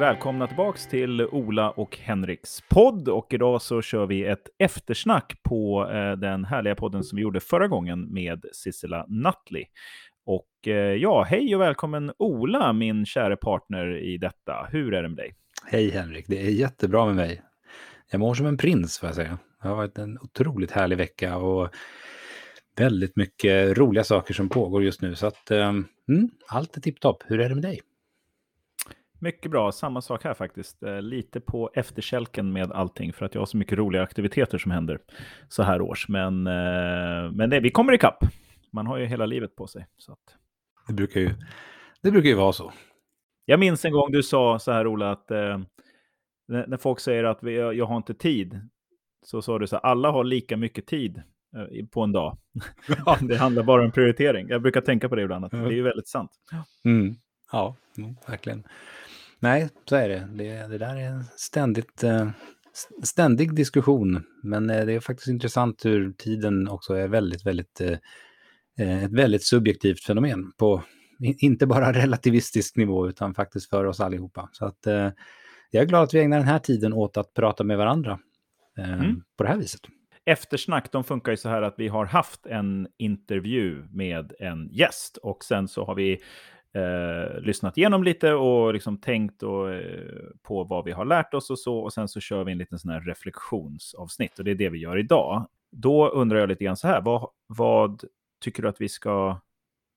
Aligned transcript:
Välkomna 0.00 0.46
tillbaks 0.46 0.86
till 0.86 1.20
Ola 1.20 1.70
och 1.70 1.96
Henriks 1.96 2.60
podd. 2.68 3.08
Och 3.08 3.34
idag 3.34 3.62
så 3.62 3.82
kör 3.82 4.06
vi 4.06 4.24
ett 4.24 4.48
eftersnack 4.58 5.42
på 5.42 5.90
eh, 5.90 6.12
den 6.12 6.44
härliga 6.44 6.74
podden 6.74 7.04
som 7.04 7.16
vi 7.16 7.22
gjorde 7.22 7.40
förra 7.40 7.68
gången 7.68 8.12
med 8.14 8.44
Sissela 8.52 9.06
Nutley. 9.08 9.64
Och 10.26 10.68
eh, 10.68 10.74
ja, 10.74 11.22
hej 11.22 11.54
och 11.54 11.60
välkommen 11.60 12.12
Ola, 12.18 12.72
min 12.72 13.06
kära 13.06 13.36
partner 13.36 13.96
i 13.96 14.18
detta. 14.18 14.68
Hur 14.70 14.94
är 14.94 15.02
det 15.02 15.08
med 15.08 15.16
dig? 15.16 15.34
Hej 15.64 15.90
Henrik, 15.90 16.24
det 16.28 16.46
är 16.46 16.50
jättebra 16.50 17.06
med 17.06 17.16
mig. 17.16 17.42
Jag 18.10 18.18
mår 18.18 18.34
som 18.34 18.46
en 18.46 18.56
prins 18.56 18.98
får 18.98 19.08
jag 19.08 19.16
säga. 19.16 19.38
Det 19.62 19.68
har 19.68 19.76
varit 19.76 19.98
en 19.98 20.18
otroligt 20.18 20.70
härlig 20.70 20.96
vecka 20.96 21.36
och 21.36 21.68
väldigt 22.76 23.16
mycket 23.16 23.78
roliga 23.78 24.04
saker 24.04 24.34
som 24.34 24.48
pågår 24.48 24.84
just 24.84 25.02
nu. 25.02 25.14
Så 25.14 25.26
att 25.26 25.50
eh, 25.50 25.68
mm, 26.08 26.30
allt 26.48 26.76
är 26.76 26.80
tipptopp. 26.80 27.24
Hur 27.26 27.40
är 27.40 27.48
det 27.48 27.54
med 27.54 27.64
dig? 27.64 27.80
Mycket 29.22 29.50
bra, 29.50 29.72
samma 29.72 30.00
sak 30.00 30.24
här 30.24 30.34
faktiskt. 30.34 30.82
Eh, 30.82 31.02
lite 31.02 31.40
på 31.40 31.70
efterkälken 31.74 32.52
med 32.52 32.72
allting 32.72 33.12
för 33.12 33.26
att 33.26 33.34
jag 33.34 33.40
har 33.40 33.46
så 33.46 33.56
mycket 33.56 33.78
roliga 33.78 34.02
aktiviteter 34.02 34.58
som 34.58 34.70
händer 34.70 34.98
så 35.48 35.62
här 35.62 35.80
års. 35.80 36.08
Men, 36.08 36.46
eh, 36.46 37.32
men 37.32 37.50
det, 37.50 37.60
vi 37.60 37.70
kommer 37.70 37.92
ikapp. 37.92 38.24
Man 38.72 38.86
har 38.86 38.98
ju 38.98 39.06
hela 39.06 39.26
livet 39.26 39.56
på 39.56 39.66
sig. 39.66 39.86
Så 39.98 40.12
att... 40.12 40.36
det, 40.86 40.92
brukar 40.92 41.20
ju, 41.20 41.30
det 42.02 42.10
brukar 42.10 42.28
ju 42.28 42.34
vara 42.34 42.52
så. 42.52 42.72
Jag 43.44 43.60
minns 43.60 43.84
en 43.84 43.92
gång 43.92 44.12
du 44.12 44.22
sa 44.22 44.58
så 44.58 44.72
här 44.72 44.86
Ola, 44.86 45.10
att 45.10 45.30
eh, 45.30 45.58
när 46.48 46.76
folk 46.76 47.00
säger 47.00 47.24
att 47.24 47.42
vi, 47.42 47.56
jag 47.56 47.86
har 47.86 47.96
inte 47.96 48.14
tid, 48.14 48.60
så 49.22 49.42
sa 49.42 49.58
du 49.58 49.66
så 49.66 49.76
här, 49.76 49.82
alla 49.82 50.10
har 50.10 50.24
lika 50.24 50.56
mycket 50.56 50.86
tid 50.86 51.22
eh, 51.56 51.86
på 51.86 52.02
en 52.02 52.12
dag. 52.12 52.38
Ja. 53.06 53.18
det 53.22 53.36
handlar 53.36 53.62
bara 53.62 53.82
om 53.84 53.92
prioritering. 53.92 54.48
Jag 54.48 54.62
brukar 54.62 54.80
tänka 54.80 55.08
på 55.08 55.16
det 55.16 55.22
ibland, 55.22 55.44
att 55.44 55.50
det 55.50 55.58
är 55.58 55.70
ju 55.70 55.82
väldigt 55.82 56.08
sant. 56.08 56.30
Mm. 56.84 57.14
Ja, 57.52 57.76
mm, 57.98 58.16
verkligen. 58.26 58.64
Nej, 59.42 59.68
så 59.88 59.96
är 59.96 60.08
det. 60.08 60.28
Det, 60.34 60.66
det 60.68 60.78
där 60.78 60.96
är 60.96 61.06
en 61.06 61.24
ständigt, 61.24 62.04
uh, 62.04 62.30
ständig 63.02 63.54
diskussion. 63.54 64.22
Men 64.42 64.70
uh, 64.70 64.86
det 64.86 64.92
är 64.92 65.00
faktiskt 65.00 65.28
intressant 65.28 65.84
hur 65.84 66.12
tiden 66.12 66.68
också 66.68 66.94
är 66.94 67.08
väldigt, 67.08 67.46
väldigt, 67.46 67.80
uh, 67.80 69.04
ett 69.04 69.12
väldigt 69.12 69.46
subjektivt 69.46 70.04
fenomen 70.04 70.52
på 70.58 70.82
inte 71.18 71.66
bara 71.66 71.92
relativistisk 72.02 72.76
nivå 72.76 73.08
utan 73.08 73.34
faktiskt 73.34 73.70
för 73.70 73.84
oss 73.84 74.00
allihopa. 74.00 74.48
Så 74.52 74.66
att 74.66 74.86
jag 75.70 75.82
är 75.82 75.86
glad 75.86 76.02
att 76.02 76.14
vi 76.14 76.20
ägnar 76.20 76.38
den 76.38 76.46
här 76.46 76.58
tiden 76.58 76.92
åt 76.92 77.16
att 77.16 77.34
prata 77.34 77.64
med 77.64 77.78
varandra 77.78 78.18
mm. 78.78 79.22
på 79.36 79.42
det 79.42 79.48
här 79.48 79.56
viset. 79.56 79.80
Eftersnack, 80.24 80.92
de 80.92 81.04
funkar 81.04 81.32
ju 81.32 81.36
så 81.36 81.48
här 81.48 81.62
att 81.62 81.74
vi 81.78 81.88
har 81.88 82.06
haft 82.06 82.46
en 82.46 82.88
intervju 82.98 83.84
med 83.90 84.32
en 84.38 84.68
gäst 84.72 85.16
och 85.16 85.44
sen 85.44 85.68
så 85.68 85.84
har 85.84 85.94
vi 85.94 86.18
eh, 86.74 87.40
lyssnat 87.40 87.78
igenom 87.78 88.04
lite 88.04 88.32
och 88.32 88.74
liksom 88.74 89.00
tänkt 89.00 89.42
och, 89.42 89.72
eh, 89.72 90.24
på 90.42 90.64
vad 90.64 90.84
vi 90.84 90.92
har 90.92 91.04
lärt 91.04 91.34
oss 91.34 91.50
och 91.50 91.58
så. 91.58 91.78
Och 91.78 91.92
sen 91.92 92.08
så 92.08 92.20
kör 92.20 92.44
vi 92.44 92.52
en 92.52 92.58
liten 92.58 92.78
sån 92.78 92.90
här 92.90 93.00
reflektionsavsnitt 93.00 94.38
och 94.38 94.44
det 94.44 94.50
är 94.50 94.54
det 94.54 94.68
vi 94.68 94.78
gör 94.78 94.98
idag. 94.98 95.46
Då 95.72 96.08
undrar 96.08 96.38
jag 96.38 96.48
lite 96.48 96.64
grann 96.64 96.76
så 96.76 96.88
här, 96.88 97.00
vad, 97.00 97.30
vad 97.46 98.04
tycker 98.40 98.62
du 98.62 98.68
att 98.68 98.80
vi 98.80 98.88
ska 98.88 99.40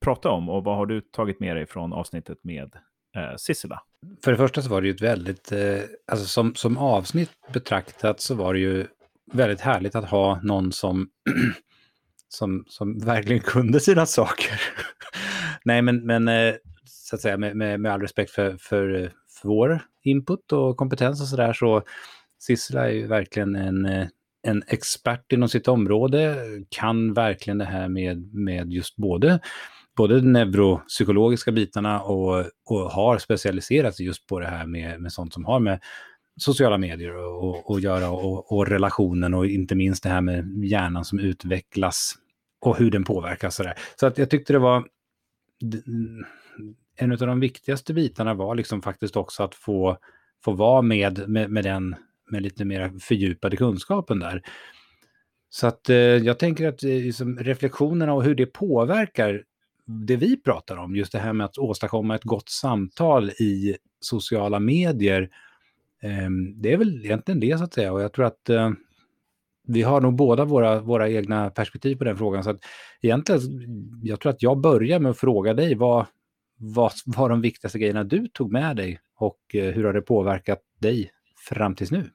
prata 0.04 0.30
om 0.30 0.50
och 0.50 0.64
vad 0.64 0.76
har 0.76 0.86
du 0.86 1.02
tagit 1.02 1.40
med 1.40 1.56
dig 1.56 1.66
från 1.66 1.94
avsnittet 1.94 2.38
med 2.44 2.76
eh, 3.16 3.36
Sissela? 3.38 3.82
För 4.24 4.32
det 4.32 4.38
första 4.38 4.62
så 4.62 4.70
var 4.70 4.82
det 4.82 4.88
ju 4.88 4.94
ett 4.94 5.02
väldigt, 5.02 5.52
eh, 5.52 5.80
alltså 6.12 6.26
som, 6.26 6.56
som 6.56 6.78
avsnitt 6.78 7.31
betraktat 7.53 8.22
så 8.22 8.36
var 8.36 8.53
det 8.53 8.59
ju 8.59 8.88
väldigt 9.31 9.62
härligt 9.62 9.96
att 9.96 10.09
ha 10.09 10.40
någon 10.44 10.72
som, 10.72 11.09
som, 12.28 12.66
som 12.68 13.00
verkligen 13.00 13.42
kunde 13.42 13.80
sina 13.80 14.06
saker. 14.06 14.62
Nej, 15.66 15.81
men, 15.81 16.06
men 16.06 16.28
eh, 16.28 16.53
så 17.13 17.16
att 17.16 17.22
säga 17.22 17.38
med, 17.38 17.56
med, 17.56 17.79
med 17.79 17.91
all 17.91 18.01
respekt 18.01 18.31
för, 18.31 18.57
för, 18.59 19.12
för 19.41 19.47
vår 19.47 19.81
input 20.03 20.51
och 20.51 20.78
kompetens 20.78 21.22
och 21.22 21.28
så 21.28 21.35
där 21.35 21.53
så 21.53 21.84
Sissela 22.40 22.88
är 22.88 22.91
ju 22.91 23.07
verkligen 23.07 23.56
en, 23.56 23.85
en 24.47 24.63
expert 24.68 25.31
inom 25.31 25.50
sitt 25.50 25.68
område, 25.68 26.38
kan 26.69 27.13
verkligen 27.13 27.57
det 27.57 27.66
här 27.66 27.88
med, 27.88 28.34
med 28.34 28.72
just 28.72 28.96
både, 28.96 29.40
både 29.97 30.16
de 30.16 30.34
neuropsykologiska 30.34 31.52
bitarna 31.52 32.02
och, 32.02 32.46
och 32.69 32.79
har 32.79 33.18
specialiserat 33.18 33.96
sig 33.96 34.06
just 34.06 34.28
på 34.28 34.40
det 34.40 34.47
här 34.47 34.66
med, 34.66 35.02
med 35.02 35.12
sånt 35.12 35.34
som 35.34 35.46
har 35.46 35.59
med 35.59 35.79
sociala 36.40 36.78
medier 36.78 37.16
och, 37.16 37.69
och 37.69 37.79
göra 37.79 38.09
och, 38.09 38.52
och 38.52 38.68
relationen 38.68 39.34
och 39.34 39.46
inte 39.46 39.75
minst 39.75 40.03
det 40.03 40.09
här 40.09 40.22
med 40.22 40.63
hjärnan 40.63 41.06
som 41.06 41.19
utvecklas 41.19 42.13
och 42.62 42.78
hur 42.78 42.91
den 42.91 43.03
påverkas. 43.03 43.56
Så, 43.56 43.63
där. 43.63 43.73
så 43.96 44.06
att 44.06 44.18
jag 44.18 44.29
tyckte 44.29 44.53
det 44.53 44.59
var 44.59 44.84
en 46.96 47.12
av 47.12 47.18
de 47.18 47.40
viktigaste 47.40 47.94
bitarna 47.94 48.34
var 48.34 48.56
liksom 48.56 48.81
faktiskt 48.81 49.16
också 49.16 49.44
att 49.44 49.56
få, 49.56 49.98
få 50.44 50.52
vara 50.52 50.81
med, 50.81 51.30
med, 51.30 51.52
med 51.52 51.64
den 51.64 51.96
med 52.31 52.42
lite 52.42 52.66
mer 52.66 52.94
fördjupade 53.00 53.58
kunskapen 53.58 54.20
där. 54.20 54.42
Så 55.50 55.68
att 55.68 55.90
eh, 55.90 55.96
jag 55.98 56.40
tänker 56.40 56.68
att 56.68 56.84
eh, 56.84 56.90
liksom, 56.90 57.40
reflektionerna 57.40 58.14
och 58.14 58.24
hur 58.24 58.36
det 58.36 58.46
påverkar 58.46 59.44
det 59.86 60.16
vi 60.16 60.38
pratar 60.38 60.78
om, 60.78 60.96
just 60.96 61.12
det 61.12 61.20
här 61.20 61.34
med 61.34 61.46
att 61.46 61.58
åstadkomma 61.58 62.16
ett 62.16 62.24
gott 62.24 62.50
samtal 62.50 63.30
i 63.30 63.78
sociala 64.00 64.59
medier, 64.59 65.30
eh, 66.03 66.30
det 66.56 66.74
är 66.74 66.78
väl 66.78 67.06
egentligen 67.06 67.40
det 67.40 67.58
så 67.58 67.64
att 67.64 67.74
säga. 67.74 67.94
Och 67.94 68.02
jag 68.02 68.14
tror 68.14 68.26
att 68.26 68.50
eh, 68.50 68.72
vi 69.68 69.82
har 69.82 70.02
nog 70.02 70.16
båda 70.16 70.46
våra, 70.46 70.82
våra 70.82 71.09
egna 71.09 71.50
perspektiv 71.50 71.96
på 71.96 72.03
den 72.03 72.18
frågan. 72.18 72.44
Så 72.44 72.50
att 72.50 72.59
egentligen, 73.02 73.42
jag 74.03 74.20
tror 74.20 74.30
att 74.30 74.44
jag 74.44 74.58
börjar 74.58 75.00
med 75.00 75.09
att 75.09 75.18
fråga 75.18 75.53
dig 75.53 75.76
vad, 75.76 76.06
vad 76.63 76.91
var 77.06 77.29
de 77.29 77.41
viktigaste 77.41 77.79
grejerna 77.79 78.03
du 78.03 78.28
tog 78.28 78.51
med 78.51 78.75
dig 78.75 79.00
och 79.16 79.40
eh, 79.53 79.74
hur 79.74 79.84
har 79.84 79.94
det 79.94 80.01
påverkat 80.01 80.59
dig 80.79 81.12
fram 81.50 81.75
tills 81.75 81.91
nu? 81.91 82.09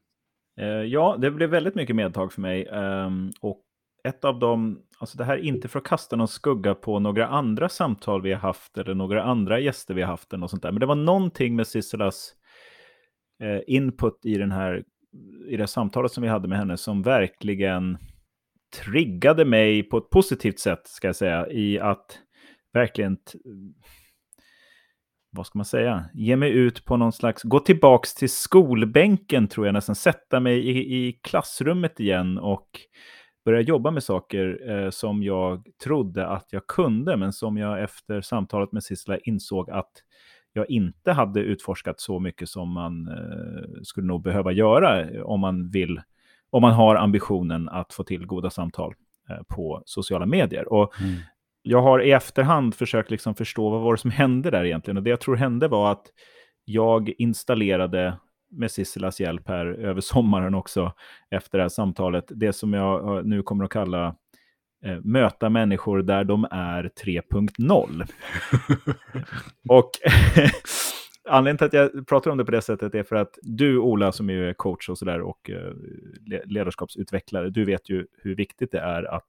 Eh, 0.60 0.66
ja, 0.66 1.16
det 1.20 1.30
blev 1.30 1.50
väldigt 1.50 1.74
mycket 1.74 1.96
medtag 1.96 2.32
för 2.32 2.40
mig. 2.40 2.68
Ehm, 2.72 3.30
och 3.40 3.62
ett 4.04 4.24
av 4.24 4.38
dem, 4.38 4.82
alltså 4.98 5.18
det 5.18 5.24
här 5.24 5.36
är 5.38 5.42
inte 5.42 5.68
för 5.68 5.78
att 5.78 5.84
kasta 5.84 6.16
någon 6.16 6.28
skugga 6.28 6.74
på 6.74 6.98
några 6.98 7.26
andra 7.26 7.68
samtal 7.68 8.22
vi 8.22 8.32
har 8.32 8.40
haft 8.40 8.78
eller 8.78 8.94
några 8.94 9.22
andra 9.22 9.60
gäster 9.60 9.94
vi 9.94 10.02
har 10.02 10.08
haft 10.08 10.32
eller 10.32 10.40
något 10.40 10.50
sånt 10.50 10.62
där. 10.62 10.72
Men 10.72 10.80
det 10.80 10.86
var 10.86 10.94
någonting 10.94 11.56
med 11.56 11.66
Sisselas 11.66 12.34
eh, 13.42 13.60
input 13.66 14.20
i 14.24 14.34
den 14.34 14.52
här 14.52 14.84
i 15.48 15.56
det 15.56 15.66
samtalet 15.66 16.12
som 16.12 16.22
vi 16.22 16.28
hade 16.28 16.48
med 16.48 16.58
henne 16.58 16.76
som 16.76 17.02
verkligen 17.02 17.98
triggade 18.84 19.44
mig 19.44 19.82
på 19.82 19.98
ett 19.98 20.10
positivt 20.10 20.58
sätt, 20.58 20.80
ska 20.84 21.08
jag 21.08 21.16
säga, 21.16 21.48
i 21.48 21.78
att 21.78 22.18
verkligen, 22.72 23.16
vad 25.30 25.46
ska 25.46 25.58
man 25.58 25.64
säga, 25.64 26.04
ge 26.14 26.36
mig 26.36 26.50
ut 26.50 26.84
på 26.84 26.96
någon 26.96 27.12
slags, 27.12 27.42
gå 27.42 27.60
tillbaks 27.60 28.14
till 28.14 28.30
skolbänken 28.30 29.48
tror 29.48 29.66
jag 29.66 29.72
nästan, 29.72 29.94
sätta 29.94 30.40
mig 30.40 30.58
i, 30.58 31.08
i 31.08 31.12
klassrummet 31.12 32.00
igen 32.00 32.38
och 32.38 32.68
börja 33.44 33.60
jobba 33.60 33.90
med 33.90 34.02
saker 34.02 34.70
eh, 34.70 34.90
som 34.90 35.22
jag 35.22 35.66
trodde 35.84 36.26
att 36.26 36.46
jag 36.50 36.66
kunde, 36.66 37.16
men 37.16 37.32
som 37.32 37.56
jag 37.56 37.82
efter 37.82 38.20
samtalet 38.20 38.72
med 38.72 38.84
Sissela 38.84 39.18
insåg 39.18 39.70
att 39.70 39.92
jag 40.52 40.70
inte 40.70 41.12
hade 41.12 41.40
utforskat 41.40 42.00
så 42.00 42.18
mycket 42.18 42.48
som 42.48 42.72
man 42.72 43.08
eh, 43.08 43.82
skulle 43.82 44.06
nog 44.06 44.22
behöva 44.22 44.52
göra 44.52 45.00
eh, 45.10 45.22
om 45.22 45.40
man 45.40 45.70
vill, 45.70 46.00
om 46.50 46.62
man 46.62 46.72
har 46.72 46.96
ambitionen 46.96 47.68
att 47.68 47.92
få 47.92 48.04
till 48.04 48.26
goda 48.26 48.50
samtal 48.50 48.94
eh, 49.30 49.42
på 49.48 49.82
sociala 49.84 50.26
medier. 50.26 50.72
Och 50.72 51.00
mm. 51.00 51.16
Jag 51.70 51.82
har 51.82 52.02
i 52.02 52.12
efterhand 52.12 52.74
försökt 52.74 53.10
liksom 53.10 53.34
förstå 53.34 53.70
vad 53.70 53.80
var 53.80 53.92
det 53.92 53.98
som 53.98 54.10
hände 54.10 54.50
där 54.50 54.64
egentligen. 54.64 54.96
Och 54.96 55.02
det 55.02 55.10
jag 55.10 55.20
tror 55.20 55.36
hände 55.36 55.68
var 55.68 55.92
att 55.92 56.06
jag 56.64 57.12
installerade 57.18 58.16
med 58.50 58.70
Sissilas 58.70 59.20
hjälp 59.20 59.48
här 59.48 59.66
över 59.66 60.00
sommaren 60.00 60.54
också, 60.54 60.92
efter 61.30 61.58
det 61.58 61.64
här 61.64 61.68
samtalet, 61.68 62.24
det 62.28 62.52
som 62.52 62.72
jag 62.72 63.26
nu 63.26 63.42
kommer 63.42 63.64
att 63.64 63.70
kalla 63.70 64.16
eh, 64.84 64.98
möta 65.04 65.48
människor 65.48 66.02
där 66.02 66.24
de 66.24 66.44
är 66.50 66.90
3.0. 67.04 68.08
och 69.68 69.90
anledningen 71.28 71.58
till 71.58 71.66
att 71.66 71.94
jag 71.94 72.06
pratar 72.08 72.30
om 72.30 72.38
det 72.38 72.44
på 72.44 72.50
det 72.50 72.62
sättet 72.62 72.94
är 72.94 73.02
för 73.02 73.16
att 73.16 73.38
du, 73.42 73.78
Ola, 73.78 74.12
som 74.12 74.30
är 74.30 74.52
coach 74.52 74.88
och 74.88 74.98
sådär 74.98 75.20
och 75.20 75.50
eh, 75.50 75.72
ledarskapsutvecklare, 76.44 77.50
du 77.50 77.64
vet 77.64 77.90
ju 77.90 78.06
hur 78.22 78.34
viktigt 78.34 78.72
det 78.72 78.80
är 78.80 79.14
att 79.14 79.26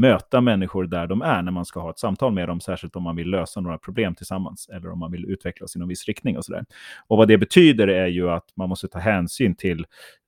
möta 0.00 0.40
människor 0.40 0.84
där 0.84 1.06
de 1.06 1.22
är 1.22 1.42
när 1.42 1.52
man 1.52 1.64
ska 1.64 1.80
ha 1.80 1.90
ett 1.90 1.98
samtal 1.98 2.32
med 2.32 2.48
dem, 2.48 2.60
särskilt 2.60 2.96
om 2.96 3.02
man 3.02 3.16
vill 3.16 3.30
lösa 3.30 3.60
några 3.60 3.78
problem 3.78 4.14
tillsammans 4.14 4.68
eller 4.68 4.90
om 4.90 4.98
man 4.98 5.12
vill 5.12 5.24
utvecklas 5.24 5.76
i 5.76 5.78
någon 5.78 5.88
viss 5.88 6.04
riktning 6.04 6.36
och 6.36 6.44
sådär. 6.44 6.64
Och 7.06 7.16
vad 7.16 7.28
det 7.28 7.38
betyder 7.38 7.88
är 7.88 8.06
ju 8.06 8.30
att 8.30 8.44
man 8.56 8.68
måste 8.68 8.88
ta 8.88 8.98
hänsyn 8.98 9.54
till 9.54 9.86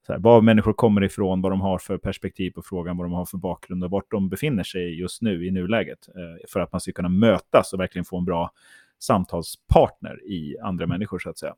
här, 0.08 0.18
var 0.18 0.40
människor 0.40 0.72
kommer 0.72 1.04
ifrån, 1.04 1.42
vad 1.42 1.52
de 1.52 1.60
har 1.60 1.78
för 1.78 1.98
perspektiv 1.98 2.50
på 2.50 2.62
frågan, 2.62 2.96
vad 2.96 3.06
de 3.06 3.12
har 3.12 3.24
för 3.24 3.38
bakgrund 3.38 3.84
och 3.84 3.90
vart 3.90 4.10
de 4.10 4.28
befinner 4.28 4.62
sig 4.62 5.00
just 5.00 5.22
nu 5.22 5.46
i 5.46 5.50
nuläget. 5.50 6.08
Eh, 6.08 6.48
för 6.52 6.60
att 6.60 6.72
man 6.72 6.80
ska 6.80 6.92
kunna 6.92 7.08
mötas 7.08 7.72
och 7.72 7.80
verkligen 7.80 8.04
få 8.04 8.18
en 8.18 8.24
bra 8.24 8.50
samtalspartner 8.98 10.26
i 10.26 10.58
andra 10.58 10.86
människor 10.86 11.18
så 11.18 11.30
att 11.30 11.38
säga. 11.38 11.54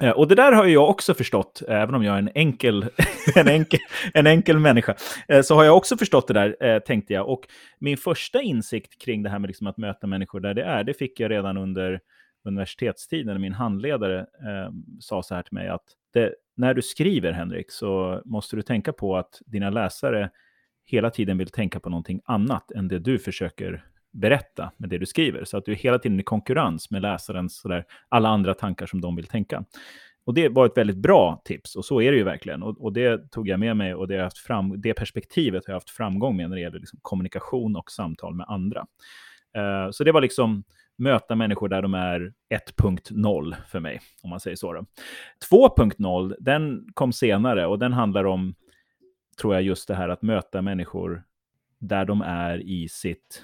Eh, 0.00 0.10
och 0.10 0.28
det 0.28 0.34
där 0.34 0.52
har 0.52 0.66
jag 0.66 0.90
också 0.90 1.14
förstått, 1.14 1.62
även 1.68 1.94
om 1.94 2.04
jag 2.04 2.14
är 2.14 2.18
en 2.18 2.30
enkel, 2.34 2.86
en 3.34 3.48
enkel, 3.48 3.80
en 4.14 4.26
enkel 4.26 4.58
människa, 4.58 4.94
eh, 5.28 5.42
så 5.42 5.54
har 5.54 5.64
jag 5.64 5.76
också 5.76 5.96
förstått 5.96 6.28
det 6.28 6.34
där, 6.34 6.56
eh, 6.60 6.78
tänkte 6.78 7.12
jag. 7.12 7.28
Och 7.28 7.48
min 7.78 7.96
första 7.96 8.42
insikt 8.42 9.02
kring 9.02 9.22
det 9.22 9.30
här 9.30 9.38
med 9.38 9.48
liksom 9.48 9.66
att 9.66 9.76
möta 9.76 10.06
människor 10.06 10.40
där 10.40 10.54
det 10.54 10.62
är, 10.62 10.84
det 10.84 10.94
fick 10.94 11.20
jag 11.20 11.30
redan 11.30 11.56
under 11.56 12.00
universitetstiden, 12.44 13.40
min 13.40 13.52
handledare 13.52 14.18
eh, 14.20 14.72
sa 15.00 15.22
så 15.22 15.34
här 15.34 15.42
till 15.42 15.54
mig 15.54 15.68
att 15.68 15.84
det, 16.12 16.34
när 16.56 16.74
du 16.74 16.82
skriver 16.82 17.32
Henrik 17.32 17.70
så 17.70 18.22
måste 18.24 18.56
du 18.56 18.62
tänka 18.62 18.92
på 18.92 19.16
att 19.16 19.42
dina 19.46 19.70
läsare 19.70 20.30
hela 20.84 21.10
tiden 21.10 21.38
vill 21.38 21.48
tänka 21.48 21.80
på 21.80 21.90
någonting 21.90 22.20
annat 22.24 22.70
än 22.70 22.88
det 22.88 22.98
du 22.98 23.18
försöker 23.18 23.84
berätta 24.12 24.72
med 24.76 24.88
det 24.90 24.98
du 24.98 25.06
skriver. 25.06 25.44
Så 25.44 25.56
att 25.56 25.64
du 25.64 25.72
är 25.72 25.76
hela 25.76 25.98
tiden 25.98 26.20
i 26.20 26.22
konkurrens 26.22 26.90
med 26.90 27.02
läsarens 27.02 27.60
sådär, 27.60 27.84
alla 28.08 28.28
andra 28.28 28.54
tankar 28.54 28.86
som 28.86 29.00
de 29.00 29.16
vill 29.16 29.26
tänka. 29.26 29.64
Och 30.24 30.34
det 30.34 30.48
var 30.48 30.66
ett 30.66 30.76
väldigt 30.76 30.96
bra 30.96 31.42
tips, 31.44 31.76
och 31.76 31.84
så 31.84 32.00
är 32.00 32.12
det 32.12 32.18
ju 32.18 32.24
verkligen. 32.24 32.62
Och, 32.62 32.84
och 32.84 32.92
det 32.92 33.30
tog 33.30 33.48
jag 33.48 33.60
med 33.60 33.76
mig, 33.76 33.94
och 33.94 34.08
det, 34.08 34.16
har 34.16 34.22
haft 34.22 34.38
fram, 34.38 34.80
det 34.80 34.94
perspektivet 34.94 35.66
har 35.66 35.72
jag 35.72 35.76
haft 35.76 35.90
framgång 35.90 36.36
med 36.36 36.48
när 36.48 36.56
det 36.56 36.62
gäller 36.62 36.78
liksom 36.78 36.98
kommunikation 37.02 37.76
och 37.76 37.90
samtal 37.90 38.34
med 38.34 38.46
andra. 38.48 38.86
Uh, 39.58 39.90
så 39.90 40.04
det 40.04 40.12
var 40.12 40.20
liksom 40.20 40.64
möta 40.98 41.36
människor 41.36 41.68
där 41.68 41.82
de 41.82 41.94
är 41.94 42.32
1.0 42.54 43.54
för 43.68 43.80
mig, 43.80 44.00
om 44.22 44.30
man 44.30 44.40
säger 44.40 44.56
så. 44.56 44.84
2.0, 45.50 46.34
den 46.40 46.86
kom 46.94 47.12
senare 47.12 47.66
och 47.66 47.78
den 47.78 47.92
handlar 47.92 48.24
om, 48.24 48.54
tror 49.40 49.54
jag, 49.54 49.62
just 49.62 49.88
det 49.88 49.94
här 49.94 50.08
att 50.08 50.22
möta 50.22 50.62
människor 50.62 51.22
där 51.78 52.04
de 52.04 52.22
är 52.22 52.58
i 52.58 52.88
sitt 52.88 53.42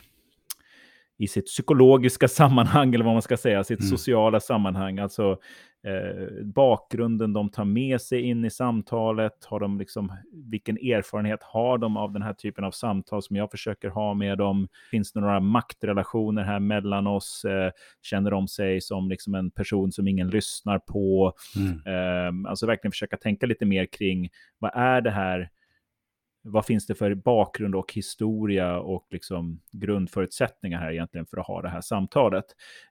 i 1.19 1.29
sitt 1.29 1.47
psykologiska 1.47 2.29
sammanhang, 2.39 2.95
eller 2.95 3.05
vad 3.05 3.15
man 3.15 3.23
ska 3.23 3.37
säga, 3.37 3.65
sitt 3.65 3.81
mm. 3.81 3.91
sociala 3.91 4.41
sammanhang. 4.41 4.99
Alltså 4.99 5.39
eh, 5.87 6.45
bakgrunden 6.45 7.33
de 7.33 7.51
tar 7.51 7.65
med 7.65 8.01
sig 8.01 8.21
in 8.21 8.45
i 8.45 8.51
samtalet, 8.51 9.45
har 9.45 9.61
de 9.61 9.79
liksom, 9.79 10.13
vilken 10.33 10.77
erfarenhet 10.77 11.43
har 11.43 11.79
de 11.79 11.97
av 11.97 12.13
den 12.13 12.23
här 12.23 12.33
typen 12.35 12.65
av 12.65 12.71
samtal 12.71 13.23
som 13.23 13.37
jag 13.37 13.51
försöker 13.51 13.89
ha 13.89 14.15
med 14.15 14.39
dem? 14.39 14.69
Finns 14.91 15.13
det 15.13 15.21
några 15.21 15.41
maktrelationer 15.41 16.43
här 16.43 16.61
mellan 16.61 17.07
oss? 17.07 17.45
Eh, 17.45 17.71
känner 18.03 18.31
de 18.31 18.49
sig 18.49 18.81
som 18.81 19.09
liksom 19.09 19.35
en 19.35 19.51
person 19.51 19.93
som 19.93 20.09
ingen 20.09 20.29
lyssnar 20.29 20.79
på? 20.79 21.33
Mm. 21.57 21.73
Eh, 21.87 22.51
alltså 22.51 22.67
verkligen 22.67 22.93
försöka 22.93 23.17
tänka 23.17 23.47
lite 23.47 23.65
mer 23.65 23.87
kring 23.87 24.29
vad 24.59 24.71
är 24.75 25.01
det 25.01 25.11
här 25.11 25.51
vad 26.47 26.67
finns 26.67 26.87
det 26.87 26.95
för 26.95 27.15
bakgrund 27.15 27.75
och 27.75 27.93
historia 27.93 28.79
och 28.79 29.07
liksom 29.11 29.61
grundförutsättningar 29.73 30.81
här 30.81 30.93
egentligen 30.93 31.27
för 31.27 31.37
att 31.37 31.47
ha 31.47 31.63
det 31.63 31.69
här 31.69 31.81
samtalet. 31.81 32.45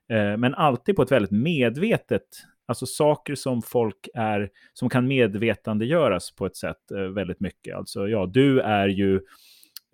Eh, 0.08 0.36
men 0.36 0.54
alltid 0.54 0.96
på 0.96 1.02
ett 1.02 1.12
väldigt 1.12 1.30
medvetet, 1.30 2.22
alltså 2.66 2.86
saker 2.86 3.34
som 3.34 3.62
folk 3.62 4.08
är, 4.14 4.50
som 4.72 4.88
kan 4.88 5.06
medvetandegöras 5.06 6.34
på 6.34 6.46
ett 6.46 6.56
sätt 6.56 6.90
eh, 6.90 7.00
väldigt 7.00 7.40
mycket. 7.40 7.76
Alltså 7.76 8.08
ja, 8.08 8.26
du 8.26 8.60
är 8.60 8.88
ju 8.88 9.20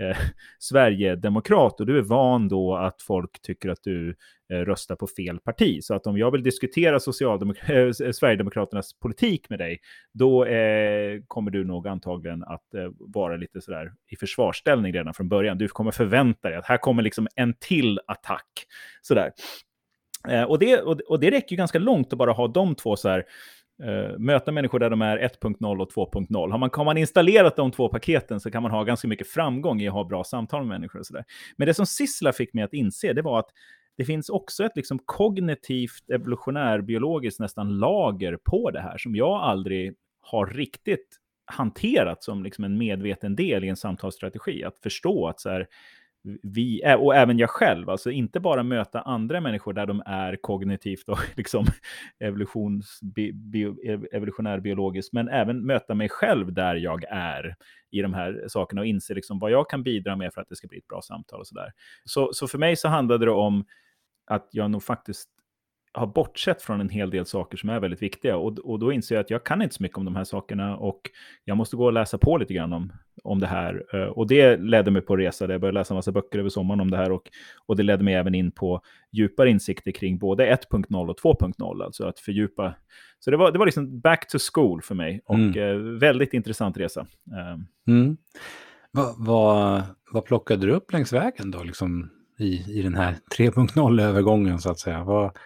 eh, 0.00 0.16
Sverigedemokrat 0.58 1.80
och 1.80 1.86
du 1.86 1.98
är 1.98 2.02
van 2.02 2.48
då 2.48 2.76
att 2.76 3.02
folk 3.02 3.42
tycker 3.42 3.68
att 3.68 3.82
du 3.82 4.16
eh, 4.52 4.56
röstar 4.56 4.96
på 4.96 5.06
fel 5.06 5.40
parti. 5.40 5.84
Så 5.84 5.94
att 5.94 6.06
om 6.06 6.18
jag 6.18 6.30
vill 6.30 6.42
diskutera 6.42 7.00
Socialdemok 7.00 7.56
eh, 7.68 7.90
Sverigedemokraternas 7.90 8.98
politik 8.98 9.50
med 9.50 9.58
dig, 9.58 9.80
då 10.12 10.44
eh, 10.44 11.20
kommer 11.26 11.50
du 11.50 11.64
nog 11.64 11.88
antagligen 11.88 12.44
att 12.44 12.74
eh, 12.74 12.88
vara 12.98 13.36
lite 13.36 13.60
sådär 13.60 13.92
i 14.10 14.16
försvarsställning 14.16 14.92
redan 14.92 15.14
från 15.14 15.28
början. 15.28 15.58
Du 15.58 15.68
kommer 15.68 15.90
förvänta 15.90 16.48
dig 16.48 16.58
att 16.58 16.66
här 16.66 16.76
kommer 16.76 17.02
liksom 17.02 17.28
en 17.34 17.54
till 17.54 18.00
attack. 18.06 18.66
Sådär. 19.02 19.32
Eh, 20.28 20.42
och, 20.42 20.58
det, 20.58 20.80
och, 20.80 21.00
och 21.00 21.20
det 21.20 21.30
räcker 21.30 21.50
ju 21.50 21.56
ganska 21.56 21.78
långt 21.78 22.12
att 22.12 22.18
bara 22.18 22.32
ha 22.32 22.48
de 22.48 22.74
två 22.74 22.96
så 22.96 23.08
här 23.08 23.24
Uh, 23.82 24.18
möta 24.18 24.52
människor 24.52 24.78
där 24.78 24.90
de 24.90 25.02
är 25.02 25.18
1.0 25.18 25.80
och 25.80 25.92
2.0. 25.92 26.50
Har 26.50 26.58
man, 26.58 26.70
har 26.72 26.84
man 26.84 26.98
installerat 26.98 27.56
de 27.56 27.70
två 27.70 27.88
paketen 27.88 28.40
så 28.40 28.50
kan 28.50 28.62
man 28.62 28.70
ha 28.72 28.84
ganska 28.84 29.08
mycket 29.08 29.28
framgång 29.28 29.80
i 29.80 29.88
att 29.88 29.94
ha 29.94 30.04
bra 30.04 30.24
samtal 30.24 30.60
med 30.60 30.68
människor. 30.68 30.98
Och 30.98 31.06
så 31.06 31.14
där. 31.14 31.24
Men 31.56 31.66
det 31.66 31.74
som 31.74 31.86
Sissla 31.86 32.32
fick 32.32 32.54
mig 32.54 32.64
att 32.64 32.72
inse, 32.72 33.12
det 33.12 33.22
var 33.22 33.38
att 33.38 33.50
det 33.96 34.04
finns 34.04 34.28
också 34.28 34.64
ett 34.64 34.76
liksom 34.76 34.98
kognitivt, 35.04 36.10
evolutionärbiologiskt 36.10 37.40
nästan 37.40 37.78
lager 37.78 38.36
på 38.36 38.70
det 38.70 38.80
här 38.80 38.98
som 38.98 39.16
jag 39.16 39.42
aldrig 39.42 39.94
har 40.20 40.46
riktigt 40.46 41.18
hanterat 41.44 42.24
som 42.24 42.42
liksom 42.42 42.64
en 42.64 42.78
medveten 42.78 43.36
del 43.36 43.64
i 43.64 43.68
en 43.68 43.76
samtalsstrategi. 43.76 44.64
Att 44.64 44.78
förstå 44.82 45.28
att 45.28 45.40
så 45.40 45.50
här, 45.50 45.66
vi, 46.42 46.96
och 46.98 47.14
även 47.14 47.38
jag 47.38 47.50
själv, 47.50 47.90
alltså 47.90 48.10
inte 48.10 48.40
bara 48.40 48.62
möta 48.62 49.00
andra 49.00 49.40
människor 49.40 49.72
där 49.72 49.86
de 49.86 50.02
är 50.06 50.36
kognitivt 50.36 51.08
och 51.08 51.18
liksom 51.36 51.66
evolutions, 52.18 53.00
bio, 53.34 53.76
evolutionärbiologiskt, 54.12 55.12
men 55.12 55.28
även 55.28 55.66
möta 55.66 55.94
mig 55.94 56.08
själv 56.08 56.52
där 56.52 56.74
jag 56.74 57.04
är 57.08 57.56
i 57.90 58.02
de 58.02 58.14
här 58.14 58.44
sakerna 58.48 58.80
och 58.80 58.86
inse 58.86 59.14
liksom 59.14 59.38
vad 59.38 59.50
jag 59.50 59.70
kan 59.70 59.82
bidra 59.82 60.16
med 60.16 60.34
för 60.34 60.40
att 60.40 60.48
det 60.48 60.56
ska 60.56 60.68
bli 60.68 60.78
ett 60.78 60.88
bra 60.88 61.02
samtal 61.02 61.40
och 61.40 61.46
sådär. 61.46 61.72
Så, 62.04 62.30
så 62.32 62.48
för 62.48 62.58
mig 62.58 62.76
så 62.76 62.88
handlade 62.88 63.24
det 63.24 63.32
om 63.32 63.64
att 64.26 64.48
jag 64.52 64.70
nog 64.70 64.82
faktiskt 64.82 65.28
har 65.94 66.06
bortsett 66.06 66.62
från 66.62 66.80
en 66.80 66.88
hel 66.88 67.10
del 67.10 67.26
saker 67.26 67.56
som 67.56 67.68
är 67.68 67.80
väldigt 67.80 68.02
viktiga. 68.02 68.36
Och, 68.36 68.58
och 68.58 68.78
då 68.78 68.92
inser 68.92 69.14
jag 69.14 69.22
att 69.22 69.30
jag 69.30 69.44
kan 69.44 69.62
inte 69.62 69.74
så 69.74 69.82
mycket 69.82 69.98
om 69.98 70.04
de 70.04 70.16
här 70.16 70.24
sakerna 70.24 70.76
och 70.76 71.00
jag 71.44 71.56
måste 71.56 71.76
gå 71.76 71.84
och 71.84 71.92
läsa 71.92 72.18
på 72.18 72.36
lite 72.36 72.54
grann 72.54 72.72
om, 72.72 72.92
om 73.24 73.40
det 73.40 73.46
här. 73.46 73.84
Eh, 73.94 74.00
och 74.00 74.26
det 74.26 74.56
ledde 74.56 74.90
mig 74.90 75.02
på 75.02 75.16
resa 75.16 75.46
där 75.46 75.54
jag 75.54 75.60
började 75.60 75.78
läsa 75.78 75.94
en 75.94 75.96
massa 75.96 76.12
böcker 76.12 76.38
över 76.38 76.48
sommaren 76.48 76.80
om 76.80 76.90
det 76.90 76.96
här 76.96 77.12
och, 77.12 77.30
och 77.66 77.76
det 77.76 77.82
ledde 77.82 78.04
mig 78.04 78.14
även 78.14 78.34
in 78.34 78.50
på 78.50 78.80
djupare 79.12 79.50
insikter 79.50 79.90
kring 79.90 80.18
både 80.18 80.54
1.0 80.54 81.10
och 81.10 81.20
2.0, 81.20 81.84
alltså 81.84 82.04
att 82.04 82.18
fördjupa. 82.18 82.74
Så 83.18 83.30
det 83.30 83.36
var, 83.36 83.52
det 83.52 83.58
var 83.58 83.66
liksom 83.66 84.00
back 84.00 84.28
to 84.28 84.38
school 84.52 84.82
för 84.82 84.94
mig 84.94 85.20
och 85.24 85.34
mm. 85.34 85.58
eh, 85.58 85.76
väldigt 85.98 86.34
intressant 86.34 86.76
resa. 86.76 87.06
Eh. 87.32 87.92
Mm. 87.94 88.16
Vad, 88.90 89.14
vad, 89.18 89.82
vad 90.12 90.24
plockade 90.24 90.66
du 90.66 90.72
upp 90.72 90.92
längs 90.92 91.12
vägen 91.12 91.50
då, 91.50 91.62
liksom 91.62 92.10
i, 92.38 92.78
i 92.78 92.82
den 92.82 92.94
här 92.94 93.16
3.0-övergången 93.38 94.58
så 94.58 94.70
att 94.70 94.78
säga? 94.78 95.04
Vad, 95.04 95.36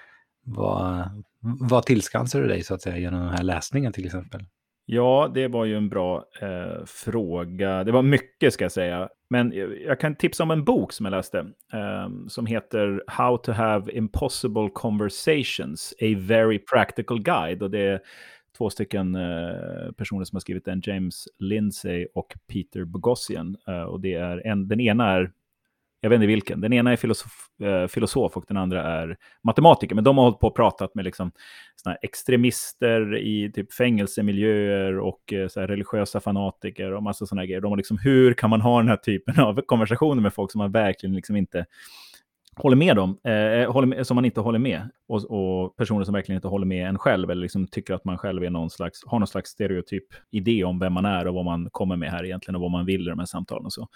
vad, 0.46 1.22
vad 1.40 1.86
tillskansar 1.86 2.40
du 2.40 2.48
dig 2.48 2.62
så 2.62 2.74
att 2.74 2.82
säga 2.82 2.98
genom 2.98 3.20
den 3.20 3.28
här 3.28 3.42
läsningen 3.42 3.92
till 3.92 4.06
exempel? 4.06 4.40
Ja, 4.88 5.30
det 5.34 5.48
var 5.48 5.64
ju 5.64 5.76
en 5.76 5.88
bra 5.88 6.24
eh, 6.40 6.84
fråga. 6.86 7.84
Det 7.84 7.92
var 7.92 8.02
mycket 8.02 8.52
ska 8.52 8.64
jag 8.64 8.72
säga. 8.72 9.08
Men 9.30 9.52
jag 9.86 10.00
kan 10.00 10.14
tipsa 10.14 10.42
om 10.42 10.50
en 10.50 10.64
bok 10.64 10.92
som 10.92 11.06
jag 11.06 11.10
läste 11.10 11.38
eh, 11.72 12.08
som 12.28 12.46
heter 12.46 13.04
How 13.06 13.36
to 13.36 13.52
have 13.52 13.92
impossible 13.92 14.70
conversations, 14.74 15.94
a 16.00 16.14
very 16.18 16.58
practical 16.58 17.22
guide. 17.22 17.62
Och 17.62 17.70
det 17.70 17.80
är 17.80 18.00
två 18.58 18.70
stycken 18.70 19.14
eh, 19.14 19.92
personer 19.96 20.24
som 20.24 20.36
har 20.36 20.40
skrivit 20.40 20.64
den, 20.64 20.82
James 20.84 21.28
Lindsay 21.38 22.06
och 22.14 22.34
Peter 22.52 22.84
Bogosian. 22.84 23.56
Eh, 23.68 23.82
och 23.82 24.00
det 24.00 24.14
är 24.14 24.46
en, 24.46 24.68
den 24.68 24.80
ena 24.80 25.10
är 25.12 25.30
jag 26.00 26.10
vet 26.10 26.16
inte 26.16 26.26
vilken. 26.26 26.60
Den 26.60 26.72
ena 26.72 26.92
är 26.92 26.96
filosof, 26.96 27.32
eh, 27.62 27.86
filosof 27.86 28.36
och 28.36 28.44
den 28.48 28.56
andra 28.56 28.82
är 28.82 29.16
matematiker. 29.44 29.94
Men 29.94 30.04
de 30.04 30.18
har 30.18 30.24
hållit 30.24 30.40
på 30.40 30.46
och 30.46 30.56
pratat 30.56 30.94
med 30.94 31.04
liksom, 31.04 31.32
såna 31.76 31.96
extremister 31.96 33.16
i 33.16 33.52
typ 33.52 33.72
fängelsemiljöer 33.72 34.98
och 34.98 35.32
eh, 35.32 35.48
så 35.48 35.60
religiösa 35.60 36.20
fanatiker 36.20 36.92
och 36.92 37.02
massa 37.02 37.26
sådana 37.26 37.46
grejer. 37.46 37.60
De 37.60 37.72
har 37.72 37.76
liksom, 37.76 37.98
hur 37.98 38.34
kan 38.34 38.50
man 38.50 38.60
ha 38.60 38.78
den 38.78 38.88
här 38.88 38.96
typen 38.96 39.40
av 39.40 39.60
konversationer 39.66 40.22
med 40.22 40.34
folk 40.34 40.52
som 40.52 40.58
man 40.58 40.72
verkligen 40.72 41.16
liksom 41.16 41.36
inte 41.36 41.66
håller 42.56 42.76
med 42.76 42.96
dem, 42.96 43.18
eh, 43.24 43.32
eh, 43.32 43.72
håller 43.72 43.86
med, 43.86 44.06
som 44.06 44.14
man 44.14 44.24
inte 44.24 44.40
håller 44.40 44.58
med. 44.58 44.88
Och, 45.08 45.24
och, 45.24 45.76
personer 45.76 46.04
som 46.04 46.14
verkligen 46.14 46.36
inte 46.36 46.48
håller 46.48 46.66
med 46.66 46.88
en 46.88 46.98
själv, 46.98 47.30
eller 47.30 47.42
liksom 47.42 47.66
tycker 47.66 47.94
att 47.94 48.04
man 48.04 48.18
själv 48.18 48.44
är 48.44 48.50
någon 48.50 48.70
slags, 48.70 49.04
har 49.06 49.18
någon 49.18 49.26
slags 49.26 49.50
stereotyp 49.50 50.04
idé 50.30 50.64
om 50.64 50.78
vem 50.78 50.92
man 50.92 51.04
är 51.04 51.26
och 51.26 51.34
vad 51.34 51.44
man 51.44 51.68
kommer 51.70 51.96
med 51.96 52.10
här 52.10 52.24
egentligen 52.24 52.56
och 52.56 52.62
vad 52.62 52.70
man 52.70 52.86
vill 52.86 53.06
i 53.06 53.10
de 53.10 53.18
här 53.18 53.26
samtalen 53.26 53.66
och 53.66 53.72
så. 53.72 53.88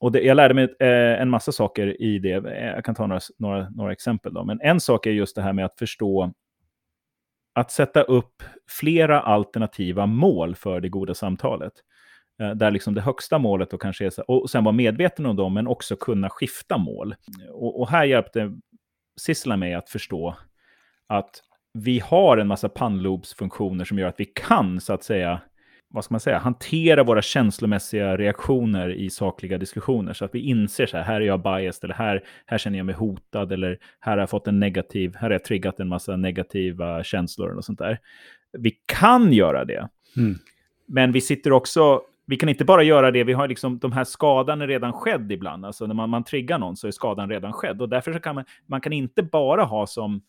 Och 0.00 0.12
det, 0.12 0.20
jag 0.20 0.36
lärde 0.36 0.54
mig 0.54 0.64
eh, 0.80 1.22
en 1.22 1.30
massa 1.30 1.52
saker 1.52 2.02
i 2.02 2.18
det. 2.18 2.28
Jag 2.76 2.84
kan 2.84 2.94
ta 2.94 3.06
några, 3.06 3.20
några, 3.38 3.70
några 3.70 3.92
exempel. 3.92 4.34
Då. 4.34 4.44
Men 4.44 4.60
en 4.60 4.80
sak 4.80 5.06
är 5.06 5.10
just 5.10 5.36
det 5.36 5.42
här 5.42 5.52
med 5.52 5.64
att 5.64 5.78
förstå 5.78 6.32
att 7.54 7.70
sätta 7.70 8.02
upp 8.02 8.42
flera 8.68 9.20
alternativa 9.20 10.06
mål 10.06 10.54
för 10.54 10.80
det 10.80 10.88
goda 10.88 11.14
samtalet. 11.14 11.72
Eh, 12.40 12.50
där 12.50 12.70
liksom 12.70 12.94
det 12.94 13.00
högsta 13.00 13.38
målet 13.38 13.70
då 13.70 13.78
kanske 13.78 14.06
är, 14.06 14.10
så, 14.10 14.22
och 14.22 14.50
sen 14.50 14.64
vara 14.64 14.72
medveten 14.72 15.26
om 15.26 15.36
dem, 15.36 15.54
men 15.54 15.66
också 15.66 15.96
kunna 15.96 16.30
skifta 16.30 16.78
mål. 16.78 17.14
Och, 17.50 17.80
och 17.80 17.88
här 17.88 18.04
hjälpte 18.04 18.52
Sissela 19.20 19.56
mig 19.56 19.74
att 19.74 19.90
förstå 19.90 20.36
att 21.06 21.30
vi 21.72 21.98
har 21.98 22.38
en 22.38 22.46
massa 22.46 22.68
pannlobsfunktioner 22.68 23.84
som 23.84 23.98
gör 23.98 24.08
att 24.08 24.20
vi 24.20 24.24
kan, 24.24 24.80
så 24.80 24.92
att 24.92 25.04
säga, 25.04 25.40
vad 25.92 26.04
ska 26.04 26.14
man 26.14 26.20
säga, 26.20 26.38
hantera 26.38 27.02
våra 27.02 27.22
känslomässiga 27.22 28.16
reaktioner 28.16 28.90
i 28.90 29.10
sakliga 29.10 29.58
diskussioner. 29.58 30.12
Så 30.12 30.24
att 30.24 30.34
vi 30.34 30.38
inser 30.38 30.86
så 30.86 30.96
här, 30.96 31.04
här 31.04 31.20
är 31.20 31.24
jag 31.24 31.42
biased, 31.42 31.84
eller 31.84 31.94
här, 31.94 32.24
här 32.46 32.58
känner 32.58 32.78
jag 32.78 32.86
mig 32.86 32.94
hotad, 32.94 33.52
eller 33.52 33.78
här 34.00 34.12
har 34.12 34.18
jag 34.18 34.30
fått 34.30 34.46
en 34.46 34.60
negativ, 34.60 35.14
här 35.14 35.22
har 35.22 35.30
jag 35.30 35.44
triggat 35.44 35.80
en 35.80 35.88
massa 35.88 36.16
negativa 36.16 37.04
känslor 37.04 37.56
och 37.56 37.64
sånt 37.64 37.78
där. 37.78 37.98
Vi 38.52 38.70
kan 38.86 39.32
göra 39.32 39.64
det. 39.64 39.88
Mm. 40.16 40.38
Men 40.86 41.12
vi 41.12 41.20
sitter 41.20 41.52
också, 41.52 42.02
vi 42.26 42.36
kan 42.36 42.48
inte 42.48 42.64
bara 42.64 42.82
göra 42.82 43.10
det, 43.10 43.24
vi 43.24 43.32
har 43.32 43.48
liksom, 43.48 43.78
de 43.78 43.92
här 43.92 44.04
skadan 44.04 44.60
är 44.60 44.66
redan 44.66 44.92
skedd 44.92 45.32
ibland. 45.32 45.66
Alltså 45.66 45.86
när 45.86 45.94
man, 45.94 46.10
man 46.10 46.24
triggar 46.24 46.58
någon 46.58 46.76
så 46.76 46.86
är 46.86 46.90
skadan 46.90 47.28
redan 47.28 47.52
skedd. 47.52 47.82
Och 47.82 47.88
därför 47.88 48.12
så 48.12 48.20
kan 48.20 48.34
man, 48.34 48.44
man 48.66 48.80
kan 48.80 48.92
inte 48.92 49.22
bara 49.22 49.64
ha 49.64 49.86
som, 49.86 50.22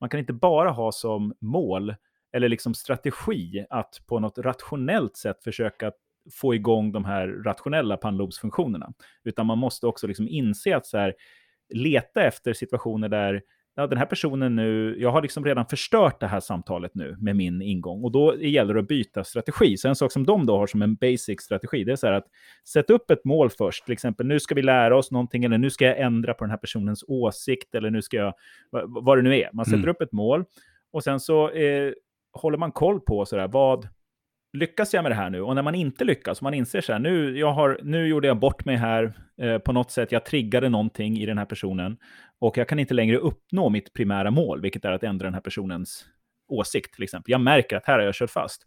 man 0.00 0.10
kan 0.10 0.20
inte 0.20 0.32
bara 0.32 0.70
ha 0.70 0.92
som 0.92 1.34
mål 1.40 1.94
eller 2.32 2.48
liksom 2.48 2.74
strategi 2.74 3.66
att 3.70 4.00
på 4.06 4.20
något 4.20 4.38
rationellt 4.38 5.16
sätt 5.16 5.44
försöka 5.44 5.92
få 6.32 6.54
igång 6.54 6.92
de 6.92 7.04
här 7.04 7.28
rationella 7.28 7.96
pannlobsfunktionerna. 7.96 8.92
Utan 9.24 9.46
man 9.46 9.58
måste 9.58 9.86
också 9.86 10.06
liksom 10.06 10.28
inse 10.28 10.76
att 10.76 10.86
så 10.86 10.98
här, 10.98 11.14
leta 11.74 12.22
efter 12.22 12.52
situationer 12.52 13.08
där 13.08 13.42
ja, 13.78 13.86
den 13.86 13.98
här 13.98 14.06
personen 14.06 14.56
nu, 14.56 14.96
jag 14.98 15.10
har 15.10 15.22
liksom 15.22 15.44
redan 15.44 15.66
förstört 15.66 16.20
det 16.20 16.26
här 16.26 16.40
samtalet 16.40 16.94
nu 16.94 17.16
med 17.20 17.36
min 17.36 17.62
ingång. 17.62 18.04
Och 18.04 18.12
då 18.12 18.42
gäller 18.42 18.74
det 18.74 18.80
att 18.80 18.88
byta 18.88 19.24
strategi. 19.24 19.76
Så 19.76 19.88
en 19.88 19.96
sak 19.96 20.12
som 20.12 20.26
de 20.26 20.46
då 20.46 20.56
har 20.56 20.66
som 20.66 20.82
en 20.82 20.94
basic 20.94 21.40
strategi, 21.40 21.84
det 21.84 21.92
är 21.92 21.96
så 21.96 22.06
här 22.06 22.14
att 22.14 22.26
sätta 22.68 22.92
upp 22.92 23.10
ett 23.10 23.24
mål 23.24 23.50
först. 23.50 23.84
Till 23.84 23.92
exempel, 23.92 24.26
nu 24.26 24.40
ska 24.40 24.54
vi 24.54 24.62
lära 24.62 24.96
oss 24.96 25.10
någonting, 25.10 25.44
eller 25.44 25.58
nu 25.58 25.70
ska 25.70 25.84
jag 25.84 26.00
ändra 26.00 26.34
på 26.34 26.44
den 26.44 26.50
här 26.50 26.58
personens 26.58 27.04
åsikt, 27.08 27.74
eller 27.74 27.90
nu 27.90 28.02
ska 28.02 28.16
jag, 28.16 28.34
vad 28.86 29.18
det 29.18 29.22
nu 29.22 29.36
är. 29.36 29.50
Man 29.52 29.64
sätter 29.64 29.78
mm. 29.78 29.90
upp 29.90 30.00
ett 30.00 30.12
mål, 30.12 30.44
och 30.92 31.04
sen 31.04 31.20
så 31.20 31.50
eh, 31.50 31.92
håller 32.38 32.58
man 32.58 32.72
koll 32.72 33.00
på 33.00 33.26
så 33.26 33.36
där, 33.36 33.48
vad, 33.48 33.88
lyckas 34.52 34.94
jag 34.94 35.02
med 35.02 35.12
det 35.12 35.16
här 35.16 35.30
nu? 35.30 35.42
Och 35.42 35.54
när 35.54 35.62
man 35.62 35.74
inte 35.74 36.04
lyckas, 36.04 36.42
man 36.42 36.54
inser 36.54 36.80
så 36.80 36.92
här, 36.92 36.98
nu, 36.98 37.38
jag 37.38 37.52
har, 37.52 37.80
nu 37.82 38.08
gjorde 38.08 38.28
jag 38.28 38.38
bort 38.38 38.64
mig 38.64 38.76
här 38.76 39.12
eh, 39.40 39.58
på 39.58 39.72
något 39.72 39.90
sätt, 39.90 40.12
jag 40.12 40.24
triggade 40.24 40.68
någonting 40.68 41.18
i 41.18 41.26
den 41.26 41.38
här 41.38 41.44
personen 41.44 41.96
och 42.40 42.58
jag 42.58 42.68
kan 42.68 42.78
inte 42.78 42.94
längre 42.94 43.16
uppnå 43.16 43.68
mitt 43.68 43.92
primära 43.92 44.30
mål, 44.30 44.60
vilket 44.60 44.84
är 44.84 44.92
att 44.92 45.02
ändra 45.02 45.24
den 45.24 45.34
här 45.34 45.40
personens 45.40 46.06
åsikt 46.48 46.94
till 46.94 47.04
exempel. 47.04 47.32
Jag 47.32 47.40
märker 47.40 47.76
att 47.76 47.86
här 47.86 47.98
har 47.98 48.04
jag 48.04 48.14
kört 48.14 48.30
fast. 48.30 48.66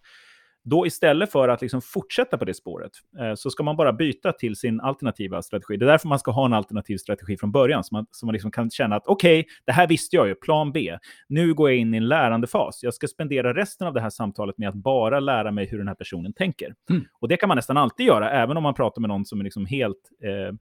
Då 0.63 0.88
istället 0.88 1.32
för 1.32 1.50
att 1.50 1.62
liksom 1.62 1.82
fortsätta 1.82 2.38
på 2.38 2.46
det 2.46 2.53
spåret 2.53 2.91
eh, 3.20 3.34
så 3.36 3.50
ska 3.50 3.63
man 3.63 3.77
bara 3.77 3.94
byta 3.94 4.32
till 4.32 4.56
sin 4.56 4.82
alternativa 4.82 5.41
strategi. 5.41 5.77
Det 5.77 5.86
är 5.86 5.88
därför 5.88 6.08
man 6.08 6.20
ska 6.20 6.32
ha 6.32 6.46
en 6.46 6.53
alternativ 6.53 6.98
strategi 6.98 7.38
från 7.38 7.51
början, 7.51 7.84
så 7.84 7.96
man, 7.96 8.06
så 8.12 8.25
man 8.25 8.34
liksom 8.34 8.51
kan 8.51 8.70
känna 8.70 8.96
att 8.96 9.08
okej, 9.08 9.39
okay, 9.39 9.51
det 9.65 9.72
här 9.72 9.88
visste 9.88 10.15
jag 10.15 10.27
ju, 10.27 10.36
plan 10.36 10.72
B. 10.72 10.98
Nu 11.27 11.53
går 11.53 11.70
jag 11.70 11.80
in 11.80 11.94
i 11.94 11.98
en 11.98 12.08
lärandefas. 12.08 12.84
Jag 12.84 12.94
ska 12.94 13.08
spendera 13.08 13.53
resten 13.53 13.88
av 13.88 13.94
det 13.94 14.01
här 14.01 14.10
samtalet 14.10 14.58
med 14.58 14.70
att 14.70 14.75
bara 14.75 15.20
lära 15.20 15.51
mig 15.51 15.68
hur 15.68 15.77
den 15.77 15.88
här 15.88 15.96
personen 15.96 16.34
tänker. 16.34 16.75
Mm. 16.89 17.06
Och 17.20 17.27
det 17.27 17.38
kan 17.38 17.48
man 17.48 17.56
nästan 17.56 17.77
alltid 17.77 18.06
göra, 18.06 18.32
även 18.32 18.58
om 18.58 18.63
man 18.63 18.74
pratar 18.74 19.01
med 19.01 19.10
någon 19.10 19.25
som 19.25 19.39
är 19.39 19.44
liksom 19.44 19.65
helt 19.65 20.10
eh, 20.24 20.56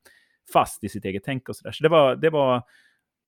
fast 0.52 0.84
i 0.84 0.88
sitt 0.88 1.04
eget 1.04 1.22
tänk 1.24 1.48
och 1.48 1.56
sådär. 1.56 1.72
Så 1.72 1.82
det 1.82 1.88
var, 1.88 2.16
det 2.16 2.30
var 2.30 2.62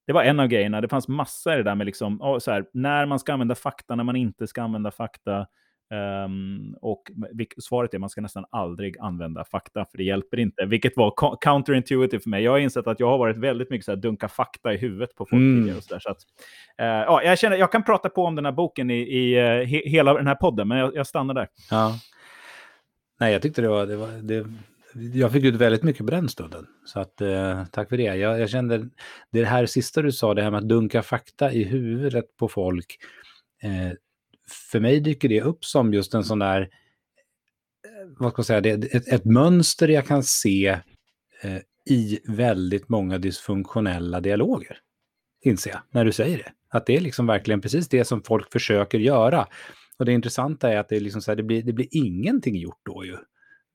det 0.06 0.12
var 0.12 0.22
en 0.22 0.40
av 0.40 0.46
grejerna. 0.46 0.80
Det 0.80 0.88
fanns 0.88 1.08
massor 1.08 1.52
i 1.52 1.56
det 1.56 1.62
där 1.62 1.74
med 1.74 1.86
liksom, 1.86 2.38
så 2.40 2.50
här, 2.50 2.64
när 2.72 3.06
man 3.06 3.18
ska 3.18 3.32
använda 3.32 3.54
fakta, 3.54 3.94
när 3.94 4.04
man 4.04 4.16
inte 4.16 4.46
ska 4.46 4.62
använda 4.62 4.90
fakta. 4.90 5.46
Um, 5.92 6.76
och 6.80 7.02
svaret 7.58 7.94
är 7.94 7.96
att 7.96 8.00
man 8.00 8.10
ska 8.10 8.20
nästan 8.20 8.44
aldrig 8.50 8.98
använda 8.98 9.44
fakta, 9.44 9.86
för 9.90 9.98
det 9.98 10.04
hjälper 10.04 10.38
inte. 10.38 10.64
Vilket 10.64 10.96
var 10.96 11.36
counterintuitive 11.40 12.22
för 12.22 12.30
mig. 12.30 12.42
Jag 12.42 12.50
har 12.50 12.58
insett 12.58 12.86
att 12.86 13.00
jag 13.00 13.06
har 13.06 13.18
varit 13.18 13.36
väldigt 13.36 13.70
mycket 13.70 13.84
så 13.84 13.92
här, 13.92 13.96
dunka 13.96 14.28
fakta 14.28 14.74
i 14.74 14.76
huvudet 14.76 15.14
på 15.14 15.26
folk 15.26 15.40
mm. 15.40 15.60
tidigare. 15.60 15.78
Och 15.78 15.84
så 15.84 15.94
där, 15.94 16.00
så 16.00 16.10
att, 16.10 16.18
uh, 16.80 16.86
ja, 16.86 17.22
jag, 17.22 17.38
känner, 17.38 17.56
jag 17.56 17.72
kan 17.72 17.82
prata 17.82 18.08
på 18.08 18.24
om 18.24 18.34
den 18.34 18.44
här 18.44 18.52
boken 18.52 18.90
i, 18.90 19.00
i 19.00 19.40
uh, 19.40 19.66
he, 19.66 19.82
hela 19.84 20.14
den 20.14 20.26
här 20.26 20.34
podden, 20.34 20.68
men 20.68 20.78
jag, 20.78 20.96
jag, 20.96 21.06
stannar 21.06 21.34
där. 21.34 21.48
Ja. 21.70 21.94
Nej, 23.20 23.32
jag 23.32 23.42
tyckte 23.42 23.62
det 23.62 23.68
var... 23.68 23.86
Det 23.86 23.96
var 23.96 24.08
det, 24.22 24.46
jag 25.14 25.32
fick 25.32 25.44
ut 25.44 25.54
väldigt 25.54 25.82
mycket 25.82 26.06
på 26.06 26.10
den 26.10 26.28
stunden. 26.28 26.66
Så 26.84 27.00
att, 27.00 27.20
uh, 27.22 27.64
tack 27.64 27.88
för 27.88 27.96
det. 27.96 28.02
Jag, 28.02 28.40
jag 28.40 28.50
kände 28.50 28.88
det 29.30 29.44
här 29.44 29.66
sista 29.66 30.02
du 30.02 30.12
sa, 30.12 30.34
det 30.34 30.42
här 30.42 30.50
med 30.50 30.58
att 30.58 30.68
dunka 30.68 31.02
fakta 31.02 31.52
i 31.52 31.64
huvudet 31.64 32.36
på 32.36 32.48
folk 32.48 32.98
för 34.48 34.80
mig 34.80 35.00
dyker 35.00 35.28
det 35.28 35.42
upp 35.42 35.64
som 35.64 35.94
just 35.94 36.14
en 36.14 36.24
sån 36.24 36.38
där, 36.38 36.60
eh, 36.60 36.68
vad 38.18 38.32
ska 38.32 38.40
jag 38.40 38.46
säga, 38.46 38.60
det, 38.60 38.94
ett, 38.94 39.08
ett 39.08 39.24
mönster 39.24 39.88
jag 39.88 40.06
kan 40.06 40.22
se 40.22 40.68
eh, 41.42 41.58
i 41.90 42.20
väldigt 42.24 42.88
många 42.88 43.18
dysfunktionella 43.18 44.20
dialoger. 44.20 44.78
Inser 45.44 45.70
jag, 45.70 45.80
när 45.90 46.04
du 46.04 46.12
säger 46.12 46.38
det. 46.38 46.52
Att 46.68 46.86
det 46.86 46.96
är 46.96 47.00
liksom 47.00 47.26
verkligen 47.26 47.60
precis 47.60 47.88
det 47.88 48.04
som 48.04 48.22
folk 48.22 48.52
försöker 48.52 48.98
göra. 48.98 49.46
Och 49.98 50.04
det 50.04 50.12
intressanta 50.12 50.72
är 50.72 50.76
att 50.76 50.88
det, 50.88 50.96
är 50.96 51.00
liksom 51.00 51.22
så 51.22 51.30
här, 51.30 51.36
det, 51.36 51.42
blir, 51.42 51.62
det 51.62 51.72
blir 51.72 51.88
ingenting 51.90 52.56
gjort 52.56 52.80
då 52.82 53.04
ju. 53.04 53.16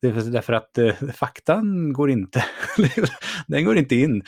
Det 0.02 0.08
är 0.08 0.32
därför 0.32 0.54
att 0.54 0.78
eh, 0.78 0.94
faktan 0.94 1.94
går 1.94 2.10
inte, 2.10 2.46
den 3.48 3.66
går 3.66 3.78
inte 3.78 3.96
in. 3.96 4.24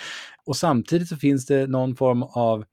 Och 0.46 0.55
samtidigt 0.55 1.08
så 1.08 1.17
finns 1.17 1.46
det 1.46 1.67
någon 1.67 1.96
form 1.96 2.24
av 2.24 2.65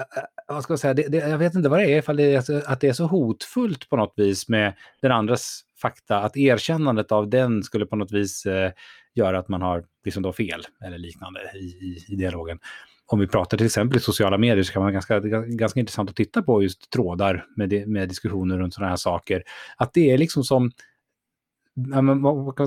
Eh, 0.00 0.22
vad 0.48 0.62
ska 0.62 0.72
jag 0.72 0.80
säga, 0.80 0.94
det, 0.94 1.08
det, 1.08 1.16
jag 1.16 1.38
vet 1.38 1.54
inte 1.54 1.68
vad 1.68 1.78
det 1.78 1.92
är, 1.92 1.98
ifall 1.98 2.16
det 2.16 2.34
är 2.34 2.70
att 2.72 2.80
det 2.80 2.88
är 2.88 2.92
så 2.92 3.06
hotfullt 3.06 3.88
på 3.88 3.96
något 3.96 4.12
vis 4.16 4.48
med 4.48 4.74
den 5.02 5.12
andras 5.12 5.60
fakta, 5.82 6.18
att 6.18 6.36
erkännandet 6.36 7.12
av 7.12 7.30
den 7.30 7.62
skulle 7.62 7.86
på 7.86 7.96
något 7.96 8.12
vis 8.12 8.46
eh, 8.46 8.72
göra 9.14 9.38
att 9.38 9.48
man 9.48 9.62
har 9.62 9.84
liksom 10.04 10.22
då 10.22 10.32
fel 10.32 10.62
eller 10.84 10.98
liknande 10.98 11.40
i, 11.54 11.58
i, 11.58 12.04
i 12.08 12.16
dialogen. 12.16 12.58
Om 13.06 13.18
vi 13.18 13.26
pratar 13.26 13.56
till 13.56 13.66
exempel 13.66 13.96
i 13.96 14.00
sociala 14.00 14.38
medier 14.38 14.62
så 14.62 14.72
kan 14.72 14.82
man 14.82 14.92
ganska, 14.92 15.20
ganska 15.20 15.80
intressant 15.80 16.10
att 16.10 16.16
titta 16.16 16.42
på 16.42 16.62
just 16.62 16.90
trådar 16.90 17.46
med, 17.56 17.88
med 17.88 18.08
diskussioner 18.08 18.58
runt 18.58 18.74
sådana 18.74 18.90
här 18.90 18.96
saker. 18.96 19.42
Att 19.76 19.94
det 19.94 20.10
är 20.10 20.18
liksom 20.18 20.44
som 20.44 20.70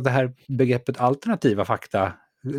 det 0.04 0.10
här 0.10 0.34
begreppet 0.48 1.00
alternativa 1.00 1.66
fakta 1.66 2.14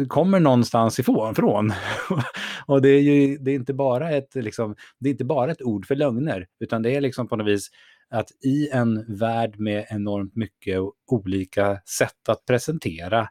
kommer 0.09 0.41
någonstans 0.41 0.99
ifrån. 0.99 1.73
Och 2.67 2.83
det 2.83 2.89
är 2.89 3.01
ju 3.01 3.39
det 3.39 3.51
är 3.51 3.55
inte, 3.55 3.75
bara 3.75 4.11
ett, 4.11 4.35
liksom, 4.35 4.77
det 4.99 5.09
är 5.09 5.11
inte 5.11 5.25
bara 5.25 5.51
ett 5.51 5.63
ord 5.63 5.87
för 5.87 5.97
lögner, 5.97 6.47
utan 6.61 6.83
det 6.83 6.97
är 6.97 7.01
liksom 7.01 7.29
på 7.29 7.37
något 7.37 7.47
vis 7.47 7.71
att 8.11 8.29
i 8.45 8.69
en 8.69 9.17
värld 9.19 9.59
med 9.59 9.87
enormt 9.91 10.37
mycket 10.37 10.81
olika 11.07 11.81
sätt 11.99 12.29
att 12.29 12.47
presentera 12.47 13.29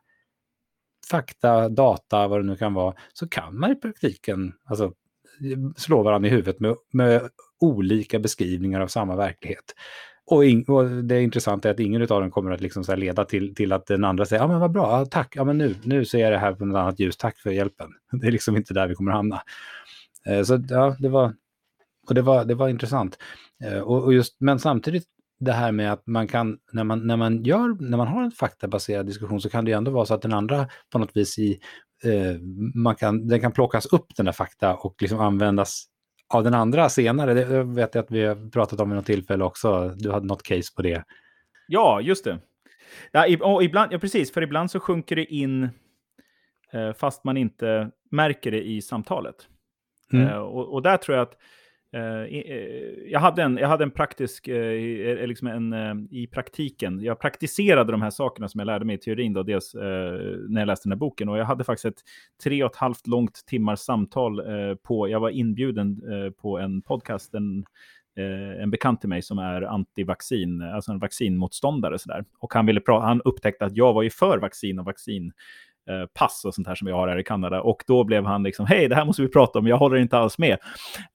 fakta, 1.09 1.69
data, 1.69 2.27
vad 2.27 2.39
det 2.39 2.43
nu 2.43 2.55
kan 2.55 2.73
vara, 2.73 2.95
så 3.13 3.29
kan 3.29 3.59
man 3.59 3.71
i 3.71 3.75
praktiken 3.75 4.53
alltså, 4.65 4.93
slå 5.75 6.03
varandra 6.03 6.27
i 6.27 6.31
huvudet 6.31 6.59
med, 6.59 6.75
med 6.91 7.29
olika 7.59 8.19
beskrivningar 8.19 8.81
av 8.81 8.87
samma 8.87 9.15
verklighet. 9.15 9.75
Och, 10.25 10.45
in, 10.45 10.63
och, 10.67 10.89
det 10.89 11.21
intressanta 11.21 11.69
är 11.69 11.73
att 11.73 11.79
ingen 11.79 12.01
av 12.01 12.07
dem 12.07 12.31
kommer 12.31 12.51
att 12.51 12.61
liksom 12.61 12.83
så 12.83 12.95
leda 12.95 13.25
till, 13.25 13.55
till 13.55 13.71
att 13.71 13.85
den 13.85 14.03
andra 14.03 14.25
säger 14.25 14.43
ja 14.43 14.47
men 14.47 14.59
vad 14.59 14.71
bra, 14.71 15.05
tack, 15.05 15.35
ja 15.35 15.43
men 15.43 15.57
nu, 15.57 15.75
nu 15.83 16.05
ser 16.05 16.19
jag 16.19 16.31
det 16.31 16.37
här 16.37 16.53
på 16.53 16.65
något 16.65 16.77
annat 16.77 16.99
ljus, 16.99 17.17
tack 17.17 17.39
för 17.39 17.51
hjälpen. 17.51 17.89
Det 18.21 18.27
är 18.27 18.31
liksom 18.31 18.57
inte 18.57 18.73
där 18.73 18.87
vi 18.87 18.95
kommer 18.95 19.11
att 19.11 19.17
hamna. 19.17 19.41
Eh, 20.27 20.43
så 20.43 20.63
ja, 20.69 20.95
det 20.99 21.09
var, 21.09 21.33
och 22.07 22.15
det 22.15 22.21
var, 22.21 22.45
det 22.45 22.55
var 22.55 22.69
intressant. 22.69 23.17
Eh, 23.63 23.79
och, 23.79 24.03
och, 24.03 24.13
just, 24.13 24.35
men 24.39 24.59
samtidigt 24.59 25.05
det 25.39 25.51
här 25.51 25.71
med 25.71 25.93
att 25.93 26.07
man 26.07 26.27
kan, 26.27 26.57
när 26.71 26.83
man, 26.83 27.07
när 27.07 27.17
man 27.17 27.43
gör, 27.43 27.77
när 27.79 27.97
man 27.97 28.07
har 28.07 28.23
en 28.23 28.31
faktabaserad 28.31 29.05
diskussion 29.05 29.41
så 29.41 29.49
kan 29.49 29.65
det 29.65 29.71
ju 29.71 29.77
ändå 29.77 29.91
vara 29.91 30.05
så 30.05 30.13
att 30.13 30.21
den 30.21 30.33
andra 30.33 30.67
på 30.91 30.99
något 30.99 31.17
vis 31.17 31.39
i, 31.39 31.59
eh, 32.03 32.39
man 32.75 32.95
kan, 32.95 33.27
den 33.27 33.41
kan 33.41 33.51
plockas 33.51 33.85
upp 33.85 34.05
den 34.15 34.25
där 34.25 34.33
fakta 34.33 34.75
och 34.75 34.95
liksom 35.01 35.19
användas 35.19 35.85
av 36.35 36.43
den 36.43 36.53
andra 36.53 36.89
senare. 36.89 37.33
Det 37.33 37.63
vet 37.63 37.95
jag 37.95 38.03
att 38.03 38.11
vi 38.11 38.23
har 38.25 38.49
pratat 38.49 38.79
om 38.79 38.89
vid 38.89 38.95
något 38.95 39.05
tillfälle 39.05 39.43
också. 39.43 39.93
Du 39.95 40.11
hade 40.11 40.25
något 40.25 40.43
case 40.43 40.73
på 40.75 40.81
det. 40.81 41.03
Ja, 41.67 42.01
just 42.01 42.23
det. 42.23 42.39
Ja, 43.11 43.37
och 43.41 43.63
ibland, 43.63 43.93
ja, 43.93 43.99
precis, 43.99 44.33
för 44.33 44.41
ibland 44.41 44.71
så 44.71 44.79
sjunker 44.79 45.15
det 45.15 45.25
in 45.25 45.69
eh, 46.71 46.93
fast 46.93 47.23
man 47.23 47.37
inte 47.37 47.91
märker 48.11 48.51
det 48.51 48.63
i 48.63 48.81
samtalet. 48.81 49.35
Mm. 50.13 50.27
Eh, 50.27 50.37
och, 50.37 50.73
och, 50.73 50.81
där 50.81 50.97
tror 50.97 51.17
jag 51.17 51.23
att 51.23 51.37
Eh, 51.93 52.23
eh, 52.23 53.11
jag, 53.11 53.19
hade 53.19 53.43
en, 53.43 53.57
jag 53.57 53.67
hade 53.67 53.83
en 53.83 53.91
praktisk, 53.91 54.47
eh, 54.47 54.55
eh 54.55 55.27
liksom 55.27 55.47
en, 55.47 56.07
i 56.11 56.27
praktiken, 56.27 56.99
jag 57.01 57.19
praktiserade 57.19 57.91
de 57.91 58.01
här 58.01 58.09
sakerna 58.09 58.47
som 58.47 58.59
jag 58.59 58.65
lärde 58.65 58.85
mig 58.85 58.95
i 58.95 58.99
teorin, 58.99 59.33
då, 59.33 59.43
dels 59.43 59.75
när 59.75 60.59
jag 60.59 60.67
läste 60.67 60.87
den 60.87 60.91
här 60.91 60.99
boken. 60.99 61.29
Och 61.29 61.37
jag 61.37 61.45
hade 61.45 61.63
faktiskt 61.63 61.85
ett 61.85 62.03
tre 62.43 62.63
och 62.63 62.71
ett 62.71 62.77
halvt 62.77 63.07
långt 63.07 63.45
timmars 63.45 63.79
samtal 63.79 64.41
på, 64.83 65.09
jag 65.09 65.19
var 65.19 65.29
inbjuden 65.29 66.01
på 66.41 66.59
en 66.59 66.81
podcast, 66.81 67.33
en, 67.33 67.65
en 68.59 68.71
bekant 68.71 68.99
till 68.99 69.09
mig 69.09 69.21
som 69.21 69.37
är 69.37 69.61
antivaccin, 69.61 70.61
alltså 70.61 70.91
en 70.91 70.99
vaccinmotståndare. 70.99 71.99
Så 71.99 72.09
där. 72.09 72.25
Och 72.39 72.53
han, 72.53 72.65
ville 72.65 72.81
han 72.87 73.21
upptäckte 73.21 73.65
att 73.65 73.77
jag 73.77 73.93
var 73.93 74.03
ju 74.03 74.09
för 74.09 74.37
vaccin 74.37 74.79
och 74.79 74.85
vaccin 74.85 75.33
Eh, 75.33 75.72
pass 76.13 76.45
och 76.45 76.55
sånt 76.55 76.67
här 76.67 76.75
som 76.75 76.85
vi 76.85 76.91
har 76.91 77.07
här 77.07 77.19
i 77.19 77.23
Kanada. 77.23 77.61
Och 77.61 77.83
då 77.87 78.03
blev 78.03 78.25
han 78.25 78.43
liksom, 78.43 78.65
hej, 78.65 78.87
det 78.87 78.95
här 78.95 79.05
måste 79.05 79.21
vi 79.21 79.27
prata 79.27 79.59
om, 79.59 79.67
jag 79.67 79.77
håller 79.77 79.97
inte 79.97 80.17
alls 80.17 80.37
med. 80.37 80.57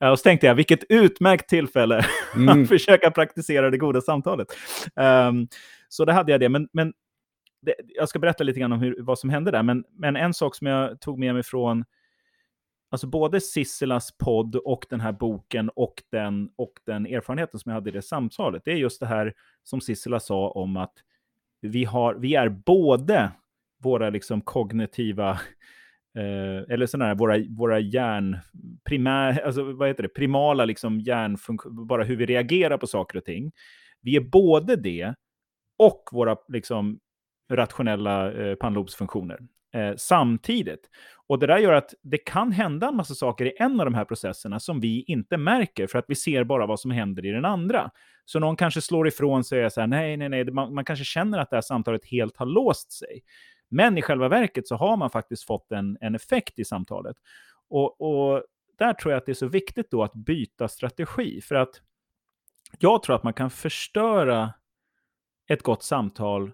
Eh, 0.00 0.08
och 0.08 0.18
så 0.18 0.22
tänkte 0.22 0.46
jag, 0.46 0.54
vilket 0.54 0.84
utmärkt 0.88 1.48
tillfälle 1.48 2.04
mm. 2.34 2.62
att 2.62 2.68
försöka 2.68 3.10
praktisera 3.10 3.70
det 3.70 3.78
goda 3.78 4.00
samtalet. 4.00 4.48
Um, 5.28 5.48
så 5.88 6.04
det 6.04 6.12
hade 6.12 6.32
jag 6.32 6.40
det, 6.40 6.48
men, 6.48 6.68
men 6.72 6.92
det, 7.62 7.74
jag 7.86 8.08
ska 8.08 8.18
berätta 8.18 8.44
lite 8.44 8.60
grann 8.60 8.72
om 8.72 8.80
hur, 8.80 8.96
vad 8.98 9.18
som 9.18 9.30
hände 9.30 9.50
där. 9.50 9.62
Men, 9.62 9.84
men 9.92 10.16
en 10.16 10.34
sak 10.34 10.54
som 10.54 10.66
jag 10.66 11.00
tog 11.00 11.18
med 11.18 11.34
mig 11.34 11.42
från 11.42 11.84
Alltså 12.90 13.06
både 13.06 13.40
Sissilas 13.40 14.18
podd 14.18 14.56
och 14.56 14.86
den 14.90 15.00
här 15.00 15.12
boken 15.12 15.68
och 15.68 16.02
den, 16.10 16.50
och 16.56 16.72
den 16.86 17.06
erfarenheten 17.06 17.60
som 17.60 17.70
jag 17.70 17.74
hade 17.74 17.90
i 17.90 17.92
det 17.92 18.02
samtalet, 18.02 18.62
det 18.64 18.72
är 18.72 18.76
just 18.76 19.00
det 19.00 19.06
här 19.06 19.34
som 19.64 19.80
Sissela 19.80 20.20
sa 20.20 20.48
om 20.48 20.76
att 20.76 20.92
vi, 21.60 21.84
har, 21.84 22.14
vi 22.14 22.34
är 22.34 22.48
både 22.48 23.32
våra 23.82 24.10
liksom 24.10 24.40
kognitiva, 24.40 25.30
eh, 26.18 26.72
eller 26.72 26.86
sådana 26.86 27.04
här, 27.04 27.14
våra, 27.14 27.38
våra 27.48 27.78
hjärn, 27.78 28.38
primär, 28.84 29.40
alltså 29.40 29.72
vad 29.72 29.88
heter 29.88 30.02
det, 30.02 30.08
primala 30.08 30.64
liksom 30.64 31.00
hjärnfunktioner, 31.00 31.84
bara 31.84 32.04
hur 32.04 32.16
vi 32.16 32.26
reagerar 32.26 32.78
på 32.78 32.86
saker 32.86 33.18
och 33.18 33.24
ting. 33.24 33.52
Vi 34.00 34.16
är 34.16 34.20
både 34.20 34.76
det 34.76 35.14
och 35.78 36.08
våra 36.12 36.36
liksom 36.48 36.98
rationella 37.52 38.32
eh, 38.32 38.54
pannlobsfunktioner 38.54 39.38
eh, 39.74 39.92
samtidigt. 39.96 40.90
Och 41.26 41.38
det 41.38 41.46
där 41.46 41.58
gör 41.58 41.72
att 41.72 41.94
det 42.02 42.18
kan 42.18 42.52
hända 42.52 42.88
en 42.88 42.96
massa 42.96 43.14
saker 43.14 43.44
i 43.46 43.52
en 43.58 43.80
av 43.80 43.86
de 43.86 43.94
här 43.94 44.04
processerna 44.04 44.60
som 44.60 44.80
vi 44.80 45.04
inte 45.06 45.36
märker 45.36 45.86
för 45.86 45.98
att 45.98 46.04
vi 46.08 46.14
ser 46.14 46.44
bara 46.44 46.66
vad 46.66 46.80
som 46.80 46.90
händer 46.90 47.26
i 47.26 47.30
den 47.30 47.44
andra. 47.44 47.90
Så 48.24 48.38
någon 48.38 48.56
kanske 48.56 48.80
slår 48.80 49.08
ifrån 49.08 49.44
sig 49.44 49.58
och 49.58 49.60
säger 49.60 49.68
så 49.68 49.80
här, 49.80 49.86
nej, 49.86 50.16
nej, 50.16 50.28
nej, 50.28 50.44
man, 50.44 50.74
man 50.74 50.84
kanske 50.84 51.04
känner 51.04 51.38
att 51.38 51.50
det 51.50 51.56
här 51.56 51.60
samtalet 51.60 52.04
helt 52.04 52.36
har 52.36 52.46
låst 52.46 52.92
sig. 52.92 53.22
Men 53.68 53.98
i 53.98 54.02
själva 54.02 54.28
verket 54.28 54.68
så 54.68 54.74
har 54.74 54.96
man 54.96 55.10
faktiskt 55.10 55.44
fått 55.44 55.72
en, 55.72 55.98
en 56.00 56.14
effekt 56.14 56.58
i 56.58 56.64
samtalet. 56.64 57.16
Och, 57.68 58.00
och 58.00 58.42
där 58.78 58.92
tror 58.92 59.12
jag 59.12 59.18
att 59.18 59.26
det 59.26 59.32
är 59.32 59.34
så 59.34 59.48
viktigt 59.48 59.90
då 59.90 60.02
att 60.02 60.14
byta 60.14 60.68
strategi. 60.68 61.40
För 61.40 61.54
att 61.54 61.80
jag 62.78 63.02
tror 63.02 63.16
att 63.16 63.22
man 63.22 63.32
kan 63.32 63.50
förstöra 63.50 64.52
ett 65.48 65.62
gott 65.62 65.82
samtal 65.82 66.52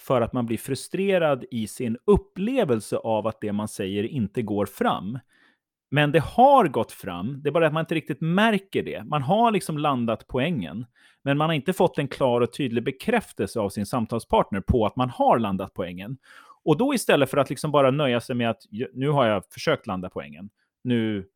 för 0.00 0.20
att 0.20 0.32
man 0.32 0.46
blir 0.46 0.58
frustrerad 0.58 1.44
i 1.50 1.66
sin 1.66 1.98
upplevelse 2.04 2.96
av 2.96 3.26
att 3.26 3.40
det 3.40 3.52
man 3.52 3.68
säger 3.68 4.04
inte 4.04 4.42
går 4.42 4.66
fram. 4.66 5.18
Men 5.92 6.12
det 6.12 6.20
har 6.20 6.68
gått 6.68 6.92
fram, 6.92 7.42
det 7.42 7.48
är 7.48 7.52
bara 7.52 7.66
att 7.66 7.72
man 7.72 7.80
inte 7.80 7.94
riktigt 7.94 8.20
märker 8.20 8.82
det. 8.82 9.04
Man 9.04 9.22
har 9.22 9.50
liksom 9.50 9.78
landat 9.78 10.26
poängen, 10.28 10.86
men 11.22 11.38
man 11.38 11.48
har 11.48 11.54
inte 11.54 11.72
fått 11.72 11.98
en 11.98 12.08
klar 12.08 12.40
och 12.40 12.52
tydlig 12.52 12.84
bekräftelse 12.84 13.60
av 13.60 13.68
sin 13.68 13.86
samtalspartner 13.86 14.60
på 14.60 14.86
att 14.86 14.96
man 14.96 15.10
har 15.10 15.38
landat 15.38 15.74
poängen. 15.74 16.16
Och 16.64 16.76
då 16.76 16.94
istället 16.94 17.30
för 17.30 17.36
att 17.36 17.50
liksom 17.50 17.70
bara 17.70 17.90
nöja 17.90 18.20
sig 18.20 18.36
med 18.36 18.50
att 18.50 18.62
nu 18.92 19.08
har 19.08 19.26
jag 19.26 19.42
försökt 19.50 19.86
landa 19.86 20.08
poängen, 20.08 20.50
nu 20.84 21.26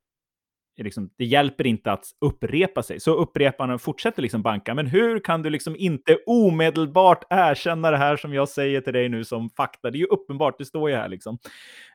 liksom, 0.83 1.11
det 1.17 1.25
hjälper 1.25 1.67
inte 1.67 1.93
att 1.93 2.07
upprepa 2.21 2.83
sig. 2.83 3.01
Så 3.01 3.15
upprepar 3.15 3.69
och 3.69 3.83
fortsätter 3.83 4.23
liksom 4.23 4.43
banka. 4.43 4.75
Men 4.75 4.87
hur 4.87 5.19
kan 5.19 5.43
du 5.43 5.51
liksom 5.51 5.77
inte 5.77 6.19
omedelbart 6.27 7.25
erkänna 7.31 7.91
det 7.91 7.97
här 7.97 8.17
som 8.17 8.35
jag 8.35 8.49
säger 8.49 8.81
till 8.81 8.93
dig 8.93 9.09
nu 9.09 9.25
som 9.25 9.51
fakta? 9.51 9.91
Det 9.91 9.99
är 9.99 10.01
ju 10.01 10.07
uppenbart, 10.07 10.59
det 10.59 10.65
står 10.65 10.91
ju 10.91 10.97
här 10.97 11.09
liksom. 11.09 11.39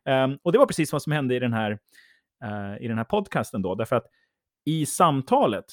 Um, 0.06 0.38
och 0.44 0.52
det 0.52 0.58
var 0.58 0.66
precis 0.66 0.92
vad 0.92 1.02
som 1.02 1.12
hände 1.12 1.36
i 1.36 1.40
den 1.40 1.54
här, 1.54 1.72
uh, 1.72 1.78
Eh, 2.44 2.84
i 2.86 2.88
den 2.88 2.98
här 2.98 3.04
podcasten 3.04 3.62
då, 3.62 3.76
därför 3.76 3.96
att 3.96 4.06
i 4.66 4.86
samtalet, 4.86 5.66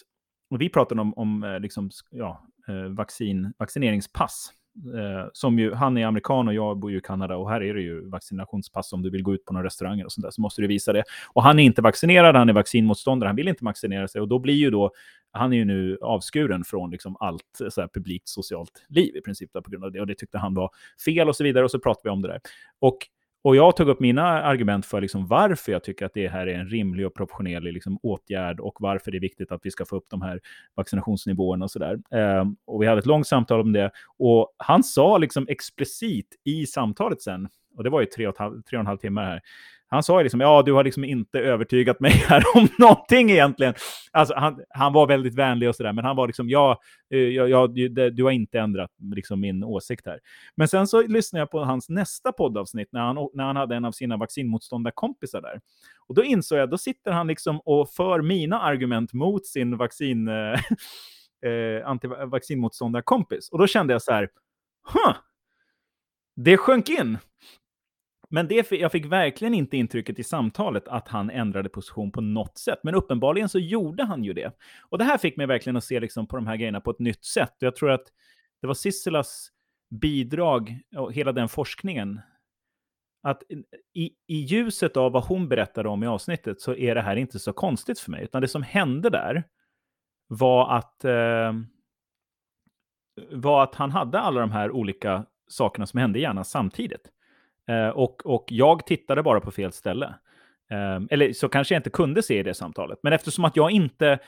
och 0.50 0.60
vi 0.60 0.68
pratade 0.68 1.00
om, 1.00 1.14
om 1.14 1.44
eh, 1.44 1.60
liksom, 1.60 1.90
ja, 2.10 2.46
eh, 2.68 2.88
vaccin, 2.88 3.52
vaccineringspass, 3.58 4.52
Eh, 4.78 5.28
som 5.32 5.58
ju, 5.58 5.74
han 5.74 5.98
är 5.98 6.06
amerikan 6.06 6.48
och 6.48 6.54
jag 6.54 6.78
bor 6.78 6.90
ju 6.90 6.98
i 6.98 7.00
Kanada 7.00 7.36
och 7.36 7.50
här 7.50 7.62
är 7.62 7.74
det 7.74 7.80
ju 7.80 8.08
vaccinationspass 8.08 8.92
om 8.92 9.02
du 9.02 9.10
vill 9.10 9.22
gå 9.22 9.34
ut 9.34 9.44
på 9.44 9.52
några 9.52 9.66
restauranger 9.66 10.04
och 10.04 10.12
sånt 10.12 10.22
där 10.22 10.30
så 10.30 10.40
måste 10.40 10.62
du 10.62 10.66
visa 10.66 10.92
det. 10.92 11.04
Och 11.32 11.42
han 11.42 11.58
är 11.58 11.62
inte 11.62 11.82
vaccinerad, 11.82 12.36
han 12.36 12.48
är 12.48 12.52
vaccinmotståndare, 12.52 13.28
han 13.28 13.36
vill 13.36 13.48
inte 13.48 13.64
vaccinera 13.64 14.08
sig 14.08 14.20
och 14.20 14.28
då 14.28 14.38
blir 14.38 14.54
ju 14.54 14.70
då, 14.70 14.90
han 15.32 15.52
är 15.52 15.56
ju 15.56 15.64
nu 15.64 15.98
avskuren 16.02 16.64
från 16.64 16.90
liksom 16.90 17.16
allt 17.20 17.60
så 17.68 17.80
här, 17.80 17.88
publikt 17.94 18.28
socialt 18.28 18.84
liv 18.88 19.16
i 19.16 19.20
princip 19.20 19.52
på 19.52 19.70
grund 19.70 19.84
av 19.84 19.92
det 19.92 20.00
och 20.00 20.06
det 20.06 20.14
tyckte 20.14 20.38
han 20.38 20.54
var 20.54 20.70
fel 21.04 21.28
och 21.28 21.36
så 21.36 21.44
vidare 21.44 21.64
och 21.64 21.70
så 21.70 21.78
pratade 21.78 22.08
vi 22.08 22.10
om 22.10 22.22
det 22.22 22.28
där. 22.28 22.40
Och 22.78 22.98
och 23.42 23.56
jag 23.56 23.76
tog 23.76 23.88
upp 23.88 24.00
mina 24.00 24.42
argument 24.42 24.86
för 24.86 25.00
liksom 25.00 25.26
varför 25.26 25.72
jag 25.72 25.84
tycker 25.84 26.06
att 26.06 26.14
det 26.14 26.28
här 26.28 26.46
är 26.46 26.58
en 26.58 26.68
rimlig 26.68 27.06
och 27.06 27.14
proportionerlig 27.14 27.72
liksom 27.72 27.98
åtgärd 28.02 28.60
och 28.60 28.76
varför 28.80 29.10
det 29.10 29.18
är 29.18 29.20
viktigt 29.20 29.52
att 29.52 29.60
vi 29.62 29.70
ska 29.70 29.84
få 29.84 29.96
upp 29.96 30.06
de 30.08 30.22
här 30.22 30.40
vaccinationsnivåerna 30.74 31.64
och 31.64 31.70
sådär. 31.70 31.98
Eh, 32.10 32.44
och 32.66 32.82
vi 32.82 32.86
hade 32.86 32.98
ett 32.98 33.06
långt 33.06 33.26
samtal 33.26 33.60
om 33.60 33.72
det. 33.72 33.90
Och 34.18 34.54
han 34.56 34.84
sa 34.84 35.18
liksom 35.18 35.46
explicit 35.48 36.26
i 36.44 36.66
samtalet 36.66 37.22
sen, 37.22 37.48
och 37.76 37.84
det 37.84 37.90
var 37.90 38.00
ju 38.00 38.06
tre 38.06 38.26
och, 38.26 38.38
halv, 38.38 38.62
tre 38.62 38.78
och 38.78 38.80
en 38.80 38.86
halv 38.86 38.98
timme 38.98 39.20
här, 39.20 39.40
han 39.90 40.02
sa 40.02 40.20
ju 40.20 40.22
liksom, 40.22 40.40
ja, 40.40 40.62
du 40.62 40.72
har 40.72 40.84
liksom 40.84 41.04
inte 41.04 41.38
övertygat 41.38 42.00
mig 42.00 42.10
här 42.10 42.42
om 42.54 42.68
någonting 42.78 43.30
egentligen. 43.30 43.74
Alltså, 44.12 44.34
han, 44.34 44.60
han 44.68 44.92
var 44.92 45.06
väldigt 45.06 45.34
vänlig 45.34 45.68
och 45.68 45.76
sådär, 45.76 45.92
men 45.92 46.04
han 46.04 46.16
var 46.16 46.26
liksom, 46.26 46.48
ja, 46.48 46.80
eh, 47.10 47.18
ja, 47.18 47.46
ja 47.46 47.66
du, 47.66 48.10
du, 48.10 48.24
har 48.24 48.30
inte 48.30 48.58
ändrat 48.58 48.90
liksom 49.14 49.40
min 49.40 49.64
åsikt 49.64 50.06
här. 50.06 50.20
Men 50.54 50.68
sen 50.68 50.86
så 50.86 51.02
lyssnade 51.02 51.40
jag 51.40 51.50
på 51.50 51.64
hans 51.64 51.88
nästa 51.88 52.32
poddavsnitt 52.32 52.88
när 52.92 53.00
han, 53.00 53.28
när 53.34 53.44
han 53.44 53.56
hade 53.56 53.76
en 53.76 53.84
av 53.84 53.92
sina 53.92 54.16
vaccinmotståndarkompisar 54.16 55.40
där. 55.40 55.60
Och 56.06 56.14
då 56.14 56.24
insåg 56.24 56.58
jag, 56.58 56.70
då 56.70 56.78
sitter 56.78 57.10
han 57.10 57.26
liksom 57.26 57.60
och 57.60 57.90
för 57.90 58.22
mina 58.22 58.60
argument 58.60 59.12
mot 59.12 59.46
sin 59.46 59.76
vaccin, 59.76 60.28
eh, 60.28 60.60
eh 61.50 61.88
antivaccinmotståndarkompis. 61.88 63.48
Och 63.48 63.58
då 63.58 63.66
kände 63.66 63.92
jag 63.92 64.02
så 64.02 64.12
här, 64.12 64.28
huh, 64.92 65.16
det 66.36 66.56
sjönk 66.56 66.88
in. 66.88 67.18
Men 68.30 68.48
det, 68.48 68.72
jag 68.72 68.92
fick 68.92 69.06
verkligen 69.06 69.54
inte 69.54 69.76
intrycket 69.76 70.18
i 70.18 70.24
samtalet 70.24 70.88
att 70.88 71.08
han 71.08 71.30
ändrade 71.30 71.68
position 71.68 72.12
på 72.12 72.20
något 72.20 72.58
sätt. 72.58 72.78
Men 72.82 72.94
uppenbarligen 72.94 73.48
så 73.48 73.58
gjorde 73.58 74.04
han 74.04 74.24
ju 74.24 74.32
det. 74.32 74.52
Och 74.80 74.98
det 74.98 75.04
här 75.04 75.18
fick 75.18 75.36
mig 75.36 75.46
verkligen 75.46 75.76
att 75.76 75.84
se 75.84 76.00
liksom 76.00 76.26
på 76.26 76.36
de 76.36 76.46
här 76.46 76.56
grejerna 76.56 76.80
på 76.80 76.90
ett 76.90 76.98
nytt 76.98 77.24
sätt. 77.24 77.54
Jag 77.58 77.76
tror 77.76 77.90
att 77.90 78.06
det 78.60 78.66
var 78.66 78.74
Sisselas 78.74 79.50
bidrag 79.90 80.78
och 80.96 81.12
hela 81.12 81.32
den 81.32 81.48
forskningen. 81.48 82.20
Att 83.22 83.42
i, 83.94 84.10
i 84.26 84.36
ljuset 84.36 84.96
av 84.96 85.12
vad 85.12 85.24
hon 85.24 85.48
berättade 85.48 85.88
om 85.88 86.02
i 86.02 86.06
avsnittet 86.06 86.60
så 86.60 86.74
är 86.74 86.94
det 86.94 87.02
här 87.02 87.16
inte 87.16 87.38
så 87.38 87.52
konstigt 87.52 88.00
för 88.00 88.10
mig. 88.10 88.24
Utan 88.24 88.42
det 88.42 88.48
som 88.48 88.62
hände 88.62 89.10
där 89.10 89.44
var 90.26 90.76
att, 90.76 91.04
eh, 91.04 91.52
var 93.30 93.62
att 93.62 93.74
han 93.74 93.90
hade 93.90 94.20
alla 94.20 94.40
de 94.40 94.50
här 94.50 94.70
olika 94.70 95.26
sakerna 95.48 95.86
som 95.86 96.00
hände 96.00 96.18
i 96.18 96.22
hjärnan 96.22 96.44
samtidigt. 96.44 97.12
Eh, 97.68 97.88
och, 97.88 98.26
och 98.26 98.44
jag 98.48 98.86
tittade 98.86 99.22
bara 99.22 99.40
på 99.40 99.50
fel 99.50 99.72
ställe. 99.72 100.14
Eh, 100.70 101.00
eller 101.10 101.32
så 101.32 101.48
kanske 101.48 101.74
jag 101.74 101.78
inte 101.78 101.90
kunde 101.90 102.22
se 102.22 102.38
i 102.38 102.42
det 102.42 102.54
samtalet. 102.54 102.98
Men 103.02 103.12
eftersom 103.12 103.44
att 103.44 103.56
jag 103.56 103.70
inte 103.70 104.18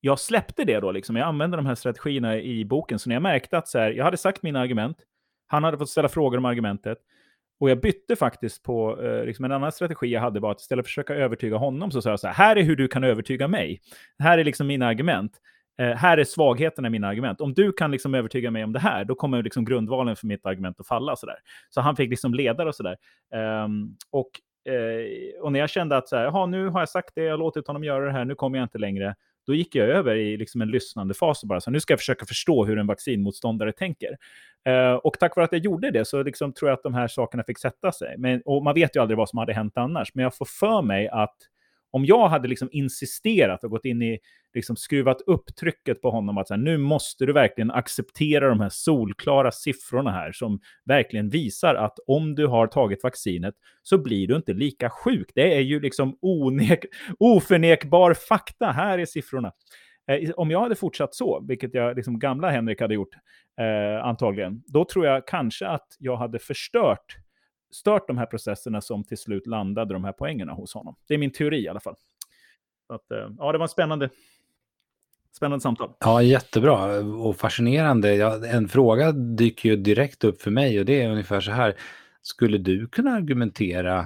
jag 0.00 0.18
släppte 0.18 0.64
det 0.64 0.80
då, 0.80 0.92
liksom. 0.92 1.16
jag 1.16 1.28
använde 1.28 1.56
de 1.56 1.66
här 1.66 1.74
strategierna 1.74 2.36
i 2.36 2.64
boken. 2.64 2.98
Så 2.98 3.08
när 3.08 3.16
jag 3.16 3.22
märkte 3.22 3.58
att 3.58 3.68
så 3.68 3.78
här, 3.78 3.90
jag 3.90 4.04
hade 4.04 4.16
sagt 4.16 4.42
mina 4.42 4.60
argument, 4.60 4.96
han 5.46 5.64
hade 5.64 5.78
fått 5.78 5.88
ställa 5.88 6.08
frågor 6.08 6.38
om 6.38 6.44
argumentet, 6.44 6.98
och 7.60 7.70
jag 7.70 7.80
bytte 7.80 8.16
faktiskt 8.16 8.62
på, 8.62 9.02
eh, 9.02 9.24
liksom 9.24 9.44
en 9.44 9.52
annan 9.52 9.72
strategi 9.72 10.06
jag 10.06 10.20
hade 10.20 10.40
var 10.40 10.50
att 10.50 10.60
istället 10.60 10.84
för 10.84 10.88
att 10.88 10.90
försöka 10.90 11.14
övertyga 11.14 11.56
honom 11.56 11.90
så 11.90 12.02
sa 12.02 12.10
jag 12.10 12.20
så 12.20 12.26
här, 12.26 12.34
här 12.34 12.56
är 12.56 12.62
hur 12.62 12.76
du 12.76 12.88
kan 12.88 13.04
övertyga 13.04 13.48
mig. 13.48 13.80
Här 14.18 14.38
är 14.38 14.44
liksom 14.44 14.66
mina 14.66 14.86
argument. 14.86 15.40
Eh, 15.78 15.96
här 15.96 16.18
är 16.18 16.24
svagheterna 16.24 16.88
i 16.88 16.90
mina 16.90 17.08
argument. 17.08 17.40
Om 17.40 17.54
du 17.54 17.72
kan 17.72 17.90
liksom 17.90 18.14
övertyga 18.14 18.50
mig 18.50 18.64
om 18.64 18.72
det 18.72 18.78
här, 18.78 19.04
då 19.04 19.14
kommer 19.14 19.42
liksom 19.42 19.64
grundvalen 19.64 20.16
för 20.16 20.26
mitt 20.26 20.46
argument 20.46 20.80
att 20.80 20.86
falla. 20.86 21.16
Så, 21.16 21.26
där. 21.26 21.36
så 21.70 21.80
han 21.80 21.96
fick 21.96 22.10
liksom 22.10 22.34
ledare 22.34 22.68
och 22.68 22.74
sådär. 22.74 22.96
Um, 23.64 23.96
och, 24.10 24.30
eh, 24.72 25.40
och 25.42 25.52
när 25.52 25.60
jag 25.60 25.70
kände 25.70 25.96
att 25.96 26.08
så 26.08 26.16
här, 26.16 26.46
nu 26.46 26.68
har 26.68 26.80
jag 26.80 26.88
sagt 26.88 27.10
det, 27.14 27.22
jag 27.22 27.32
har 27.32 27.38
låtit 27.38 27.66
honom 27.66 27.84
göra 27.84 28.04
det 28.04 28.12
här, 28.12 28.24
nu 28.24 28.34
kommer 28.34 28.58
jag 28.58 28.64
inte 28.64 28.78
längre. 28.78 29.14
Då 29.46 29.54
gick 29.54 29.74
jag 29.74 29.88
över 29.88 30.14
i 30.14 30.36
liksom 30.36 30.60
en 30.60 30.70
lyssnande 30.70 31.14
fas 31.14 31.42
och 31.42 31.48
bara 31.48 31.60
så 31.60 31.70
nu 31.70 31.80
ska 31.80 31.92
jag 31.92 31.98
försöka 31.98 32.26
förstå 32.26 32.64
hur 32.64 32.78
en 32.78 32.86
vaccinmotståndare 32.86 33.72
tänker. 33.72 34.16
Eh, 34.68 34.94
och 34.94 35.16
tack 35.20 35.36
vare 35.36 35.44
att 35.44 35.52
jag 35.52 35.60
gjorde 35.60 35.90
det 35.90 36.04
så 36.04 36.22
liksom 36.22 36.52
tror 36.52 36.70
jag 36.70 36.76
att 36.76 36.82
de 36.82 36.94
här 36.94 37.08
sakerna 37.08 37.44
fick 37.44 37.58
sätta 37.58 37.92
sig. 37.92 38.14
Men, 38.18 38.42
och 38.44 38.62
man 38.62 38.74
vet 38.74 38.96
ju 38.96 39.00
aldrig 39.00 39.18
vad 39.18 39.28
som 39.28 39.38
hade 39.38 39.52
hänt 39.52 39.76
annars, 39.76 40.14
men 40.14 40.22
jag 40.22 40.36
får 40.36 40.46
för 40.46 40.82
mig 40.82 41.08
att 41.08 41.36
om 41.94 42.04
jag 42.04 42.28
hade 42.28 42.48
liksom 42.48 42.68
insisterat 42.72 43.64
och 43.64 43.70
gått 43.70 43.84
in 43.84 44.02
i, 44.02 44.18
liksom 44.54 44.76
skruvat 44.76 45.20
upp 45.20 45.56
trycket 45.56 46.02
på 46.02 46.10
honom 46.10 46.38
att 46.38 46.48
så 46.48 46.54
här, 46.54 46.60
nu 46.60 46.78
måste 46.78 47.26
du 47.26 47.32
verkligen 47.32 47.70
acceptera 47.70 48.48
de 48.48 48.60
här 48.60 48.68
solklara 48.68 49.52
siffrorna 49.52 50.10
här 50.10 50.32
som 50.32 50.60
verkligen 50.84 51.30
visar 51.30 51.74
att 51.74 51.98
om 52.06 52.34
du 52.34 52.46
har 52.46 52.66
tagit 52.66 53.02
vaccinet 53.02 53.54
så 53.82 53.98
blir 53.98 54.26
du 54.26 54.36
inte 54.36 54.52
lika 54.52 54.90
sjuk. 54.90 55.30
Det 55.34 55.56
är 55.56 55.60
ju 55.60 55.80
liksom 55.80 56.18
onek, 56.22 56.84
oförnekbar 57.18 58.14
fakta. 58.14 58.66
Här 58.66 58.98
är 58.98 59.06
siffrorna. 59.06 59.52
Eh, 60.08 60.30
om 60.30 60.50
jag 60.50 60.60
hade 60.60 60.76
fortsatt 60.76 61.14
så, 61.14 61.44
vilket 61.48 61.74
jag, 61.74 61.96
liksom 61.96 62.18
gamla 62.18 62.50
Henrik 62.50 62.80
hade 62.80 62.94
gjort 62.94 63.14
eh, 63.60 64.04
antagligen, 64.04 64.62
då 64.66 64.84
tror 64.84 65.06
jag 65.06 65.26
kanske 65.26 65.66
att 65.66 65.96
jag 65.98 66.16
hade 66.16 66.38
förstört 66.38 67.23
stört 67.74 68.06
de 68.06 68.18
här 68.18 68.26
processerna 68.26 68.80
som 68.80 69.04
till 69.04 69.18
slut 69.18 69.46
landade 69.46 69.94
de 69.94 70.04
här 70.04 70.12
poängerna 70.12 70.52
hos 70.52 70.74
honom. 70.74 70.96
Det 71.08 71.14
är 71.14 71.18
min 71.18 71.32
teori 71.32 71.64
i 71.64 71.68
alla 71.68 71.80
fall. 71.80 71.96
Att, 72.88 73.10
eh, 73.10 73.30
ja, 73.38 73.52
det 73.52 73.58
var 73.58 73.64
en 73.64 73.68
spännande, 73.68 74.10
spännande 75.36 75.62
samtal. 75.62 75.90
Ja, 76.00 76.22
jättebra 76.22 76.98
och 77.00 77.36
fascinerande. 77.36 78.14
Ja, 78.14 78.46
en 78.46 78.68
fråga 78.68 79.12
dyker 79.12 79.68
ju 79.68 79.76
direkt 79.76 80.24
upp 80.24 80.42
för 80.42 80.50
mig 80.50 80.78
och 80.78 80.84
det 80.84 81.02
är 81.02 81.10
ungefär 81.10 81.40
så 81.40 81.50
här. 81.50 81.74
Skulle 82.22 82.58
du 82.58 82.86
kunna 82.88 83.10
argumentera 83.10 83.98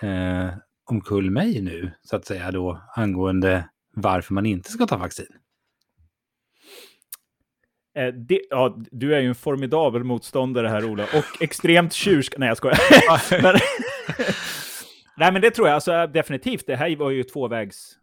eh, 0.00 0.48
omkull 0.84 1.30
mig 1.30 1.60
nu, 1.60 1.90
så 2.02 2.16
att 2.16 2.24
säga, 2.24 2.50
då, 2.50 2.80
angående 2.96 3.68
varför 3.94 4.34
man 4.34 4.46
inte 4.46 4.70
ska 4.70 4.86
ta 4.86 4.96
vaccin? 4.96 5.26
Eh, 7.94 8.14
det, 8.14 8.40
ja, 8.50 8.78
du 8.90 9.14
är 9.14 9.20
ju 9.20 9.28
en 9.28 9.34
formidabel 9.34 10.04
motståndare 10.04 10.68
här, 10.68 10.84
Ola, 10.84 11.04
och 11.04 11.42
extremt 11.42 11.92
tjursk. 11.92 12.38
Nej, 12.38 12.48
jag 12.48 12.56
skojar. 12.56 12.78
men, 13.42 13.54
nej, 15.16 15.32
men 15.32 15.42
det 15.42 15.50
tror 15.50 15.68
jag 15.68 15.74
alltså, 15.74 16.06
definitivt. 16.06 16.66
Det 16.66 16.76
här 16.76 16.96
var 16.96 17.10
ju 17.10 17.22
tvåvägs... 17.22 17.96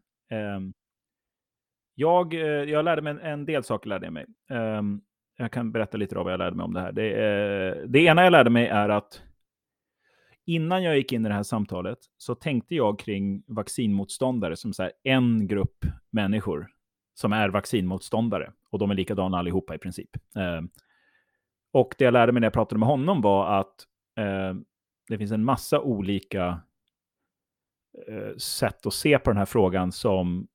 Jag, 1.99 2.33
eh, 2.33 2.41
jag 2.41 2.85
lärde 2.85 3.01
mig 3.01 3.11
en, 3.11 3.19
en 3.19 3.45
del 3.45 3.63
saker. 3.63 3.89
Lärde 3.89 4.05
jag, 4.05 4.13
mig. 4.13 4.25
Um, 4.49 5.01
jag 5.37 5.51
kan 5.51 5.71
berätta 5.71 5.97
lite 5.97 6.17
av 6.17 6.23
vad 6.23 6.33
jag 6.33 6.37
lärde 6.37 6.55
mig 6.55 6.63
om 6.63 6.73
det 6.73 6.81
här. 6.81 6.91
Det, 6.91 7.11
uh, 7.11 7.87
det 7.87 7.99
ena 7.99 8.23
jag 8.23 8.31
lärde 8.31 8.49
mig 8.49 8.67
är 8.67 8.89
att 8.89 9.21
innan 10.45 10.83
jag 10.83 10.97
gick 10.97 11.11
in 11.11 11.25
i 11.25 11.29
det 11.29 11.35
här 11.35 11.43
samtalet 11.43 11.97
så 12.17 12.35
tänkte 12.35 12.75
jag 12.75 12.99
kring 12.99 13.43
vaccinmotståndare 13.47 14.55
som 14.55 14.73
så 14.73 14.89
en 15.03 15.47
grupp 15.47 15.85
människor 16.09 16.67
som 17.19 17.33
är 17.33 17.49
vaccinmotståndare. 17.49 18.51
Och 18.69 18.79
de 18.79 18.91
är 18.91 18.95
likadana 18.95 19.37
allihopa 19.37 19.75
i 19.75 19.77
princip. 19.77 20.09
Eh, 20.35 20.61
och 21.73 21.95
det 21.97 22.03
jag 22.03 22.11
lärde 22.11 22.31
mig 22.31 22.39
när 22.39 22.45
jag 22.45 22.53
pratade 22.53 22.79
med 22.79 22.89
honom 22.89 23.21
var 23.21 23.59
att 23.59 23.75
eh, 24.17 24.55
det 25.07 25.17
finns 25.17 25.31
en 25.31 25.43
massa 25.43 25.81
olika 25.81 26.61
eh, 28.07 28.35
sätt 28.37 28.85
att 28.85 28.93
se 28.93 29.19
på 29.19 29.29
den 29.29 29.37
här 29.37 29.45
frågan 29.45 29.91
som 29.91 30.47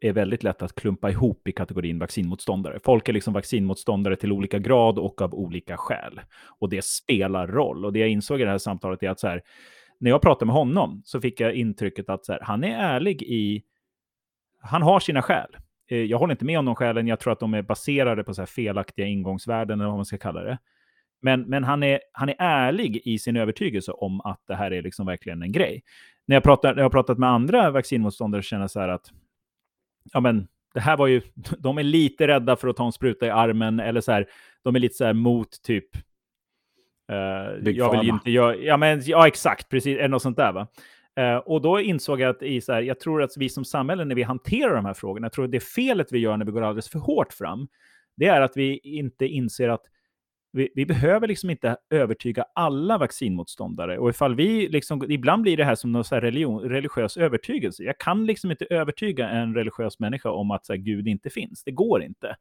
är 0.00 0.12
väldigt 0.12 0.42
lätt 0.42 0.62
att 0.62 0.74
klumpa 0.74 1.10
ihop 1.10 1.48
i 1.48 1.52
kategorin 1.52 1.98
vaccinmotståndare. 1.98 2.80
Folk 2.84 3.08
är 3.08 3.12
liksom 3.12 3.34
vaccinmotståndare 3.34 4.16
till 4.16 4.32
olika 4.32 4.58
grad 4.58 4.98
och 4.98 5.22
av 5.22 5.34
olika 5.34 5.76
skäl. 5.76 6.20
Och 6.58 6.68
det 6.68 6.84
spelar 6.84 7.46
roll. 7.46 7.84
Och 7.84 7.92
det 7.92 7.98
jag 7.98 8.08
insåg 8.08 8.40
i 8.40 8.44
det 8.44 8.50
här 8.50 8.58
samtalet 8.58 9.02
är 9.02 9.08
att 9.08 9.20
så 9.20 9.28
här, 9.28 9.42
när 9.98 10.10
jag 10.10 10.22
pratade 10.22 10.46
med 10.46 10.54
honom 10.54 11.02
så 11.04 11.20
fick 11.20 11.40
jag 11.40 11.54
intrycket 11.54 12.08
att 12.08 12.24
så 12.24 12.32
här, 12.32 12.40
han 12.42 12.64
är 12.64 12.78
ärlig 12.78 13.22
i... 13.22 13.62
Han 14.62 14.82
har 14.82 15.00
sina 15.00 15.22
skäl. 15.22 15.56
Eh, 15.90 16.02
jag 16.02 16.18
håller 16.18 16.32
inte 16.32 16.44
med 16.44 16.58
om 16.58 16.64
de 16.64 16.74
skälen. 16.74 17.06
Jag 17.06 17.20
tror 17.20 17.32
att 17.32 17.40
de 17.40 17.54
är 17.54 17.62
baserade 17.62 18.24
på 18.24 18.34
så 18.34 18.46
felaktiga 18.46 19.06
ingångsvärden, 19.06 19.80
eller 19.80 19.88
vad 19.88 19.98
man 19.98 20.04
ska 20.04 20.18
kalla 20.18 20.42
det. 20.42 20.58
Men, 21.22 21.42
men 21.42 21.64
han, 21.64 21.82
är, 21.82 22.00
han 22.12 22.28
är 22.28 22.36
ärlig 22.38 23.02
i 23.04 23.18
sin 23.18 23.36
övertygelse 23.36 23.92
om 23.92 24.20
att 24.20 24.42
det 24.46 24.54
här 24.54 24.70
är 24.70 24.82
liksom 24.82 25.06
verkligen 25.06 25.42
en 25.42 25.52
grej. 25.52 25.82
När 26.26 26.36
jag, 26.36 26.42
pratar, 26.42 26.74
när 26.74 26.78
jag 26.78 26.84
har 26.84 26.90
pratat 26.90 27.18
med 27.18 27.28
andra 27.28 27.70
vaccinmotståndare 27.70 28.42
känner 28.42 28.62
jag 28.62 28.70
så 28.70 28.80
här 28.80 28.88
att 28.88 29.10
ja, 30.12 30.20
men, 30.20 30.48
det 30.74 30.80
här 30.80 30.96
var 30.96 31.06
ju, 31.06 31.20
de 31.58 31.78
är 31.78 31.82
lite 31.82 32.26
rädda 32.28 32.56
för 32.56 32.68
att 32.68 32.76
ta 32.76 32.86
en 32.86 32.92
spruta 32.92 33.26
i 33.26 33.30
armen, 33.30 33.80
eller 33.80 34.00
så 34.00 34.12
här, 34.12 34.26
de 34.62 34.76
är 34.76 34.80
lite 34.80 34.94
så 34.94 35.04
här 35.04 35.12
mot 35.12 35.62
typ 35.62 35.86
Uh, 37.12 37.70
jag 37.70 37.98
vill 37.98 38.08
inte 38.08 38.30
göra, 38.30 38.56
ja, 38.56 38.76
men, 38.76 39.02
ja 39.04 39.26
exakt, 39.26 39.68
precis, 39.68 39.98
eller 39.98 40.08
något 40.08 40.22
sånt 40.22 40.36
där 40.36 40.52
va. 40.52 40.66
Eh, 41.16 41.36
och 41.36 41.62
då 41.62 41.80
insåg 41.80 42.20
jag 42.20 42.30
att 42.30 42.42
i 42.42 42.60
så 42.60 42.72
här, 42.72 42.82
jag 42.82 43.00
tror 43.00 43.22
att 43.22 43.36
vi 43.36 43.48
som 43.48 43.64
samhälle 43.64 44.04
när 44.04 44.14
vi 44.14 44.22
hanterar 44.22 44.74
de 44.74 44.84
här 44.84 44.94
frågorna, 44.94 45.24
jag 45.24 45.32
tror 45.32 45.44
att 45.44 45.52
det 45.52 45.60
felet 45.60 46.12
vi 46.12 46.18
gör 46.18 46.36
när 46.36 46.46
vi 46.46 46.52
går 46.52 46.62
alldeles 46.62 46.88
för 46.88 46.98
hårt 46.98 47.32
fram, 47.32 47.68
det 48.16 48.26
är 48.26 48.40
att 48.40 48.56
vi 48.56 48.78
inte 48.78 49.26
inser 49.26 49.68
att 49.68 49.82
vi, 50.52 50.68
vi, 50.74 50.86
behöver 50.86 51.28
liksom 51.28 51.50
inte 51.50 51.76
övertyga 51.90 52.44
alla 52.54 52.98
vaccinmotståndare. 52.98 53.98
Och 53.98 54.10
ifall 54.10 54.34
vi 54.34 54.68
liksom, 54.68 55.10
ibland 55.10 55.42
blir 55.42 55.56
det 55.56 55.64
här 55.64 55.74
som 55.74 55.92
någon 55.92 56.04
så 56.04 56.16
religion, 56.16 56.62
religiös 56.62 57.16
övertygelse. 57.16 57.82
Jag 57.82 57.98
kan 57.98 58.26
liksom 58.26 58.50
inte 58.50 58.66
övertyga 58.70 59.28
en 59.28 59.54
religiös 59.54 59.98
människa 59.98 60.30
om 60.30 60.50
att 60.50 60.66
så 60.66 60.72
här, 60.72 60.80
Gud 60.80 61.08
inte 61.08 61.30
finns. 61.30 61.64
Det 61.64 61.70
går 61.70 62.02
inte. 62.02 62.36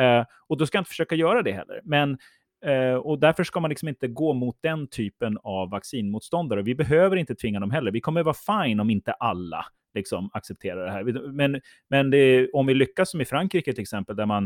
Uh, 0.00 0.24
och 0.46 0.56
då 0.56 0.66
ska 0.66 0.76
jag 0.76 0.80
inte 0.80 0.88
försöka 0.88 1.14
göra 1.14 1.42
det 1.42 1.52
heller. 1.52 1.80
Men 1.84 2.18
Eh, 2.64 2.94
och 2.94 3.18
därför 3.18 3.44
ska 3.44 3.60
man 3.60 3.68
liksom 3.68 3.88
inte 3.88 4.08
gå 4.08 4.32
mot 4.32 4.58
den 4.60 4.86
typen 4.86 5.38
av 5.42 5.70
vaccinmotståndare. 5.70 6.62
Vi 6.62 6.74
behöver 6.74 7.16
inte 7.16 7.34
tvinga 7.34 7.60
dem 7.60 7.70
heller. 7.70 7.90
Vi 7.90 8.00
kommer 8.00 8.22
vara 8.22 8.64
fine 8.64 8.80
om 8.80 8.90
inte 8.90 9.12
alla 9.12 9.66
liksom, 9.94 10.30
accepterar 10.32 10.84
det 10.84 10.90
här. 10.90 11.32
Men, 11.32 11.60
men 11.88 12.10
det, 12.10 12.50
om 12.50 12.66
vi 12.66 12.74
lyckas 12.74 13.10
som 13.10 13.20
i 13.20 13.24
Frankrike 13.24 13.72
till 13.72 13.82
exempel, 13.82 14.16
där 14.16 14.26
man, 14.26 14.44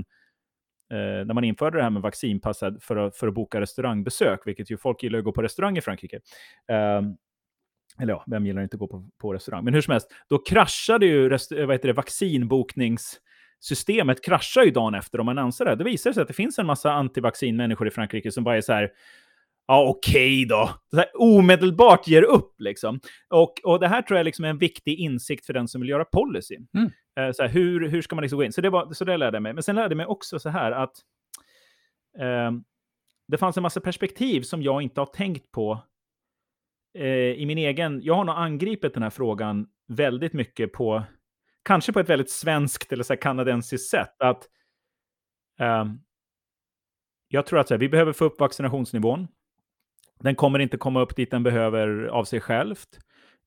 eh, 0.93 1.27
när 1.27 1.35
man 1.35 1.45
införde 1.45 1.79
det 1.79 1.83
här 1.83 1.91
med 1.91 2.03
vaccinpass 2.03 2.59
för 2.81 2.97
att, 2.97 3.17
för 3.17 3.29
att 3.29 3.35
boka 3.35 3.61
restaurangbesök, 3.61 4.41
vilket 4.47 4.71
ju 4.71 4.77
folk 4.77 5.03
gillar 5.03 5.19
att 5.19 5.25
gå 5.25 5.33
på 5.33 5.43
restaurang 5.43 5.79
i 5.79 5.81
Frankrike. 5.81 6.17
Uh, 6.73 7.03
eller 8.01 8.13
ja, 8.13 8.25
vem 8.27 8.47
gillar 8.47 8.63
inte 8.63 8.75
att 8.75 8.81
gå 8.81 8.87
på, 8.87 9.09
på 9.19 9.35
restaurang? 9.35 9.65
Men 9.65 9.75
hur 9.75 9.81
som 9.81 9.93
helst, 9.93 10.13
då 10.29 10.39
kraschade 10.39 11.07
ju 11.07 11.29
rest, 11.29 11.53
vad 11.53 11.71
heter 11.71 11.89
det, 11.89 11.93
vaccinboknings 11.93 13.21
systemet 13.61 14.25
kraschar 14.25 14.63
ju 14.63 14.71
dagen 14.71 14.95
efter 14.95 15.21
om 15.21 15.27
man 15.27 15.39
ansar 15.39 15.65
det. 15.65 15.77
Det 15.77 15.85
visar 15.85 16.13
sig 16.13 16.21
att 16.21 16.29
det 16.29 16.35
finns 16.35 16.59
en 16.59 16.67
massa 16.67 16.93
antivaccin-människor 16.93 17.89
i 17.89 17.91
Frankrike 17.91 18.33
som 18.33 18.45
bara 18.45 18.57
är 18.57 18.61
så 18.61 18.73
här, 18.73 18.91
ja 19.67 19.89
okej 19.89 20.45
okay 20.45 20.45
då, 20.45 20.71
här, 20.97 21.07
omedelbart 21.15 22.09
ger 22.09 22.23
upp 22.23 22.55
liksom. 22.59 23.01
Och, 23.29 23.61
och 23.65 23.81
det 23.81 23.89
här 23.89 24.03
tror 24.03 24.17
jag 24.17 24.25
liksom 24.25 24.45
är 24.45 24.49
en 24.49 24.59
viktig 24.59 24.99
insikt 24.99 25.47
för 25.47 25.53
den 25.53 25.69
som 25.69 25.81
vill 25.81 25.91
göra 25.91 26.05
policy. 26.05 26.57
Mm. 26.75 26.87
Uh, 27.21 27.33
så 27.33 27.43
här, 27.43 27.49
hur, 27.49 27.89
hur 27.89 28.03
ska 28.03 28.17
man 28.17 28.23
liksom 28.23 28.37
gå 28.37 28.45
in? 28.45 28.53
Så 28.53 28.61
det, 28.61 28.71
var, 28.71 28.93
så 28.93 29.05
det 29.05 29.17
lärde 29.17 29.37
jag 29.37 29.43
mig. 29.43 29.53
Men 29.53 29.63
sen 29.63 29.77
lärde 29.77 29.93
jag 29.93 29.97
mig 29.97 30.07
också 30.07 30.39
så 30.39 30.49
här 30.49 30.73
att 30.73 30.93
uh, 32.19 32.61
det 33.29 33.37
fanns 33.39 33.57
en 33.57 33.63
massa 33.63 33.81
perspektiv 33.81 34.43
som 34.43 34.63
jag 34.63 34.83
inte 34.83 35.01
har 35.01 35.07
tänkt 35.07 35.53
på 35.53 35.83
uh, 36.99 37.05
i 37.33 37.47
min 37.47 37.59
egen... 37.59 38.01
Jag 38.03 38.15
har 38.15 38.25
nog 38.25 38.35
angripit 38.35 38.95
den 38.95 39.03
här 39.03 39.11
frågan 39.11 39.67
väldigt 39.89 40.33
mycket 40.33 40.73
på 40.73 41.03
kanske 41.69 41.93
på 41.93 42.01
ett 42.01 42.09
väldigt 42.09 42.31
svenskt 42.31 42.93
eller 42.93 43.05
så 43.05 43.13
här 43.13 43.21
kanadensiskt 43.21 43.91
sätt. 43.91 44.15
Att, 44.19 44.49
um, 45.61 46.01
jag 47.29 47.47
tror 47.47 47.59
att 47.59 47.69
så 47.69 47.75
här, 47.75 47.79
vi 47.79 47.89
behöver 47.89 48.13
få 48.13 48.25
upp 48.25 48.41
vaccinationsnivån. 48.41 49.29
Den 50.21 50.35
kommer 50.35 50.59
inte 50.59 50.77
komma 50.77 51.01
upp 51.01 51.17
dit 51.17 51.31
den 51.31 51.43
behöver 51.43 52.05
av 52.07 52.25
sig 52.25 52.41
självt. 52.41 52.99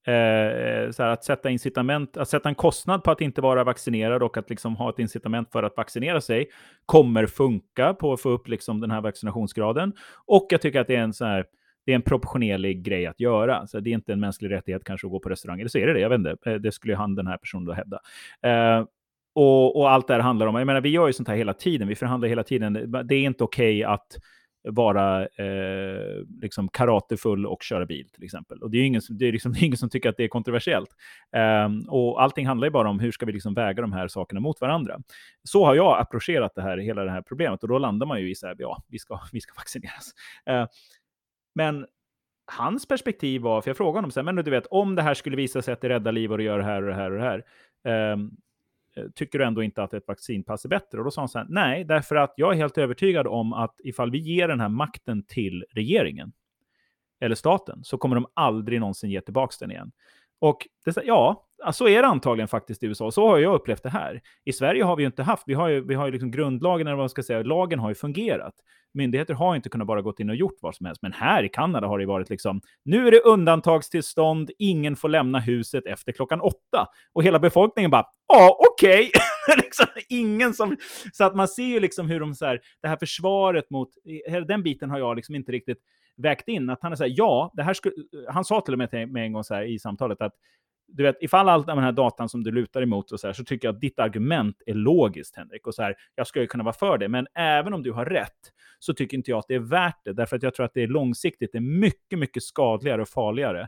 Eh, 0.07 0.91
så 0.91 1.03
här, 1.03 1.09
att 1.09 1.23
sätta 1.23 1.49
incitament, 1.49 2.17
att 2.17 2.29
sätta 2.29 2.49
en 2.49 2.55
kostnad 2.55 3.03
på 3.03 3.11
att 3.11 3.21
inte 3.21 3.41
vara 3.41 3.63
vaccinerad 3.63 4.23
och 4.23 4.37
att 4.37 4.49
liksom 4.49 4.75
ha 4.75 4.89
ett 4.89 4.99
incitament 4.99 5.51
för 5.51 5.63
att 5.63 5.77
vaccinera 5.77 6.21
sig 6.21 6.49
kommer 6.85 7.25
funka 7.25 7.93
på 7.93 8.13
att 8.13 8.21
få 8.21 8.29
upp 8.29 8.47
liksom 8.47 8.79
den 8.79 8.91
här 8.91 9.01
vaccinationsgraden. 9.01 9.93
Och 10.25 10.47
jag 10.49 10.61
tycker 10.61 10.81
att 10.81 10.87
det 10.87 10.95
är 10.95 11.03
en 11.03 11.13
så 11.13 11.25
här, 11.25 11.45
det 11.85 11.91
är 11.91 11.95
en 11.95 12.01
proportionerlig 12.01 12.83
grej 12.83 13.05
att 13.05 13.19
göra. 13.19 13.67
Så 13.67 13.79
det 13.79 13.89
är 13.89 13.93
inte 13.93 14.13
en 14.13 14.19
mänsklig 14.19 14.51
rättighet 14.51 14.83
kanske 14.83 15.07
att 15.07 15.11
gå 15.11 15.19
på 15.19 15.29
restaurang, 15.29 15.59
eller 15.59 15.69
så 15.69 15.77
är 15.77 15.87
det 15.87 15.93
det, 15.93 15.99
jag 15.99 16.09
vet 16.09 16.17
inte. 16.17 16.35
Eh, 16.45 16.53
det 16.53 16.71
skulle 16.71 16.95
han 16.95 17.15
den 17.15 17.27
här 17.27 17.37
personen 17.37 17.65
då 17.65 17.73
hävda. 17.73 17.99
Eh, 18.41 18.85
och, 19.35 19.77
och, 19.79 19.91
allt 19.91 20.07
det 20.07 20.13
här 20.13 20.21
handlar 20.21 20.47
om, 20.47 20.55
jag 20.55 20.67
menar 20.67 20.81
vi 20.81 20.89
gör 20.89 21.07
ju 21.07 21.13
sånt 21.13 21.27
här 21.27 21.35
hela 21.35 21.53
tiden, 21.53 21.87
vi 21.87 21.95
förhandlar 21.95 22.29
hela 22.29 22.43
tiden. 22.43 22.73
Det 23.05 23.15
är 23.15 23.23
inte 23.23 23.43
okej 23.43 23.85
okay 23.85 23.93
att 23.93 24.17
vara 24.63 25.21
eh, 25.21 26.25
liksom 26.41 26.69
karatefull 26.69 27.45
och 27.45 27.63
köra 27.63 27.85
bil 27.85 28.09
till 28.09 28.23
exempel. 28.23 28.61
Och 28.61 28.71
det 28.71 28.77
är 28.77 28.83
ingen, 28.83 29.01
det 29.09 29.27
är 29.27 29.31
liksom, 29.31 29.53
det 29.53 29.59
är 29.59 29.63
ingen 29.63 29.77
som 29.77 29.89
tycker 29.89 30.09
att 30.09 30.17
det 30.17 30.23
är 30.23 30.27
kontroversiellt. 30.27 30.89
Um, 31.65 31.85
och 31.89 32.23
allting 32.23 32.47
handlar 32.47 32.67
ju 32.67 32.71
bara 32.71 32.89
om 32.89 32.99
hur 32.99 33.11
ska 33.11 33.25
vi 33.25 33.31
liksom 33.31 33.53
väga 33.53 33.81
de 33.81 33.93
här 33.93 34.07
sakerna 34.07 34.39
mot 34.39 34.61
varandra. 34.61 34.99
Så 35.43 35.65
har 35.65 35.75
jag 35.75 35.99
approcherat 35.99 36.55
det 36.55 36.61
här, 36.61 36.77
hela 36.77 37.03
det 37.03 37.11
här 37.11 37.21
problemet 37.21 37.63
och 37.63 37.69
då 37.69 37.77
landar 37.77 38.07
man 38.07 38.21
ju 38.21 38.31
i 38.31 38.35
så 38.35 38.47
här, 38.47 38.55
ja, 38.59 38.83
vi 38.87 38.99
ska, 38.99 39.19
vi 39.31 39.41
ska 39.41 39.53
vaccineras. 39.57 40.11
Uh, 40.49 40.65
men 41.53 41.85
hans 42.45 42.87
perspektiv 42.87 43.41
var, 43.41 43.61
för 43.61 43.69
jag 43.69 43.77
frågade 43.77 43.97
honom, 43.97 44.11
så 44.11 44.19
här, 44.19 44.25
men 44.25 44.35
du 44.35 44.51
vet, 44.51 44.65
om 44.65 44.95
det 44.95 45.01
här 45.01 45.13
skulle 45.13 45.37
visa 45.37 45.61
sig 45.61 45.73
att 45.73 45.81
det 45.81 45.89
räddar 45.89 46.11
liv 46.11 46.31
och 46.31 46.37
det 46.37 46.43
gör 46.43 46.57
det 46.57 46.63
här 46.63 46.81
och 46.81 46.87
det 46.87 46.95
här 46.95 47.11
och 47.11 47.17
det 47.17 47.43
här, 47.83 48.13
um, 48.13 48.37
tycker 49.15 49.39
du 49.39 49.45
ändå 49.45 49.63
inte 49.63 49.83
att 49.83 49.93
ett 49.93 50.07
vaccinpass 50.07 50.65
är 50.65 50.69
bättre? 50.69 50.97
Och 50.97 51.03
då 51.03 51.11
sa 51.11 51.21
han 51.21 51.29
så 51.29 51.39
här, 51.39 51.47
nej, 51.49 51.83
därför 51.83 52.15
att 52.15 52.33
jag 52.37 52.53
är 52.53 52.57
helt 52.57 52.77
övertygad 52.77 53.27
om 53.27 53.53
att 53.53 53.75
ifall 53.83 54.11
vi 54.11 54.17
ger 54.17 54.47
den 54.47 54.59
här 54.59 54.69
makten 54.69 55.23
till 55.23 55.65
regeringen, 55.71 56.31
eller 57.19 57.35
staten, 57.35 57.83
så 57.83 57.97
kommer 57.97 58.15
de 58.15 58.25
aldrig 58.33 58.79
någonsin 58.79 59.09
ge 59.09 59.21
tillbaka 59.21 59.55
den 59.59 59.71
igen. 59.71 59.91
Och 60.41 60.67
det, 60.85 60.97
ja, 61.03 61.45
alltså, 61.63 61.83
så 61.83 61.87
är 61.87 62.01
det 62.01 62.07
antagligen 62.07 62.47
faktiskt 62.47 62.83
i 62.83 62.85
USA. 62.85 63.11
Så 63.11 63.27
har 63.27 63.37
jag 63.37 63.55
upplevt 63.55 63.83
det 63.83 63.89
här. 63.89 64.21
I 64.45 64.53
Sverige 64.53 64.83
har 64.83 64.95
vi 64.95 65.03
ju 65.03 65.07
inte 65.07 65.23
haft, 65.23 65.43
vi 65.45 65.53
har 65.53 65.67
ju, 65.67 65.87
vi 65.87 65.95
har 65.95 66.05
ju 66.05 66.11
liksom 66.11 66.31
grundlagen, 66.31 66.87
eller 66.87 66.95
vad 66.95 67.03
man 67.03 67.09
ska 67.09 67.23
säga, 67.23 67.43
lagen 67.43 67.79
har 67.79 67.89
ju 67.89 67.95
fungerat. 67.95 68.53
Myndigheter 68.93 69.33
har 69.33 69.55
inte 69.55 69.69
kunnat 69.69 69.87
bara 69.87 70.01
gått 70.01 70.19
in 70.19 70.29
och 70.29 70.35
gjort 70.35 70.57
vad 70.61 70.75
som 70.75 70.85
helst. 70.85 71.01
Men 71.01 71.13
här 71.13 71.43
i 71.43 71.49
Kanada 71.49 71.87
har 71.87 71.99
det 71.99 72.05
varit 72.05 72.29
liksom, 72.29 72.61
nu 72.85 73.07
är 73.07 73.11
det 73.11 73.19
undantagstillstånd, 73.19 74.51
ingen 74.57 74.95
får 74.95 75.09
lämna 75.09 75.39
huset 75.39 75.85
efter 75.85 76.11
klockan 76.11 76.41
åtta. 76.41 76.87
Och 77.13 77.23
hela 77.23 77.39
befolkningen 77.39 77.91
bara, 77.91 78.05
ja, 78.27 78.57
okej. 78.71 79.09
Okay. 79.09 79.55
liksom, 79.63 79.85
ingen 80.09 80.53
som... 80.53 80.77
Så 81.13 81.23
att 81.23 81.35
man 81.35 81.47
ser 81.47 81.63
ju 81.63 81.79
liksom 81.79 82.07
hur 82.09 82.19
de 82.19 82.35
så 82.35 82.45
här, 82.45 82.61
det 82.81 82.87
här 82.87 82.97
försvaret 82.97 83.69
mot, 83.69 83.89
den 84.47 84.63
biten 84.63 84.89
har 84.89 84.99
jag 84.99 85.15
liksom 85.15 85.35
inte 85.35 85.51
riktigt 85.51 85.79
vägt 86.17 86.47
in. 86.47 86.69
Att 86.69 86.81
han 86.81 86.91
är 86.91 86.95
så 86.95 87.03
här, 87.03 87.13
ja, 87.15 87.51
det 87.55 87.63
här 87.63 87.73
skulle, 87.73 87.95
han 88.29 88.45
sa 88.45 88.61
till 88.61 88.73
och 88.73 88.77
med 88.77 88.89
till 88.89 89.07
mig 89.07 89.23
en 89.23 89.33
gång 89.33 89.43
så 89.43 89.53
här 89.53 89.63
i 89.63 89.79
samtalet 89.79 90.21
att 90.21 90.33
du 90.93 91.03
vet, 91.03 91.17
ifall 91.21 91.49
all 91.49 91.65
den 91.65 91.77
här 91.77 91.91
datan 91.91 92.29
som 92.29 92.43
du 92.43 92.51
lutar 92.51 92.81
emot 92.81 93.11
och 93.11 93.19
så 93.19 93.27
här, 93.27 93.33
så 93.33 93.43
tycker 93.43 93.67
jag 93.67 93.75
att 93.75 93.81
ditt 93.81 93.99
argument 93.99 94.61
är 94.65 94.73
logiskt, 94.73 95.35
Henrik. 95.35 95.67
Och 95.67 95.75
så 95.75 95.81
här, 95.81 95.95
jag 96.15 96.27
skulle 96.27 96.47
kunna 96.47 96.63
vara 96.63 96.73
för 96.73 96.97
det, 96.97 97.07
men 97.07 97.27
även 97.35 97.73
om 97.73 97.83
du 97.83 97.91
har 97.91 98.05
rätt 98.05 98.51
så 98.79 98.93
tycker 98.93 99.17
inte 99.17 99.31
jag 99.31 99.37
att 99.37 99.47
det 99.47 99.55
är 99.55 99.59
värt 99.59 99.99
det. 100.03 100.13
Därför 100.13 100.35
att 100.35 100.43
jag 100.43 100.53
tror 100.53 100.65
att 100.65 100.73
det 100.73 100.83
är 100.83 100.87
långsiktigt 100.87 101.51
det 101.51 101.57
är 101.57 101.79
mycket, 101.79 102.19
mycket 102.19 102.43
skadligare 102.43 103.01
och 103.01 103.09
farligare 103.09 103.67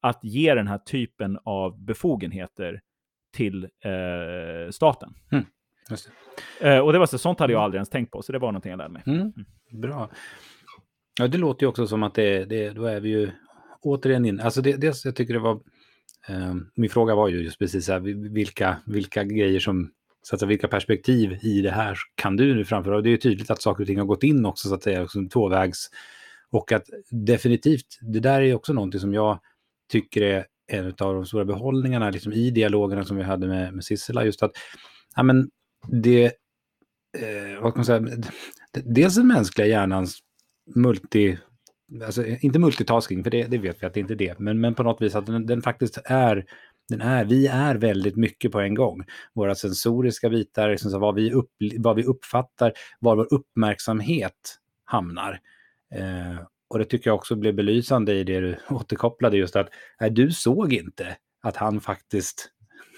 att 0.00 0.24
ge 0.24 0.54
den 0.54 0.66
här 0.66 0.78
typen 0.78 1.38
av 1.44 1.84
befogenheter 1.84 2.80
till 3.36 3.64
eh, 3.64 4.70
staten. 4.70 5.14
Mm, 5.32 5.44
det. 6.60 6.74
Eh, 6.74 6.78
och 6.78 6.92
det 6.92 6.98
var 6.98 7.06
så, 7.06 7.18
sånt 7.18 7.40
hade 7.40 7.52
jag 7.52 7.58
mm. 7.58 7.64
aldrig 7.64 7.78
ens 7.78 7.90
tänkt 7.90 8.10
på, 8.10 8.22
så 8.22 8.32
det 8.32 8.38
var 8.38 8.48
någonting 8.48 8.70
jag 8.70 8.78
lärde 8.78 8.92
mig. 8.92 9.02
Mm, 9.06 9.20
mm. 9.20 9.80
bra. 9.80 10.10
Ja, 11.20 11.28
det 11.28 11.38
låter 11.38 11.64
ju 11.64 11.68
också 11.68 11.86
som 11.86 12.02
att 12.02 12.14
det, 12.14 12.44
det 12.44 12.70
då 12.70 12.84
är 12.84 13.00
vi 13.00 13.08
ju 13.08 13.30
återigen 13.80 14.24
in. 14.24 14.40
Alltså 14.40 14.62
det, 14.62 14.76
dels 14.76 15.04
jag 15.04 15.16
tycker 15.16 15.34
det 15.34 15.40
var 15.40 15.60
eh, 16.28 16.54
min 16.74 16.90
fråga 16.90 17.14
var 17.14 17.28
ju 17.28 17.42
just 17.42 17.58
precis 17.58 17.88
här, 17.88 18.00
vilka, 18.30 18.76
vilka 18.86 19.24
grejer 19.24 19.60
som, 19.60 19.90
så 20.22 20.34
att 20.34 20.40
säga, 20.40 20.48
vilka 20.48 20.68
perspektiv 20.68 21.38
i 21.42 21.60
det 21.60 21.70
här 21.70 21.98
kan 22.14 22.36
du 22.36 22.54
nu 22.54 22.64
framföra? 22.64 22.96
Och 22.96 23.02
det 23.02 23.08
är 23.08 23.10
ju 23.10 23.16
tydligt 23.16 23.50
att 23.50 23.62
saker 23.62 23.82
och 23.82 23.86
ting 23.86 23.98
har 23.98 24.04
gått 24.04 24.22
in 24.22 24.46
också, 24.46 24.68
så 24.68 24.74
att 24.74 24.82
säga, 24.82 25.02
liksom 25.02 25.28
tvåvägs. 25.28 25.90
Och 26.50 26.72
att 26.72 26.84
definitivt, 27.10 27.98
det 28.00 28.20
där 28.20 28.40
är 28.40 28.54
också 28.54 28.72
någonting 28.72 29.00
som 29.00 29.14
jag 29.14 29.40
tycker 29.90 30.22
är 30.22 30.46
en 30.66 30.86
av 30.86 31.14
de 31.14 31.26
stora 31.26 31.44
behållningarna 31.44 32.10
liksom, 32.10 32.32
i 32.32 32.50
dialogerna 32.50 33.04
som 33.04 33.16
vi 33.16 33.22
hade 33.22 33.46
med, 33.46 33.74
med 33.74 33.84
Sissela, 33.84 34.24
just 34.24 34.42
att 34.42 34.52
ja, 35.16 35.22
men 35.22 35.50
det, 35.88 36.24
eh, 37.18 37.62
vad 37.62 37.74
kan 37.74 37.78
man 37.78 37.84
säga, 37.84 38.02
dels 38.72 39.14
den 39.14 39.26
mänskliga 39.26 39.66
hjärnans 39.66 40.22
multi 40.74 41.38
alltså, 42.04 42.26
eh, 42.26 42.44
inte 42.44 42.58
multitasking, 42.58 43.24
för 43.24 43.30
det, 43.30 43.44
det, 43.44 43.58
vet 43.58 43.82
vi 43.82 43.86
att 43.86 43.94
det 43.94 44.00
inte 44.00 44.14
är 44.14 44.16
det, 44.16 44.38
men, 44.38 44.60
men 44.60 44.74
på 44.74 44.82
något 44.82 45.02
vis 45.02 45.14
att 45.14 45.26
den, 45.26 45.46
den, 45.46 45.62
faktiskt 45.62 45.98
är, 46.04 46.44
den 46.88 47.00
är, 47.00 47.24
vi 47.24 47.46
är 47.46 47.74
väldigt 47.74 48.16
mycket 48.16 48.52
på 48.52 48.60
en 48.60 48.74
gång. 48.74 49.04
Våra 49.34 49.54
sensoriska 49.54 50.28
bitar, 50.28 50.70
liksom, 50.70 51.00
vad, 51.00 51.14
vi 51.14 51.32
upp, 51.32 51.50
vad 51.78 51.96
vi 51.96 52.04
uppfattar, 52.04 52.72
var 53.00 53.16
vår 53.16 53.34
uppmärksamhet 53.34 54.58
hamnar. 54.84 55.40
Eh, 55.94 56.40
och 56.68 56.78
det 56.78 56.84
tycker 56.84 57.10
jag 57.10 57.16
också 57.16 57.36
blev 57.36 57.54
belysande 57.54 58.14
i 58.14 58.24
det 58.24 58.40
du 58.40 58.56
återkopplade, 58.70 59.36
just 59.36 59.56
att 59.56 59.68
nej, 60.00 60.10
du 60.10 60.30
såg 60.30 60.72
inte 60.72 61.16
att 61.42 61.56
han 61.56 61.80
faktiskt 61.80 62.50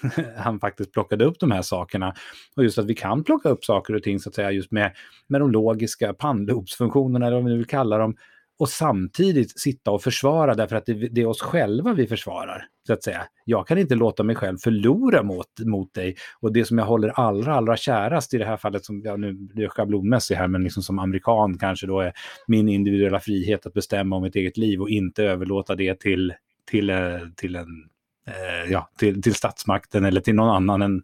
han 0.37 0.61
faktiskt 0.61 0.93
plockade 0.93 1.25
upp 1.25 1.41
de 1.41 1.51
här 1.51 1.63
sakerna. 1.63 2.15
Och 2.57 2.65
just 2.65 2.79
att 2.79 2.87
vi 2.87 2.95
kan 2.95 3.25
plocka 3.25 3.49
upp 3.49 3.65
saker 3.65 3.95
och 3.95 4.03
ting 4.03 4.21
så 4.21 4.29
att 4.29 4.35
säga 4.35 4.51
just 4.51 4.71
med, 4.71 4.93
med 5.27 5.41
de 5.41 5.51
logiska 5.51 6.15
pannlobsfunktionerna 6.15 7.27
eller 7.27 7.37
vad 7.37 7.45
vi 7.45 7.51
nu 7.51 7.57
vill 7.57 7.67
kalla 7.67 7.99
dem 7.99 8.17
och 8.63 8.69
samtidigt 8.69 9.61
sitta 9.61 9.91
och 9.91 10.03
försvara 10.03 10.55
därför 10.55 10.77
att 10.77 10.87
det, 10.87 10.95
det, 10.95 11.21
är 11.21 11.27
oss 11.27 11.41
själva 11.41 11.93
vi 11.93 12.07
försvarar. 12.07 12.67
så 12.87 12.93
att 12.93 13.03
säga. 13.03 13.23
Jag 13.45 13.67
kan 13.67 13.79
inte 13.79 13.95
låta 13.95 14.23
mig 14.23 14.37
själv 14.37 14.59
förlora 14.59 15.23
mot, 15.23 15.47
mot 15.65 15.95
dig. 15.95 16.17
Och 16.41 16.53
det 16.53 16.65
som 16.65 16.79
jag 16.79 16.85
håller 16.85 17.09
allra, 17.09 17.55
allra 17.55 17.77
kärast 17.77 18.35
i 18.35 18.39
det 18.39 18.45
här 18.45 18.57
fallet, 18.57 18.85
som 18.85 19.03
jag 19.05 19.21
nu 19.21 19.33
blir 19.33 19.69
schablonmässig 19.69 20.35
här, 20.35 20.49
men 20.49 20.63
liksom 20.63 20.83
som 20.83 20.99
amerikan 20.99 21.59
kanske 21.59 21.87
då 21.87 22.01
är 22.01 22.13
min 22.47 22.69
individuella 22.69 23.21
frihet 23.21 23.67
att 23.67 23.75
bestämma 23.75 24.17
om 24.17 24.23
mitt 24.23 24.37
eget 24.37 24.57
liv 24.57 24.81
och 24.81 24.91
inte 24.91 25.25
överlåta 25.25 25.75
det 25.75 26.01
till, 26.01 26.35
till, 26.71 26.91
eh, 26.91 27.19
till, 27.37 27.57
en, 27.57 27.89
eh, 28.27 28.73
ja, 28.73 28.91
till, 28.99 29.23
till 29.23 29.35
statsmakten 29.35 30.05
eller 30.05 30.21
till 30.21 30.35
någon 30.35 30.57
annan 30.57 30.83
än, 30.83 31.03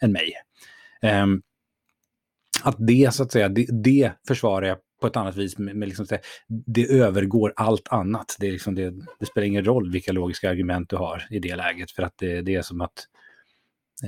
än 0.00 0.12
mig. 0.12 0.32
Eh, 1.02 1.26
att 2.62 2.76
det, 2.78 3.14
så 3.14 3.22
att 3.22 3.32
säga, 3.32 3.48
det, 3.48 3.66
det 3.70 4.12
försvarar 4.28 4.66
jag 4.66 4.78
på 5.00 5.06
ett 5.06 5.16
annat 5.16 5.36
vis. 5.36 5.58
Med, 5.58 5.76
med 5.76 5.88
liksom, 5.88 6.06
det 6.66 6.86
övergår 6.90 7.52
allt 7.56 7.88
annat. 7.88 8.36
Det, 8.40 8.46
är 8.46 8.52
liksom, 8.52 8.74
det, 8.74 8.94
det, 9.18 9.26
spelar 9.26 9.46
ingen 9.46 9.64
roll 9.64 9.90
vilka 9.90 10.12
logiska 10.12 10.50
argument 10.50 10.90
du 10.90 10.96
har 10.96 11.26
i 11.30 11.38
det 11.38 11.56
läget. 11.56 11.90
För 11.90 12.02
att 12.02 12.14
det, 12.18 12.42
det 12.42 12.54
är 12.54 12.62
som 12.62 12.80
att 12.80 13.06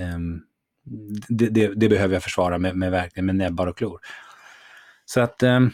um, 0.01 0.43
det, 1.29 1.49
det, 1.75 1.89
behöver 1.89 2.15
jag 2.15 2.23
försvara 2.23 2.59
med, 2.59 2.77
med, 2.77 2.91
verkligen 2.91 3.27
med 3.27 3.37
näbbar 3.37 3.67
och 3.67 3.77
klor. 3.77 4.01
Så 5.05 5.21
att 5.21 5.43
ehm, 5.43 5.71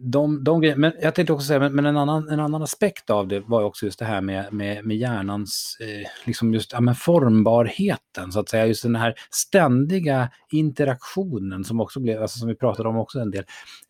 de, 0.00 0.44
de 0.44 0.74
men 0.76 0.92
jag 1.00 1.14
tänkte 1.14 1.32
också 1.32 1.46
säga, 1.46 1.60
men, 1.60 1.74
men, 1.74 1.86
en, 1.86 1.96
annan, 1.96 2.28
en 2.28 2.40
annan 2.40 2.62
aspekt 2.62 3.10
av 3.10 3.28
det 3.28 3.40
var 3.40 3.62
också 3.62 3.86
just 3.86 3.98
det 3.98 4.04
här 4.04 4.20
med, 4.20 4.52
med, 4.52 4.84
med 4.84 4.96
hjärnans, 4.96 5.76
eh, 5.80 6.08
liksom 6.24 6.54
just 6.54 6.72
ja, 6.72 6.80
men 6.80 6.94
formbarheten, 6.94 8.32
så 8.32 8.40
att 8.40 8.48
säga, 8.48 8.66
just 8.66 8.82
den 8.82 8.96
här 8.96 9.14
ständiga 9.30 10.28
interaktionen 10.50 11.64
som 11.64 11.80
också 11.80 12.00
blev, 12.00 12.22
alltså 12.22 12.38
som 12.38 12.48
vi 12.48 12.54
pratade 12.54 12.88
om 12.88 12.96
också 12.96 13.18
en 13.18 13.30
del, 13.30 13.44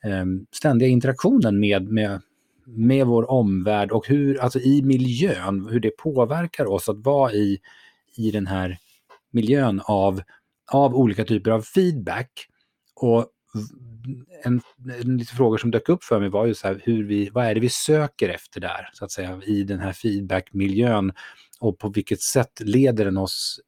eh, 0.05 0.25
ständiga 0.53 0.89
interaktionen 0.89 1.61
med, 1.61 1.85
med, 1.85 2.21
med 2.67 3.07
vår 3.07 3.31
omvärld 3.31 3.93
och 3.93 4.09
hur, 4.09 4.41
alltså 4.41 4.59
i 4.59 4.83
miljön, 4.83 5.69
hur 5.71 5.81
det 5.81 5.97
påverkar 5.97 6.67
oss 6.67 6.89
att 6.89 7.05
vara 7.05 7.33
i, 7.33 7.59
i 8.17 8.31
den 8.31 8.47
här 8.47 8.79
miljön 9.31 9.81
av, 9.85 10.23
av 10.73 10.95
olika 10.95 11.25
typer 11.25 11.51
av 11.51 11.63
feedback. 11.63 12.31
Och 12.95 13.27
en, 14.45 14.61
en 15.03 15.17
lite 15.17 15.35
frågor 15.35 15.59
som 15.59 15.71
dök 15.71 15.89
upp 15.89 16.05
för 16.05 16.21
mig 16.21 16.29
var 16.29 16.47
ju 16.47 16.55
så 16.55 16.69
här, 16.69 16.81
hur 16.85 17.05
vi, 17.05 17.31
vad 17.31 17.45
är 17.45 17.55
det 17.55 17.61
vi 17.61 17.69
söker 17.69 18.29
efter 18.29 18.61
där, 18.61 18.89
så 18.93 19.05
att 19.05 19.11
säga, 19.11 19.41
i 19.47 19.63
den 19.63 19.79
här 19.79 19.93
feedbackmiljön 19.93 21.13
och 21.61 21.79
på 21.79 21.89
vilket 21.89 22.21
sätt 22.21 22.61
leder 22.61 23.05
den 23.05 23.17
oss 23.17 23.61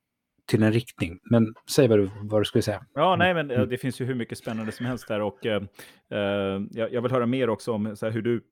till 0.47 0.63
en 0.63 0.73
riktning. 0.73 1.19
Men 1.31 1.55
säg 1.71 1.89
vad 1.89 1.99
du, 1.99 2.11
vad 2.23 2.41
du 2.41 2.45
skulle 2.45 2.63
säga. 2.63 2.87
Ja, 2.95 3.17
nej, 3.17 3.35
men 3.35 3.51
mm. 3.51 3.69
det 3.69 3.79
finns 3.79 4.01
ju 4.01 4.05
hur 4.05 4.15
mycket 4.15 4.39
spännande 4.39 4.73
som 4.73 4.87
helst 4.87 5.09
där 5.09 5.21
och 5.21 5.47
eh, 5.47 5.63
eh 6.11 6.63
jag, 6.71 7.03
vill 7.03 7.13
höra 7.13 7.27
mer 7.27 7.51
också 7.51 7.73
om 7.73 7.97
så 7.97 8.07
här, 8.07 8.13
hur 8.13 8.23
du, 8.23 8.43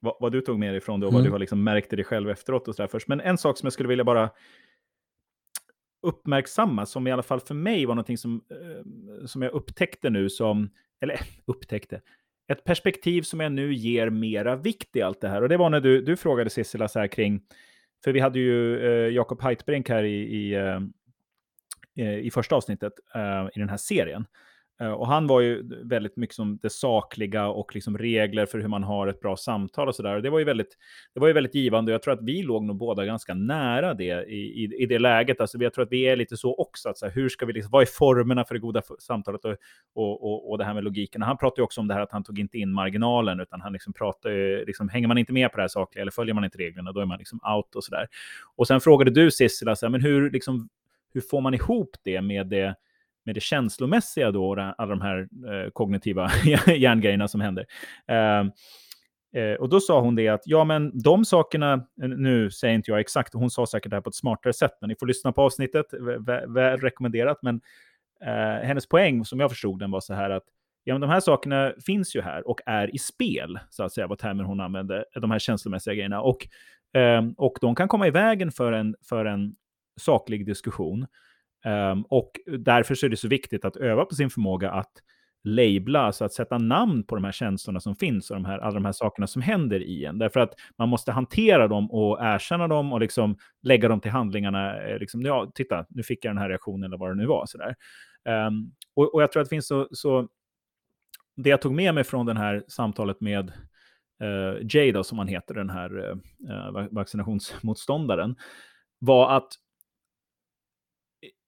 vad, 0.00 0.16
vad, 0.20 0.32
du 0.32 0.40
tog 0.40 0.58
med 0.58 0.70
dig 0.70 0.78
ifrån 0.78 1.00
det 1.00 1.06
och 1.06 1.12
mm. 1.12 1.22
vad 1.22 1.28
du 1.28 1.32
har 1.32 1.38
liksom 1.38 1.64
märkt 1.64 1.92
i 1.92 1.96
dig 1.96 2.04
själv 2.04 2.30
efteråt 2.30 2.68
och 2.68 2.74
så 2.74 2.82
där 2.82 2.88
först. 2.88 3.08
Men 3.08 3.20
en 3.20 3.38
sak 3.38 3.58
som 3.58 3.66
jag 3.66 3.72
skulle 3.72 3.88
vilja 3.88 4.04
bara 4.04 4.30
uppmärksamma, 6.02 6.86
som 6.86 7.06
i 7.06 7.12
alla 7.12 7.22
fall 7.22 7.40
för 7.40 7.54
mig 7.54 7.86
var 7.86 7.94
någonting 7.94 8.18
som, 8.18 8.44
eh, 8.50 9.26
som 9.26 9.42
jag 9.42 9.52
upptäckte 9.52 10.10
nu 10.10 10.30
som 10.30 10.70
eller 11.00 11.20
upptäckte, 11.46 12.00
ett 12.52 12.64
perspektiv 12.64 13.22
som 13.22 13.40
jag 13.40 13.52
nu 13.52 13.74
ger 13.74 14.10
mera 14.10 14.56
vikt 14.56 14.96
i 14.96 15.02
allt 15.02 15.20
det 15.20 15.28
här. 15.28 15.42
Och 15.42 15.48
det 15.48 15.56
var 15.56 15.70
när 15.70 15.80
du, 15.80 16.02
du 16.02 16.16
frågade 16.16 16.50
Sissela 16.50 16.88
så 16.88 16.98
här 16.98 17.06
kring, 17.06 17.42
för 18.04 18.12
vi 18.12 18.20
hade 18.20 18.38
ju 18.38 18.78
eh, 18.78 19.14
Jakob 19.14 19.42
Heitbrink 19.42 19.88
här 19.88 20.02
i, 20.02 20.14
i, 20.14 20.54
eh, 20.54 20.80
eh 21.96 22.18
i 22.18 22.30
första 22.30 22.56
avsnittet 22.56 22.92
eh, 23.14 23.48
i 23.54 23.58
den 23.58 23.68
här 23.68 23.76
serien. 23.76 24.26
Eh, 24.82 24.92
och 24.92 25.06
han 25.06 25.26
var 25.26 25.40
ju 25.40 25.62
väldigt 25.84 26.16
mycket 26.16 26.36
som 26.36 26.58
det 26.62 26.70
sakliga 26.70 27.46
och 27.46 27.74
liksom 27.74 27.98
regler 27.98 28.46
för 28.46 28.58
hur 28.58 28.68
man 28.68 28.82
har 28.82 29.06
ett 29.06 29.20
bra 29.20 29.36
samtal 29.36 29.88
och 29.88 29.94
sådär. 29.94 30.20
Det 30.20 30.30
var 30.30 30.38
ju 30.38 30.44
väldigt, 30.44 30.76
det 31.14 31.20
var 31.20 31.26
ju 31.26 31.32
väldigt 31.32 31.54
givande 31.54 31.92
och 31.92 31.94
jag 31.94 32.02
tror 32.02 32.14
att 32.14 32.22
vi 32.22 32.42
låg 32.42 32.64
nog 32.64 32.76
båda 32.76 33.04
ganska 33.04 33.34
nära 33.34 33.94
det 33.94 34.24
i, 34.28 34.64
i, 34.64 34.82
i 34.82 34.86
det 34.86 34.98
läget. 34.98 35.40
Alltså 35.40 35.58
jag 35.58 35.74
tror 35.74 35.84
att 35.84 35.92
vi 35.92 36.02
är 36.02 36.16
lite 36.16 36.36
så 36.36 36.54
också, 36.54 36.88
att 36.88 36.98
så 36.98 37.06
här, 37.06 37.12
hur 37.12 37.28
ska 37.28 37.46
vi 37.46 37.52
liksom, 37.52 37.70
vad 37.70 37.82
är 37.82 37.86
formerna 37.86 38.44
för 38.44 38.54
det 38.54 38.60
goda 38.60 38.82
samtalet 38.98 39.44
och, 39.44 39.56
och, 39.94 40.24
och, 40.24 40.50
och 40.50 40.58
det 40.58 40.64
här 40.64 40.74
med 40.74 40.84
logiken. 40.84 41.22
Och 41.22 41.28
han 41.28 41.36
pratade 41.36 41.60
ju 41.60 41.64
också 41.64 41.80
om 41.80 41.88
det 41.88 41.94
här 41.94 42.00
att 42.00 42.12
han 42.12 42.24
tog 42.24 42.38
inte 42.38 42.58
in 42.58 42.72
marginalen, 42.72 43.40
utan 43.40 43.60
han 43.60 43.72
liksom 43.72 43.92
pratade, 43.92 44.64
liksom, 44.64 44.88
hänger 44.88 45.08
man 45.08 45.18
inte 45.18 45.32
med 45.32 45.50
på 45.50 45.56
det 45.56 45.62
här 45.62 45.68
sakliga 45.68 46.02
eller 46.02 46.12
följer 46.12 46.34
man 46.34 46.44
inte 46.44 46.58
reglerna, 46.58 46.92
då 46.92 47.00
är 47.00 47.06
man 47.06 47.18
liksom 47.18 47.40
out 47.56 47.74
och 47.74 47.84
sådär. 47.84 48.06
Och 48.56 48.66
sen 48.66 48.80
frågade 48.80 49.10
du 49.10 49.30
Sissela, 49.30 49.76
men 49.82 50.00
hur, 50.00 50.30
liksom, 50.30 50.68
hur 51.14 51.20
får 51.20 51.40
man 51.40 51.54
ihop 51.54 51.96
det 52.04 52.22
med 52.22 52.46
det 52.46 52.74
med 53.24 53.34
det 53.34 53.40
känslomässiga 53.40 54.30
då, 54.30 54.74
alla 54.78 54.90
de 54.90 55.00
här 55.00 55.18
eh, 55.20 55.70
kognitiva 55.70 56.30
hjärngrejerna 56.76 57.28
som 57.28 57.40
händer. 57.40 57.66
Eh, 58.08 58.40
eh, 59.42 59.54
och 59.54 59.68
då 59.68 59.80
sa 59.80 60.00
hon 60.00 60.14
det 60.14 60.28
att, 60.28 60.42
ja 60.44 60.64
men 60.64 61.02
de 61.02 61.24
sakerna, 61.24 61.72
eh, 62.02 62.08
nu 62.08 62.50
säger 62.50 62.74
inte 62.74 62.90
jag 62.90 63.00
exakt, 63.00 63.34
hon 63.34 63.50
sa 63.50 63.66
säkert 63.66 63.90
det 63.90 63.96
här 63.96 64.00
på 64.00 64.08
ett 64.08 64.14
smartare 64.14 64.52
sätt, 64.52 64.72
men 64.80 64.88
ni 64.88 64.96
får 65.00 65.06
lyssna 65.06 65.32
på 65.32 65.42
avsnittet, 65.42 65.86
väl 66.48 66.80
rekommenderat, 66.80 67.38
men 67.42 67.60
eh, 68.24 68.66
hennes 68.66 68.88
poäng 68.88 69.24
som 69.24 69.40
jag 69.40 69.50
förstod 69.50 69.78
den 69.78 69.90
var 69.90 70.00
så 70.00 70.14
här 70.14 70.30
att, 70.30 70.44
ja 70.84 70.94
men 70.94 71.00
de 71.00 71.10
här 71.10 71.20
sakerna 71.20 71.72
finns 71.86 72.16
ju 72.16 72.20
här 72.20 72.48
och 72.48 72.60
är 72.66 72.94
i 72.94 72.98
spel, 72.98 73.58
så 73.70 73.84
att 73.84 73.92
säga, 73.92 74.06
vad 74.06 74.18
termen 74.18 74.46
hon 74.46 74.60
använde, 74.60 75.04
de 75.14 75.30
här 75.30 75.38
känslomässiga 75.38 75.94
grejerna. 75.94 76.20
Och, 76.20 76.48
eh, 77.00 77.22
och 77.36 77.58
de 77.60 77.74
kan 77.74 77.88
komma 77.88 78.06
i 78.06 78.10
vägen 78.10 78.52
för 78.52 78.72
en, 78.72 78.94
för 79.08 79.24
en 79.24 79.54
saklig 80.00 80.46
diskussion. 80.46 81.06
Um, 81.64 82.02
och 82.02 82.30
därför 82.58 82.94
så 82.94 83.06
är 83.06 83.10
det 83.10 83.16
så 83.16 83.28
viktigt 83.28 83.64
att 83.64 83.76
öva 83.76 84.04
på 84.04 84.14
sin 84.14 84.30
förmåga 84.30 84.70
att 84.70 84.92
labla, 85.44 86.00
alltså 86.00 86.24
att 86.24 86.32
sätta 86.32 86.58
namn 86.58 87.04
på 87.04 87.14
de 87.14 87.24
här 87.24 87.32
känslorna 87.32 87.80
som 87.80 87.96
finns 87.96 88.30
och 88.30 88.36
de 88.36 88.44
här, 88.44 88.58
alla 88.58 88.74
de 88.74 88.84
här 88.84 88.92
sakerna 88.92 89.26
som 89.26 89.42
händer 89.42 89.82
i 89.82 90.04
en. 90.04 90.18
Därför 90.18 90.40
att 90.40 90.54
man 90.78 90.88
måste 90.88 91.12
hantera 91.12 91.68
dem 91.68 91.90
och 91.90 92.18
erkänna 92.20 92.68
dem 92.68 92.92
och 92.92 93.00
liksom 93.00 93.36
lägga 93.62 93.88
dem 93.88 94.00
till 94.00 94.10
handlingarna. 94.10 94.82
Eh, 94.82 94.98
liksom, 94.98 95.22
ja, 95.22 95.52
titta, 95.54 95.86
nu 95.88 96.02
fick 96.02 96.24
jag 96.24 96.30
den 96.30 96.38
här 96.38 96.48
reaktionen 96.48 96.84
eller 96.84 96.98
vad 96.98 97.10
det 97.10 97.14
nu 97.14 97.26
var. 97.26 97.46
Sådär. 97.46 97.74
Um, 98.24 98.32
ehm, 98.32 98.72
och, 98.94 99.14
och, 99.14 99.22
jag 99.22 99.32
tror 99.32 99.40
att 99.40 99.46
det 99.46 99.54
finns 99.54 99.66
så, 99.66 99.88
så... 99.90 100.28
Det 101.36 101.50
jag 101.50 101.62
tog 101.62 101.74
med 101.74 101.94
mig 101.94 102.04
från 102.04 102.26
det 102.26 102.38
här 102.38 102.64
samtalet 102.68 103.20
med 103.20 103.52
uh, 104.22 104.66
Jay, 104.70 104.92
då, 104.92 105.04
som 105.04 105.18
han 105.18 105.28
heter, 105.28 105.54
den 105.54 105.70
här 105.70 105.98
uh, 105.98 106.86
vaccinationsmotståndaren, 106.90 108.36
var 108.98 109.36
att 109.36 109.48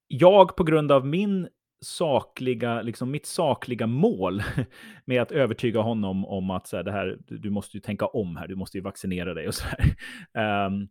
jag 0.08 0.56
på 0.56 0.64
grund 0.64 0.92
av 0.92 1.06
min 1.06 1.48
sakliga, 1.84 2.82
liksom 2.82 3.10
mitt 3.10 3.26
sakliga 3.26 3.86
mål 3.86 4.42
med 5.04 5.22
att 5.22 5.32
övertyga 5.32 5.80
honom 5.80 6.24
om 6.24 6.50
att 6.50 6.66
så 6.66 6.76
här, 6.76 6.84
det 6.84 6.92
här, 6.92 7.18
du 7.26 7.50
måste 7.50 7.76
ju 7.76 7.80
tänka 7.80 8.06
om 8.06 8.36
här, 8.36 8.48
du 8.48 8.56
måste 8.56 8.78
ju 8.78 8.82
vaccinera 8.82 9.34
dig 9.34 9.48
och 9.48 9.54
så 9.54 9.64
här. 9.66 10.66
Um, 10.66 10.88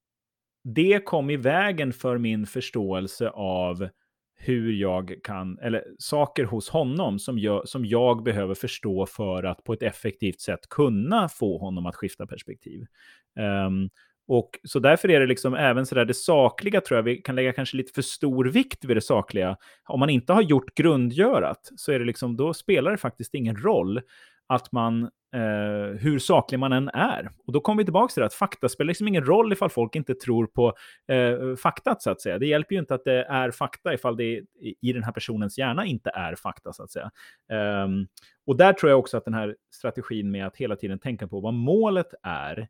det 0.74 1.04
kom 1.04 1.30
i 1.30 1.36
vägen 1.36 1.92
för 1.92 2.18
min 2.18 2.46
förståelse 2.46 3.30
av 3.30 3.88
hur 4.34 4.72
jag 4.72 5.14
kan, 5.24 5.58
eller 5.58 5.84
saker 5.98 6.44
hos 6.44 6.68
honom 6.68 7.18
som 7.18 7.38
jag, 7.38 7.68
som 7.68 7.86
jag 7.86 8.22
behöver 8.22 8.54
förstå 8.54 9.06
för 9.06 9.42
att 9.42 9.64
på 9.64 9.72
ett 9.72 9.82
effektivt 9.82 10.40
sätt 10.40 10.68
kunna 10.68 11.28
få 11.28 11.58
honom 11.58 11.86
att 11.86 11.96
skifta 11.96 12.26
perspektiv. 12.26 12.86
Um, 13.66 13.90
och 14.28 14.50
så 14.64 14.78
därför 14.78 15.10
är 15.10 15.20
det 15.20 15.26
liksom 15.26 15.54
även 15.54 15.86
så 15.86 15.94
där 15.94 16.04
det 16.04 16.14
sakliga 16.14 16.80
tror 16.80 16.98
jag 16.98 17.02
vi 17.02 17.16
kan 17.16 17.34
lägga 17.34 17.52
kanske 17.52 17.76
lite 17.76 17.92
för 17.92 18.02
stor 18.02 18.44
vikt 18.44 18.84
vid 18.84 18.96
det 18.96 19.00
sakliga. 19.00 19.56
Om 19.88 20.00
man 20.00 20.10
inte 20.10 20.32
har 20.32 20.42
gjort 20.42 20.74
grundgörat 20.74 21.70
så 21.76 21.92
är 21.92 21.98
det 21.98 22.04
liksom, 22.04 22.36
då 22.36 22.54
spelar 22.54 22.90
det 22.90 22.96
faktiskt 22.96 23.34
ingen 23.34 23.56
roll 23.56 24.00
att 24.46 24.72
man, 24.72 25.02
eh, 25.34 25.98
hur 26.00 26.18
saklig 26.18 26.58
man 26.58 26.72
än 26.72 26.88
är. 26.88 27.30
Och 27.46 27.52
då 27.52 27.60
kommer 27.60 27.82
vi 27.82 27.84
tillbaka 27.84 28.12
till 28.12 28.20
det 28.20 28.26
att 28.26 28.34
fakta 28.34 28.68
spelar 28.68 28.88
liksom 28.88 29.08
ingen 29.08 29.24
roll 29.24 29.52
ifall 29.52 29.70
folk 29.70 29.96
inte 29.96 30.14
tror 30.14 30.46
på 30.46 30.74
eh, 31.08 31.56
faktat 31.56 32.02
så 32.02 32.10
att 32.10 32.20
säga. 32.20 32.38
Det 32.38 32.46
hjälper 32.46 32.74
ju 32.74 32.80
inte 32.80 32.94
att 32.94 33.04
det 33.04 33.24
är 33.24 33.50
fakta 33.50 33.94
ifall 33.94 34.16
det 34.16 34.42
i 34.80 34.92
den 34.92 35.04
här 35.04 35.12
personens 35.12 35.58
hjärna 35.58 35.86
inte 35.86 36.10
är 36.10 36.34
fakta 36.34 36.72
så 36.72 36.82
att 36.82 36.90
säga. 36.90 37.10
Um, 37.84 38.06
och 38.46 38.56
där 38.56 38.72
tror 38.72 38.90
jag 38.90 38.98
också 38.98 39.16
att 39.16 39.24
den 39.24 39.34
här 39.34 39.56
strategin 39.74 40.30
med 40.30 40.46
att 40.46 40.56
hela 40.56 40.76
tiden 40.76 40.98
tänka 40.98 41.28
på 41.28 41.40
vad 41.40 41.54
målet 41.54 42.14
är, 42.22 42.68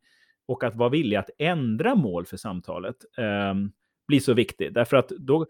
och 0.48 0.64
att 0.64 0.74
vara 0.74 0.88
villig 0.88 1.16
att 1.16 1.31
ändra 1.38 1.94
mål 1.94 2.26
för 2.26 2.37
samtalet 2.37 2.96
eh, 3.18 3.55
blir 4.09 4.20
så 4.20 4.35
viktigt. 4.35 4.74
Därför 4.74 4.96
att 4.96 5.09
då, 5.09 5.46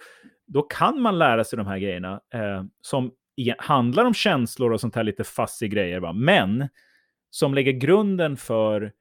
då 0.46 0.62
kan 0.62 1.00
man 1.00 1.18
lära 1.18 1.44
sig 1.44 1.57
de 1.57 1.66
här 1.66 1.78
grejerna 1.78 2.20
eh, 2.35 2.64
som 2.81 3.12
handlar 3.59 4.05
om 4.05 4.14
känslor 4.14 4.72
och 4.72 4.81
sånt 4.81 4.94
här 4.94 5.05
lite 5.05 5.24
fassig 5.24 5.70
grejer, 5.72 6.00
va? 6.00 6.12
men 6.12 6.68
som 7.31 7.55
lägger 7.55 7.72
grunden 7.72 8.37
för 8.37 8.92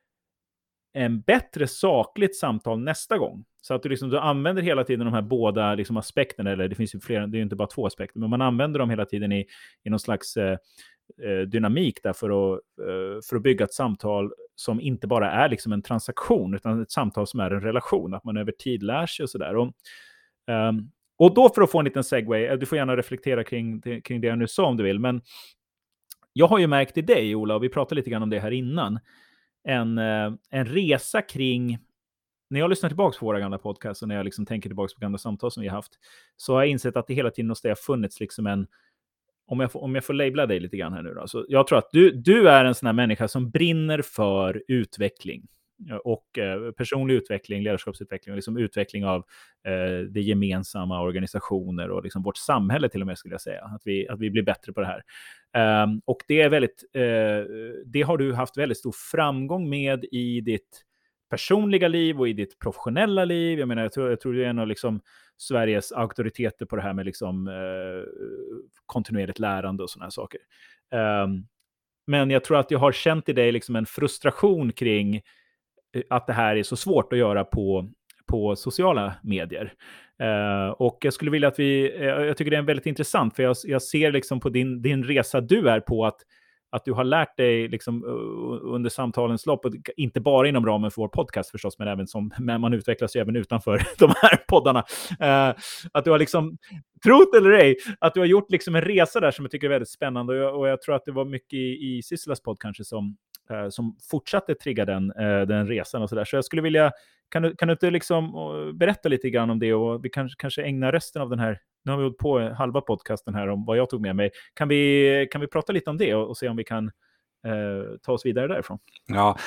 en 0.94 1.22
bättre 1.22 1.68
sakligt 1.68 2.36
samtal 2.36 2.80
nästa 2.80 3.18
gång. 3.18 3.46
Så 3.62 3.74
att 3.74 3.84
du, 3.84 3.90
liksom, 3.90 4.10
du 4.10 4.20
använder 4.20 4.62
hela 4.62 4.84
tiden 4.84 5.06
de 5.06 5.14
här 5.14 5.22
båda 5.22 5.76
liksom, 5.76 5.98
aspekterna, 5.98 6.52
eller 6.52 6.68
det 6.68 6.76
finns 6.76 6.96
ju 6.96 7.00
flera, 7.00 7.28
det 7.28 7.36
är 7.36 7.40
ju 7.40 7.44
inte 7.44 7.56
bara 7.56 7.68
två 7.68 7.86
aspekter, 7.86 8.20
men 8.20 8.30
man 8.30 8.42
använder 8.42 8.80
dem 8.80 8.90
hela 8.90 9.06
tiden 9.06 9.32
i, 9.32 9.46
i 9.84 9.90
någon 9.90 10.00
slags 10.00 10.38
eh, 10.38 10.58
eh 11.24 11.48
dynamik 11.48 12.04
där 12.04 12.14
för 12.14 12.30
att, 12.30 12.60
eh, 12.80 13.20
för 13.30 13.36
att 13.36 13.44
bygga 13.44 13.66
ett 13.66 13.74
samtal 13.74 14.32
som 14.56 14.82
inte 14.82 15.08
bara 15.08 15.32
är 15.32 15.50
liksom 15.50 15.74
en 15.74 15.82
transaktion, 15.82 16.54
utan 16.54 16.82
ett 16.82 16.92
samtal 16.92 17.28
som 17.28 17.40
är 17.40 17.52
en 17.52 17.62
relation, 17.62 18.14
att 18.14 18.24
man 18.24 18.38
över 18.38 18.52
tid 18.52 18.84
lär 18.84 19.06
sig 19.06 19.24
och 19.24 19.30
sådär. 19.30 19.56
Och, 19.56 19.74
um, 20.48 20.92
och 21.18 21.34
då 21.34 21.50
för 21.50 21.62
att 21.62 21.72
få 21.72 21.80
en 21.80 21.86
liten 21.86 22.04
segway, 22.04 22.46
eh, 22.46 22.58
du 22.58 22.66
får 22.66 22.78
gärna 22.78 22.98
reflektera 22.98 23.44
kring, 23.44 23.82
kring 24.02 24.22
det 24.22 24.28
jag 24.28 24.38
nu 24.38 24.48
sa 24.48 24.66
om 24.66 24.78
du 24.78 24.84
vill, 24.84 25.00
men 25.00 25.22
jag 26.34 26.48
har 26.48 26.60
ju 26.60 26.68
märkt 26.68 26.98
i 26.98 27.02
dig, 27.02 27.36
Ola, 27.36 27.56
och 27.56 27.64
vi 27.64 27.70
pratade 27.70 27.96
lite 27.96 28.10
grann 28.10 28.24
om 28.24 28.30
det 28.30 28.40
här 28.40 28.52
innan, 28.52 29.00
en, 29.64 29.98
eh, 29.98 30.34
en 30.50 30.66
resa 30.66 31.22
kring 31.22 31.78
när 32.52 32.60
jag 32.60 32.70
lyssnar 32.70 32.90
tillbaka 32.90 33.20
på 33.20 33.26
våra 33.26 33.40
gamla 33.40 33.58
podcasts 33.58 34.02
och 34.02 34.08
när 34.08 34.16
jag 34.16 34.26
liksom 34.26 34.46
tänker 34.46 34.70
tillbaka 34.70 34.94
på 34.96 35.02
gamla 35.02 35.18
samtal 35.18 35.52
som 35.52 35.62
vi 35.62 35.70
har 35.70 35.76
haft, 35.76 35.94
så 36.38 36.54
har 36.54 36.62
jag 36.62 36.70
insett 36.70 36.98
att 36.98 37.08
det 37.08 37.14
hela 37.14 37.32
tiden 37.32 37.50
hos 37.50 37.62
dig 37.62 37.72
har 37.72 37.76
funnits 37.76 38.20
liksom 38.20 38.48
en, 38.48 38.68
om 39.48 39.60
jag, 39.60 39.72
får, 39.72 39.84
om 39.84 39.96
jag 39.96 40.06
får 40.06 40.14
labla 40.14 40.46
dig 40.46 40.60
lite 40.60 40.78
grann 40.78 40.94
här 40.94 41.02
nu 41.02 41.14
då, 41.14 41.28
så 41.28 41.46
jag 41.48 41.68
tror 41.68 41.78
att 41.78 41.90
du, 41.92 42.12
du 42.12 42.50
är 42.50 42.66
en 42.66 42.76
sån 42.76 42.86
här 42.86 42.94
människa 42.94 43.28
som 43.28 43.50
brinner 43.50 44.02
för 44.02 44.64
utveckling 44.68 45.48
och 46.04 46.38
eh, 46.38 46.72
personlig 46.72 47.14
utveckling, 47.16 47.64
ledarskapsutveckling 47.64 48.34
och 48.34 48.36
liksom 48.36 48.58
utveckling 48.58 49.06
av 49.06 49.26
eh, 49.66 50.06
det 50.10 50.22
gemensamma, 50.22 51.02
organisationer 51.02 51.90
och 51.90 52.04
liksom 52.04 52.24
vårt 52.24 52.38
samhälle 52.38 52.90
till 52.90 53.02
och 53.02 53.08
med 53.08 53.18
skulle 53.18 53.34
jag 53.34 53.42
säga. 53.42 53.62
Att 53.62 53.82
vi, 53.86 54.08
att 54.08 54.20
vi 54.20 54.30
blir 54.30 54.44
bättre 54.44 54.74
på 54.74 54.82
det 54.82 54.88
här. 54.88 55.04
Um, 55.84 56.02
och 56.06 56.18
det 56.28 56.42
är 56.42 56.50
väldigt, 56.50 56.84
eh, 56.94 57.02
det 57.86 58.02
har 58.02 58.18
du 58.18 58.34
haft 58.34 58.58
väldigt 58.58 58.78
stor 58.78 58.94
framgång 59.12 59.70
med 59.70 60.06
i 60.12 60.42
ditt 60.42 60.82
personliga 61.32 61.88
liv 61.88 62.20
och 62.20 62.30
i 62.30 62.34
ditt 62.34 62.60
professionella 62.60 63.26
liv. 63.26 63.60
Jag 63.60 63.68
menar, 63.68 63.82
jag 63.82 63.92
tror, 63.92 64.10
jag 64.10 64.20
tror 64.20 64.34
du 64.34 64.46
är 64.46 64.50
en 64.50 64.60
av 64.60 64.68
liksom 64.68 65.02
Sveriges 65.38 65.92
auktoriteter 65.92 66.66
på 66.66 66.76
det 66.76 66.82
här 66.82 66.94
med 66.94 67.06
liksom, 67.06 67.48
eh, 67.48 68.04
kontinuerligt 68.86 69.40
lärande 69.40 69.84
och 69.84 69.90
sådana 69.90 70.06
här 70.06 70.12
saker. 70.12 70.40
Um, 71.24 71.48
men 72.08 72.30
jag 72.30 72.44
tror 72.44 72.58
att 72.58 72.72
jag 72.72 72.80
har 72.80 72.92
känt 72.92 73.30
i 73.30 73.34
dig 73.34 73.52
liksom 73.52 73.76
en 73.76 73.86
frustration 73.86 74.72
kring 74.72 75.16
eh, 75.16 75.22
att 76.10 76.28
det 76.28 76.34
här 76.34 76.56
är 76.56 76.64
så 76.64 76.76
svårt 76.76 77.14
att 77.14 77.20
göra 77.20 77.44
på, 77.44 77.92
på 78.28 78.56
sociala 78.56 79.14
medier. 79.24 79.74
Uh, 80.24 80.70
och 80.70 80.98
jag 81.02 81.14
skulle 81.14 81.32
vilja 81.32 81.48
att 81.48 81.60
vi, 81.60 81.96
eh, 81.96 82.06
jag 82.06 82.38
tycker 82.38 82.52
det 82.52 82.58
är 82.58 82.62
väldigt 82.62 82.86
intressant, 82.86 83.36
för 83.36 83.44
jag, 83.44 83.56
jag 83.64 83.82
ser 83.82 84.12
liksom 84.12 84.40
på 84.40 84.50
din, 84.50 84.82
din 84.82 85.04
resa 85.04 85.42
du 85.42 85.70
är 85.70 85.80
på 85.80 86.06
att 86.06 86.22
att 86.72 86.86
du 86.86 86.94
har 86.94 87.04
lärt 87.04 87.38
dig 87.38 87.68
liksom, 87.68 88.04
under 88.64 88.90
samtalens 88.90 89.46
lopp, 89.46 89.66
och 89.66 89.74
inte 89.98 90.22
bara 90.22 90.48
inom 90.48 90.66
ramen 90.66 90.92
för 90.92 91.02
vår 91.02 91.08
podcast 91.08 91.52
förstås, 91.52 91.80
men 91.80 91.88
även 91.88 92.08
som 92.08 92.32
men 92.40 92.62
man 92.62 92.74
utvecklas 92.74 93.16
ju 93.16 93.20
även 93.20 93.36
utanför 93.36 93.82
de 94.00 94.14
här 94.22 94.38
poddarna. 94.48 94.84
eh, 95.20 95.56
att 95.92 96.06
du 96.06 96.12
har 96.12 96.20
liksom, 96.20 96.58
trott 97.04 97.36
eller 97.36 97.52
ej, 97.52 97.78
att 98.00 98.14
du 98.14 98.20
har 98.20 98.28
gjort 98.28 98.52
liksom 98.52 98.76
en 98.76 98.82
resa 98.82 99.20
där 99.20 99.32
som 99.32 99.46
jag 99.46 99.52
tycker 99.52 99.68
är 99.68 99.72
väldigt 99.72 99.90
spännande. 99.90 100.34
Och 100.34 100.40
jag, 100.40 100.60
och 100.60 100.68
jag 100.68 100.82
tror 100.82 100.96
att 100.96 101.06
det 101.06 101.12
var 101.12 101.26
mycket 101.26 101.54
i, 101.54 102.00
i 102.00 102.02
podd 102.46 102.60
kanske 102.60 102.84
som, 102.84 103.18
eh, 103.50 103.70
som 103.70 103.98
fortsatte 104.12 104.56
trigga 104.56 104.86
den, 104.86 105.12
eh, 105.12 105.42
den 105.42 105.68
resan 105.68 106.02
och 106.02 106.10
så 106.10 106.16
där. 106.16 106.26
Så 106.26 106.36
jag 106.36 106.46
skulle 106.46 106.62
vilja, 106.62 106.92
kan 107.30 107.42
du, 107.42 107.56
kan 107.56 107.68
du 107.68 107.72
inte 107.72 107.92
liksom 107.92 108.32
berätta 108.76 109.10
lite 109.10 109.30
grann 109.30 109.50
om 109.50 109.60
det 109.60 109.74
och 109.74 110.06
vi 110.06 110.10
kanske, 110.10 110.42
kanske 110.42 110.64
ägnar 110.64 110.92
resten 110.92 111.22
av 111.22 111.30
den 111.30 111.40
här 111.40 111.60
nu 111.84 111.92
har 111.92 111.98
vi 111.98 112.04
hållit 112.04 112.18
på 112.18 112.40
halva 112.40 112.82
podcasten 112.82 113.36
här 113.36 113.48
om 113.48 113.66
vad 113.66 113.78
jag 113.78 113.90
tog 113.90 114.02
med 114.02 114.16
mig. 114.16 114.32
Kan 114.54 114.68
vi, 114.68 115.28
kan 115.32 115.42
vi 115.42 115.48
prata 115.48 115.74
lite 115.74 115.90
om 115.90 115.98
det 115.98 116.16
och, 116.16 116.30
och 116.30 116.38
se 116.38 116.50
om 116.50 116.58
vi 116.58 116.64
kan 116.64 116.86
eh, 117.46 117.98
ta 118.02 118.12
oss 118.12 118.26
vidare 118.26 118.48
därifrån? 118.48 118.80
Ja, 119.08 119.38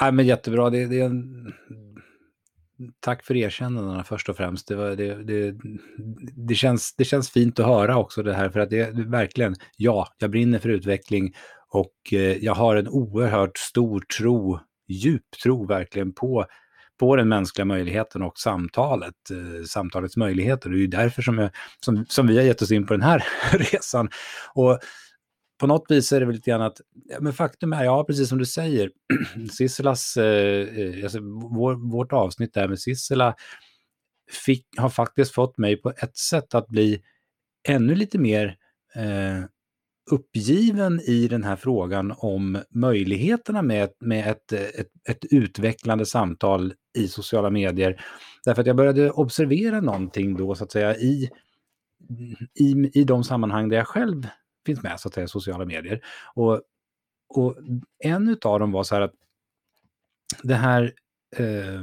ja 0.00 0.10
men 0.10 0.26
jättebra. 0.26 0.70
Det, 0.70 0.86
det 0.86 1.00
är 1.00 1.04
en... 1.04 1.52
Tack 3.00 3.24
för 3.24 3.36
erkännandena 3.36 4.04
först 4.04 4.28
och 4.28 4.36
främst. 4.36 4.68
Det, 4.68 4.76
var, 4.76 4.90
det, 4.90 5.14
det, 5.14 5.54
det, 6.48 6.54
känns, 6.54 6.94
det 6.96 7.04
känns 7.04 7.30
fint 7.30 7.60
att 7.60 7.66
höra 7.66 7.96
också 7.96 8.22
det 8.22 8.34
här, 8.34 8.50
för 8.50 8.60
att 8.60 8.70
det 8.70 8.80
är 8.80 9.10
verkligen, 9.10 9.54
ja, 9.76 10.08
jag 10.18 10.30
brinner 10.30 10.58
för 10.58 10.68
utveckling 10.68 11.34
och 11.68 12.12
eh, 12.12 12.44
jag 12.44 12.54
har 12.54 12.76
en 12.76 12.88
oerhört 12.88 13.58
stor 13.58 14.00
tro, 14.18 14.58
djup 14.88 15.30
tro 15.42 15.66
verkligen 15.66 16.12
på 16.12 16.46
på 16.98 17.16
den 17.16 17.28
mänskliga 17.28 17.64
möjligheten 17.64 18.22
och 18.22 18.38
samtalet, 18.38 19.14
eh, 19.30 19.64
samtalets 19.64 20.16
möjligheter. 20.16 20.70
Det 20.70 20.76
är 20.76 20.80
ju 20.80 20.86
därför 20.86 21.22
som, 21.22 21.38
jag, 21.38 21.50
som, 21.84 22.06
som 22.08 22.26
vi 22.26 22.36
har 22.36 22.44
gett 22.44 22.62
oss 22.62 22.72
in 22.72 22.86
på 22.86 22.94
den 22.94 23.02
här 23.02 23.24
resan. 23.52 24.08
Och 24.54 24.80
på 25.58 25.66
något 25.66 25.90
vis 25.90 26.12
är 26.12 26.20
det 26.20 26.26
väl 26.26 26.34
lite 26.34 26.50
grann 26.50 26.62
att, 26.62 26.80
men 27.20 27.32
faktum 27.32 27.72
är, 27.72 27.84
ja 27.84 28.04
precis 28.04 28.28
som 28.28 28.38
du 28.38 28.46
säger, 28.46 28.90
Sisselas, 29.52 30.16
eh, 30.16 30.80
eh, 30.80 31.02
alltså 31.02 31.18
vår, 31.54 31.90
vårt 31.90 32.12
avsnitt 32.12 32.54
där 32.54 32.68
med 32.68 32.80
Sissela 32.80 33.34
fick, 34.44 34.66
har 34.76 34.88
faktiskt 34.88 35.34
fått 35.34 35.58
mig 35.58 35.76
på 35.76 35.90
ett 35.90 36.16
sätt 36.16 36.54
att 36.54 36.68
bli 36.68 37.02
ännu 37.68 37.94
lite 37.94 38.18
mer 38.18 38.56
eh, 38.94 39.44
uppgiven 40.10 41.00
i 41.00 41.28
den 41.28 41.44
här 41.44 41.56
frågan 41.56 42.14
om 42.16 42.58
möjligheterna 42.70 43.62
med, 43.62 43.90
med 44.00 44.30
ett, 44.30 44.52
ett, 44.52 44.88
ett 45.08 45.24
utvecklande 45.30 46.06
samtal 46.06 46.74
i 46.98 47.08
sociala 47.08 47.50
medier. 47.50 48.04
Därför 48.44 48.60
att 48.60 48.66
jag 48.66 48.76
började 48.76 49.10
observera 49.10 49.80
någonting 49.80 50.36
då 50.36 50.54
så 50.54 50.64
att 50.64 50.72
säga 50.72 50.96
i, 50.96 51.30
i, 52.54 52.90
i 53.00 53.04
de 53.04 53.24
sammanhang 53.24 53.68
där 53.68 53.76
jag 53.76 53.86
själv 53.86 54.28
finns 54.66 54.82
med 54.82 55.00
så 55.00 55.08
att 55.08 55.14
säga 55.14 55.24
i 55.24 55.28
sociala 55.28 55.64
medier. 55.64 56.00
Och, 56.34 56.62
och 57.28 57.56
en 58.04 58.36
av 58.44 58.60
dem 58.60 58.72
var 58.72 58.82
så 58.82 58.94
här 58.94 59.02
att 59.02 59.14
det 60.42 60.54
här 60.54 60.92
eh, 61.36 61.82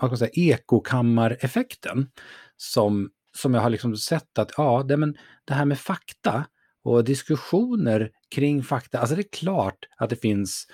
vad 0.00 0.08
ska 0.08 0.10
man 0.10 0.18
säga, 0.18 0.52
ekokammareffekten 0.54 2.10
som, 2.56 3.10
som 3.36 3.54
jag 3.54 3.60
har 3.60 3.70
liksom 3.70 3.96
sett 3.96 4.38
att 4.38 4.52
ja, 4.56 4.82
det, 4.88 4.96
men 4.96 5.16
det 5.44 5.54
här 5.54 5.64
med 5.64 5.78
fakta 5.78 6.46
och 6.82 7.04
diskussioner 7.04 8.10
kring 8.34 8.62
fakta. 8.62 8.98
Alltså 8.98 9.14
det 9.16 9.22
är 9.22 9.32
klart 9.32 9.88
att 9.96 10.10
det 10.10 10.16
finns 10.16 10.66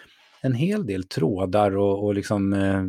en 0.46 0.54
hel 0.54 0.86
del 0.86 1.04
trådar 1.04 1.76
och, 1.76 2.04
och 2.04 2.14
liksom, 2.14 2.52
eh, 2.52 2.82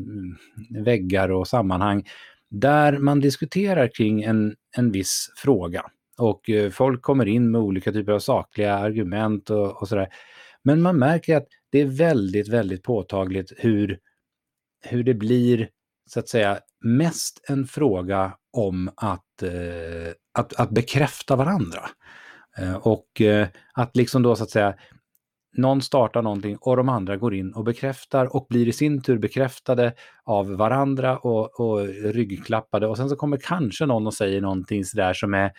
väggar 0.84 1.32
och 1.32 1.48
sammanhang 1.48 2.04
där 2.50 2.98
man 2.98 3.20
diskuterar 3.20 3.88
kring 3.88 4.24
en, 4.24 4.56
en 4.78 4.92
viss 4.92 5.34
fråga. 5.38 5.84
Och 6.18 6.50
eh, 6.50 6.70
folk 6.70 7.02
kommer 7.02 7.26
in 7.26 7.52
med 7.52 7.62
olika 7.62 7.92
typer 7.92 8.12
av 8.12 8.20
sakliga 8.20 8.74
argument 8.74 9.50
och, 9.50 9.82
och 9.82 9.88
sådär. 9.88 10.08
Men 10.64 10.82
man 10.82 10.98
märker 10.98 11.38
att 11.38 11.48
det 11.72 11.82
är 11.82 11.86
väldigt, 11.86 12.48
väldigt 12.48 12.84
påtagligt 12.84 13.54
hur, 13.58 14.00
hur 14.86 15.04
det 15.04 15.14
blir, 15.14 15.70
så 16.10 16.20
att 16.20 16.30
säga, 16.30 16.60
mest 16.84 17.46
en 17.50 17.68
fråga 17.68 18.34
om 18.54 18.90
att, 18.96 19.44
eh, 19.44 20.14
att, 20.34 20.54
att 20.54 20.70
bekräfta 20.70 21.36
varandra. 21.36 21.90
Eh, 22.58 22.76
och 22.76 23.22
eh, 23.22 23.48
att 23.74 23.96
liksom 23.96 24.24
då 24.24 24.36
så 24.36 24.44
att 24.44 24.50
säga, 24.50 24.76
någon 25.58 25.82
startar 25.82 26.22
någonting 26.22 26.58
och 26.62 26.78
de 26.78 26.90
andra 26.90 27.18
går 27.18 27.36
in 27.36 27.54
och 27.54 27.64
bekräftar 27.64 28.36
och 28.36 28.48
blir 28.50 28.68
i 28.68 28.74
sin 28.74 29.02
tur 29.02 29.18
bekräftade 29.18 29.94
av 30.24 30.52
varandra 30.52 31.18
och, 31.18 31.60
och 31.60 31.88
ryggklappade. 31.88 32.88
Och 32.88 32.98
sen 32.98 33.10
så 33.10 33.16
kommer 33.16 33.38
kanske 33.38 33.86
någon 33.86 34.08
och 34.08 34.14
säger 34.14 34.42
någonting 34.42 34.86
sådär 34.86 35.14
som 35.14 35.34
är, 35.34 35.52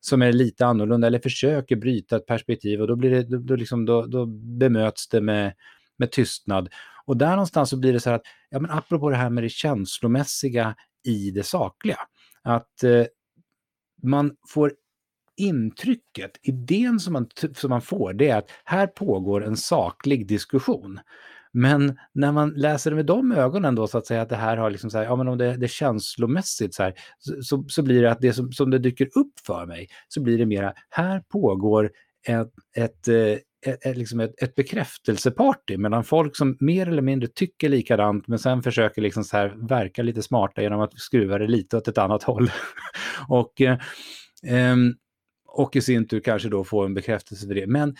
som 0.00 0.22
är 0.22 0.32
lite 0.32 0.66
annorlunda 0.66 1.06
eller 1.06 1.18
försöker 1.18 1.76
bryta 1.76 2.16
ett 2.16 2.26
perspektiv 2.26 2.80
och 2.80 2.86
då, 2.86 2.96
blir 2.96 3.10
det, 3.10 3.38
då, 3.38 3.56
liksom, 3.56 3.86
då, 3.86 4.06
då 4.06 4.26
bemöts 4.26 5.08
det 5.08 5.20
med, 5.20 5.52
med 5.96 6.12
tystnad. 6.12 6.68
Och 7.04 7.16
där 7.16 7.30
någonstans 7.30 7.70
så 7.70 7.76
blir 7.76 7.92
det 7.92 8.00
så 8.00 8.10
här 8.10 8.16
att, 8.16 8.26
ja 8.50 8.60
men 8.60 8.70
apropå 8.70 9.10
det 9.10 9.16
här 9.16 9.30
med 9.30 9.44
det 9.44 9.48
känslomässiga 9.48 10.74
i 11.04 11.30
det 11.30 11.42
sakliga, 11.42 11.98
att 12.42 12.82
eh, 12.84 13.04
man 14.02 14.36
får 14.48 14.72
intrycket, 15.42 16.30
idén 16.42 17.00
som 17.00 17.12
man, 17.12 17.26
som 17.54 17.70
man 17.70 17.82
får, 17.82 18.12
det 18.12 18.28
är 18.28 18.36
att 18.36 18.50
här 18.64 18.86
pågår 18.86 19.44
en 19.44 19.56
saklig 19.56 20.26
diskussion. 20.28 21.00
Men 21.52 21.98
när 22.14 22.32
man 22.32 22.50
läser 22.50 22.90
det 22.90 22.96
med 22.96 23.06
de 23.06 23.32
ögonen 23.32 23.74
då 23.74 23.86
så 23.86 23.98
att 23.98 24.06
säga 24.06 24.22
att 24.22 24.28
det 24.28 24.36
här 24.36 24.56
har 24.56 24.70
liksom 24.70 24.90
så 24.90 24.98
här, 24.98 25.04
ja 25.04 25.16
men 25.16 25.28
om 25.28 25.38
det, 25.38 25.56
det 25.56 25.66
är 25.66 25.68
känslomässigt 25.68 26.74
så 26.74 26.82
här, 26.82 26.94
så, 27.42 27.64
så 27.68 27.82
blir 27.82 28.02
det 28.02 28.10
att 28.10 28.20
det 28.20 28.32
som, 28.32 28.52
som 28.52 28.70
det 28.70 28.78
dyker 28.78 29.06
upp 29.18 29.32
för 29.46 29.66
mig, 29.66 29.88
så 30.08 30.22
blir 30.22 30.38
det 30.38 30.46
mera, 30.46 30.72
här 30.90 31.20
pågår 31.20 31.90
ett, 32.26 32.52
ett, 32.76 33.08
eh, 33.08 33.38
ett, 33.66 33.86
ett, 33.86 33.96
liksom 33.96 34.20
ett, 34.20 34.42
ett 34.42 34.54
bekräftelseparty 34.54 35.76
mellan 35.76 36.04
folk 36.04 36.36
som 36.36 36.56
mer 36.60 36.88
eller 36.88 37.02
mindre 37.02 37.28
tycker 37.28 37.68
likadant 37.68 38.28
men 38.28 38.38
sen 38.38 38.62
försöker 38.62 39.02
liksom 39.02 39.24
så 39.24 39.36
här 39.36 39.68
verka 39.68 40.02
lite 40.02 40.22
smarta 40.22 40.62
genom 40.62 40.80
att 40.80 40.98
skruva 40.98 41.38
det 41.38 41.46
lite 41.46 41.76
åt 41.76 41.88
ett 41.88 41.98
annat 41.98 42.22
håll. 42.22 42.50
och 43.28 43.60
eh, 43.60 43.78
ehm, 44.46 44.94
och 45.52 45.76
i 45.76 45.80
sin 45.80 46.08
tur 46.08 46.20
kanske 46.20 46.48
då 46.48 46.64
få 46.64 46.84
en 46.84 46.94
bekräftelse 46.94 47.46
för 47.46 47.54
det. 47.54 47.66
Men, 47.66 47.96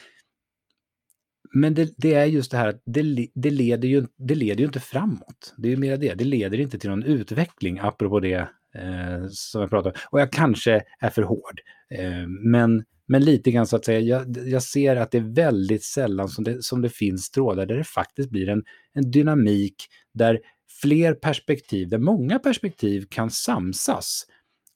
men 1.55 1.75
det, 1.75 1.95
det 1.97 2.15
är 2.15 2.25
just 2.25 2.51
det 2.51 2.57
här 2.57 2.69
att 2.69 2.83
det, 2.85 3.29
det, 3.35 3.51
leder 3.51 3.89
ju, 3.89 4.07
det 4.17 4.35
leder 4.35 4.61
ju 4.61 4.67
inte 4.67 4.81
framåt. 4.81 5.55
Det 5.57 5.69
är 5.69 5.71
ju 5.71 5.77
mer 5.77 5.97
det. 5.97 6.15
Det 6.15 6.25
leder 6.25 6.61
inte 6.61 6.79
till 6.79 6.91
någon 6.91 7.03
utveckling, 7.03 7.79
apropå 7.79 8.21
det 8.21 8.49
eh, 8.75 9.27
som 9.31 9.61
jag 9.61 9.71
pratade 9.71 9.95
om. 9.95 10.01
Och 10.11 10.21
jag 10.21 10.33
kanske 10.33 10.83
är 11.01 11.11
för 11.11 11.23
hård. 11.23 11.61
Eh, 11.91 12.27
men, 12.27 12.85
men 13.07 13.25
lite 13.25 13.51
grann 13.51 13.67
så 13.67 13.77
att 13.77 13.85
säga, 13.85 14.01
jag, 14.01 14.37
jag 14.49 14.63
ser 14.63 14.97
att 14.97 15.11
det 15.11 15.19
är 15.19 15.35
väldigt 15.35 15.85
sällan 15.85 16.29
som 16.29 16.45
det, 16.45 16.63
som 16.63 16.83
det 16.83 16.91
finns 16.91 17.31
trådar 17.31 17.67
där 17.67 17.77
det 17.77 17.85
faktiskt 17.85 18.31
blir 18.31 18.49
en, 18.49 18.65
en 18.95 19.11
dynamik 19.11 19.75
där 20.15 20.41
fler 20.83 21.15
perspektiv, 21.15 21.89
där 21.89 21.99
många 21.99 22.39
perspektiv 22.39 23.07
kan 23.11 23.31
samsas 23.31 24.27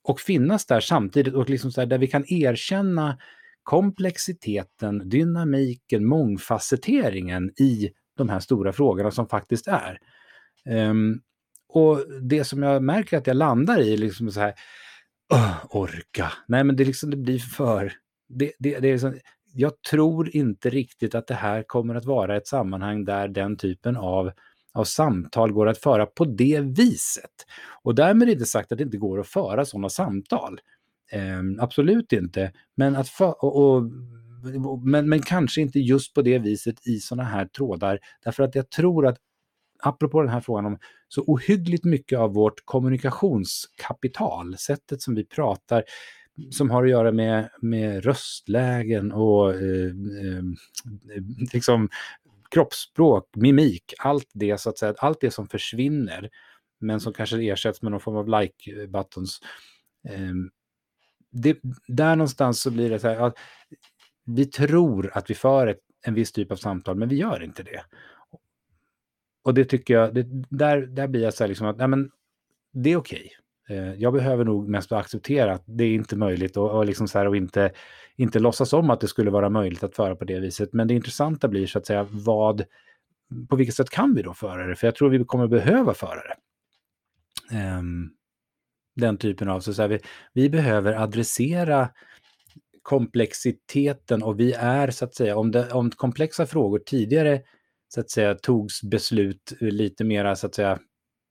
och 0.07 0.19
finnas 0.19 0.65
där 0.65 0.79
samtidigt 0.79 1.33
och 1.33 1.49
liksom 1.49 1.71
så 1.71 1.81
här, 1.81 1.85
där 1.85 1.97
vi 1.97 2.07
kan 2.07 2.25
erkänna 2.27 3.17
komplexiteten, 3.63 5.09
dynamiken, 5.09 6.05
mångfacetteringen 6.05 7.51
i 7.61 7.89
de 8.17 8.29
här 8.29 8.39
stora 8.39 8.73
frågorna 8.73 9.11
som 9.11 9.27
faktiskt 9.27 9.67
är. 9.67 9.99
Um, 10.89 11.21
och 11.69 12.05
det 12.21 12.43
som 12.43 12.63
jag 12.63 12.83
märker 12.83 13.17
att 13.17 13.27
jag 13.27 13.37
landar 13.37 13.79
i, 13.79 13.97
liksom 13.97 14.31
så 14.31 14.39
här, 14.39 14.53
orka. 15.69 16.31
Nej, 16.47 16.63
men 16.63 16.75
det, 16.75 16.85
liksom, 16.85 17.09
det 17.09 17.17
blir 17.17 17.39
för... 17.39 17.93
Det, 18.29 18.51
det, 18.59 18.79
det 18.79 18.87
är 18.87 18.91
liksom, 18.91 19.19
jag 19.53 19.81
tror 19.81 20.35
inte 20.35 20.69
riktigt 20.69 21.15
att 21.15 21.27
det 21.27 21.35
här 21.35 21.63
kommer 21.67 21.95
att 21.95 22.05
vara 22.05 22.37
ett 22.37 22.47
sammanhang 22.47 23.05
där 23.05 23.27
den 23.27 23.57
typen 23.57 23.97
av, 23.97 24.31
av 24.77 24.83
samtal 24.83 25.51
går 25.51 25.67
att 25.67 25.77
föra 25.77 26.05
på 26.05 26.25
det 26.25 26.59
viset. 26.59 27.31
Och 27.83 27.95
därmed 27.95 28.29
är 28.29 28.35
det 28.35 28.45
sagt 28.45 28.71
att 28.71 28.77
det 28.77 28.83
inte 28.83 28.97
går 28.97 29.19
att 29.19 29.27
föra 29.27 29.65
sådana 29.65 29.89
samtal. 29.89 30.59
Eh, 31.11 31.41
absolut 31.59 32.13
inte. 32.13 32.51
Men, 32.75 32.95
att 32.95 33.09
för, 33.09 33.43
och, 33.45 33.65
och, 33.65 33.83
men, 34.83 35.09
men 35.09 35.21
kanske 35.21 35.61
inte 35.61 35.79
just 35.79 36.13
på 36.13 36.21
det 36.21 36.39
viset 36.39 36.87
i 36.87 36.99
sådana 36.99 37.29
här 37.29 37.45
trådar. 37.45 37.99
Därför 38.23 38.43
att 38.43 38.55
jag 38.55 38.69
tror 38.69 39.07
att, 39.07 39.17
apropå 39.83 40.21
den 40.21 40.31
här 40.31 40.41
frågan 40.41 40.65
om 40.65 40.77
så 41.07 41.23
ohyggligt 41.27 41.85
mycket 41.85 42.19
av 42.19 42.33
vårt 42.33 42.65
kommunikationskapital, 42.65 44.57
sättet 44.57 45.01
som 45.01 45.15
vi 45.15 45.25
pratar, 45.25 45.83
som 46.51 46.69
har 46.69 46.83
att 46.83 46.89
göra 46.89 47.11
med, 47.11 47.49
med 47.61 48.05
röstlägen 48.05 49.11
och 49.11 49.53
eh, 49.53 49.91
eh, 50.25 50.43
liksom 51.53 51.89
kroppsspråk, 52.51 53.29
mimik, 53.35 53.93
allt 53.97 54.29
det 54.33 54.57
så 54.57 54.69
att 54.69 54.77
säga, 54.77 54.95
allt 54.97 55.21
det 55.21 55.31
som 55.31 55.47
försvinner, 55.47 56.29
men 56.79 56.99
som 56.99 57.13
kanske 57.13 57.43
ersätts 57.43 57.81
med 57.81 57.91
någon 57.91 58.01
form 58.01 58.15
av 58.15 58.27
like-buttons. 58.27 59.39
Eh, 60.09 60.33
det, 61.31 61.57
där 61.87 62.15
någonstans 62.15 62.61
så 62.61 62.71
blir 62.71 62.89
det 62.89 62.99
så 62.99 63.07
här 63.07 63.17
att 63.17 63.37
vi 64.25 64.45
tror 64.45 65.11
att 65.13 65.29
vi 65.29 65.35
för 65.35 65.67
ett, 65.67 65.79
en 66.05 66.13
viss 66.13 66.31
typ 66.31 66.51
av 66.51 66.55
samtal, 66.55 66.95
men 66.95 67.09
vi 67.09 67.15
gör 67.15 67.43
inte 67.43 67.63
det. 67.63 67.83
Och 69.43 69.53
det 69.53 69.65
tycker 69.65 69.93
jag, 69.93 70.13
det, 70.13 70.23
där, 70.49 70.81
där 70.81 71.07
blir 71.07 71.23
jag 71.23 71.33
så 71.33 71.43
här 71.43 71.47
liksom 71.47 71.67
att, 71.67 71.77
nej 71.77 71.87
men, 71.87 72.11
det 72.71 72.89
är 72.89 72.97
okej. 72.97 73.19
Okay. 73.19 73.46
Eh, 73.69 73.93
jag 73.93 74.13
behöver 74.13 74.45
nog 74.45 74.67
mest 74.67 74.91
acceptera 74.91 75.53
att 75.53 75.63
det 75.65 75.83
är 75.83 75.93
inte 75.93 76.15
möjligt 76.15 76.57
och, 76.57 76.71
och, 76.71 76.85
liksom 76.85 77.07
så 77.07 77.17
här, 77.17 77.27
och 77.27 77.35
inte, 77.37 77.71
inte 78.15 78.39
låtsas 78.39 78.73
om 78.73 78.89
att 78.89 79.01
det 79.01 79.07
skulle 79.07 79.31
vara 79.31 79.49
möjligt 79.49 79.83
att 79.83 79.95
föra 79.95 80.15
på 80.15 80.25
det 80.25 80.39
viset. 80.39 80.73
Men 80.73 80.87
det 80.87 80.93
intressanta 80.93 81.47
blir 81.47 81.67
så 81.67 81.77
att 81.79 81.85
säga 81.85 82.07
vad, 82.11 82.63
på 83.49 83.55
vilket 83.55 83.75
sätt 83.75 83.89
kan 83.89 84.15
vi 84.15 84.21
då 84.21 84.33
föra 84.33 84.67
det? 84.67 84.75
För 84.75 84.87
jag 84.87 84.95
tror 84.95 85.09
vi 85.09 85.23
kommer 85.25 85.47
behöva 85.47 85.93
föra 85.93 86.21
det. 86.23 86.37
Um, 87.77 88.13
den 88.95 89.17
typen 89.17 89.49
av, 89.49 89.59
så, 89.59 89.73
så 89.73 89.81
här, 89.81 89.89
vi, 89.89 89.99
vi 90.33 90.49
behöver 90.49 90.93
adressera 90.93 91.89
komplexiteten 92.81 94.23
och 94.23 94.39
vi 94.39 94.53
är 94.53 94.91
så 94.91 95.05
att 95.05 95.15
säga, 95.15 95.37
om, 95.37 95.51
det, 95.51 95.71
om 95.71 95.91
komplexa 95.91 96.45
frågor 96.45 96.79
tidigare 96.79 97.41
så 97.87 97.99
att 97.99 98.09
säga 98.09 98.35
togs 98.35 98.83
beslut 98.83 99.53
lite 99.59 100.03
mera 100.03 100.35
så 100.35 100.47
att 100.47 100.55
säga 100.55 100.79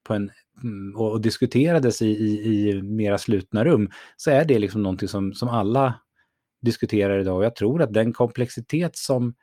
på 0.04 0.14
en 0.14 0.30
Mm, 0.62 0.96
och, 0.96 1.12
och 1.12 1.20
diskuterades 1.20 2.02
i, 2.02 2.06
i, 2.06 2.68
i 2.70 2.82
mera 2.82 3.18
slutna 3.18 3.64
rum, 3.64 3.90
så 4.16 4.30
är 4.30 4.44
det 4.44 4.58
liksom 4.58 4.82
någonting 4.82 5.08
som, 5.08 5.34
som 5.34 5.48
alla 5.48 5.94
diskuterar 6.62 7.18
idag. 7.20 7.36
Och 7.36 7.44
jag 7.44 7.56
tror 7.56 7.82
att 7.82 7.92
den 7.92 8.12
komplexitet 8.12 8.96
som, 8.96 9.34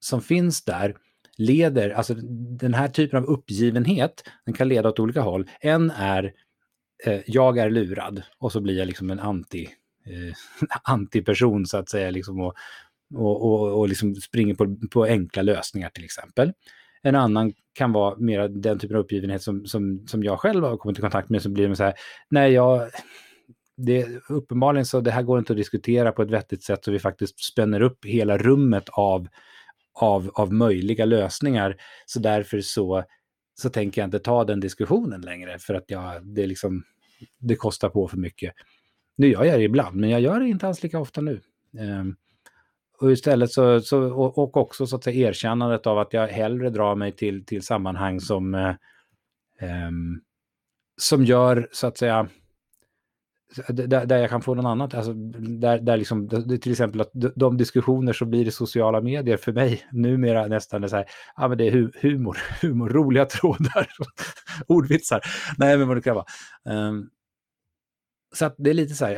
som 0.00 0.22
finns 0.22 0.64
där 0.64 0.96
leder, 1.36 1.90
alltså 1.90 2.14
den 2.58 2.74
här 2.74 2.88
typen 2.88 3.18
av 3.18 3.24
uppgivenhet, 3.24 4.22
den 4.44 4.54
kan 4.54 4.68
leda 4.68 4.88
åt 4.88 4.98
olika 4.98 5.20
håll. 5.20 5.50
En 5.60 5.90
är 5.90 6.32
eh, 7.04 7.20
jag 7.26 7.58
är 7.58 7.70
lurad 7.70 8.22
och 8.38 8.52
så 8.52 8.60
blir 8.60 8.78
jag 8.78 8.86
liksom 8.86 9.10
en 9.10 9.20
anti, 9.20 9.68
eh, 10.06 10.34
antiperson 10.92 11.66
så 11.66 11.76
att 11.76 11.88
säga, 11.88 12.10
liksom 12.10 12.40
och, 12.40 12.54
och, 13.14 13.44
och, 13.44 13.78
och 13.78 13.88
liksom 13.88 14.14
springer 14.14 14.54
på, 14.54 14.76
på 14.90 15.04
enkla 15.04 15.42
lösningar 15.42 15.88
till 15.88 16.04
exempel. 16.04 16.52
En 17.04 17.14
annan 17.14 17.52
kan 17.72 17.92
vara 17.92 18.16
mer 18.16 18.48
den 18.48 18.78
typen 18.78 18.96
av 18.96 19.02
uppgivenhet 19.02 19.42
som, 19.42 19.66
som, 19.66 20.06
som 20.06 20.24
jag 20.24 20.40
själv 20.40 20.64
har 20.64 20.76
kommit 20.76 20.98
i 20.98 21.00
kontakt 21.00 21.28
med, 21.28 21.42
som 21.42 21.54
blir 21.54 21.74
så 21.74 21.84
här, 21.84 21.94
nej, 22.30 22.52
jag, 22.52 22.90
det, 23.76 24.06
uppenbarligen 24.28 24.86
så 24.86 25.00
det 25.00 25.10
här 25.10 25.22
går 25.22 25.38
inte 25.38 25.52
att 25.52 25.56
diskutera 25.56 26.12
på 26.12 26.22
ett 26.22 26.30
vettigt 26.30 26.62
sätt 26.62 26.84
så 26.84 26.90
vi 26.90 26.98
faktiskt 26.98 27.44
spänner 27.44 27.80
upp 27.80 28.04
hela 28.04 28.38
rummet 28.38 28.88
av, 28.88 29.28
av, 29.94 30.30
av 30.34 30.52
möjliga 30.52 31.04
lösningar. 31.04 31.76
Så 32.06 32.18
därför 32.18 32.60
så, 32.60 33.04
så 33.54 33.70
tänker 33.70 34.00
jag 34.00 34.06
inte 34.06 34.18
ta 34.18 34.44
den 34.44 34.60
diskussionen 34.60 35.20
längre 35.20 35.58
för 35.58 35.74
att 35.74 35.84
jag, 35.86 36.26
det, 36.26 36.46
liksom, 36.46 36.84
det 37.38 37.56
kostar 37.56 37.88
på 37.88 38.08
för 38.08 38.16
mycket. 38.16 38.52
Nu 39.16 39.28
gör 39.28 39.44
jag 39.44 39.58
det 39.58 39.64
ibland, 39.64 39.96
men 39.96 40.10
jag 40.10 40.20
gör 40.20 40.40
det 40.40 40.48
inte 40.48 40.68
alls 40.68 40.82
lika 40.82 40.98
ofta 40.98 41.20
nu. 41.20 41.40
Um, 41.78 42.16
och 43.04 43.12
istället 43.12 43.52
så, 43.52 43.80
så 43.80 44.02
och, 44.02 44.38
och, 44.38 44.56
också 44.56 44.86
så 44.86 44.96
att 44.96 45.04
säga 45.04 45.28
erkännandet 45.28 45.86
av 45.86 45.98
att 45.98 46.12
jag 46.12 46.28
hellre 46.28 46.70
drar 46.70 46.94
mig 46.94 47.12
till, 47.12 47.46
till 47.46 47.62
sammanhang 47.62 48.20
som, 48.20 48.54
eh, 48.54 48.68
eh, 49.60 49.90
som 50.96 51.24
gör 51.24 51.68
så 51.72 51.86
att 51.86 51.98
säga, 51.98 52.28
där, 53.68 54.06
där 54.06 54.18
jag 54.18 54.30
kan 54.30 54.42
få 54.42 54.54
någon 54.54 54.66
annat, 54.66 54.94
alltså 54.94 55.12
där, 55.12 55.78
där 55.78 55.96
liksom, 55.96 56.28
till 56.62 56.72
exempel 56.72 57.00
att 57.00 57.10
de 57.36 57.56
diskussioner 57.56 58.12
som 58.12 58.30
blir 58.30 58.46
i 58.46 58.50
sociala 58.50 59.00
medier 59.00 59.36
för 59.36 59.52
mig 59.52 59.86
numera 59.92 60.46
nästan 60.46 60.84
är 60.84 60.88
så 60.88 60.96
här, 60.96 61.06
ja 61.36 61.48
men 61.48 61.58
det 61.58 61.68
är 61.68 61.90
humor, 62.02 62.38
humor, 62.62 62.88
roliga 62.88 63.24
trådar, 63.24 63.88
ordvitsar, 64.66 65.20
nej 65.58 65.78
men 65.78 65.88
vad 65.88 65.96
det 65.96 66.02
kan 66.02 66.14
vara. 66.14 66.26
Um, 66.88 67.10
så 68.34 68.44
att 68.44 68.54
det 68.58 68.70
är 68.70 68.74
lite 68.74 68.94
så 68.94 69.04
här, 69.04 69.14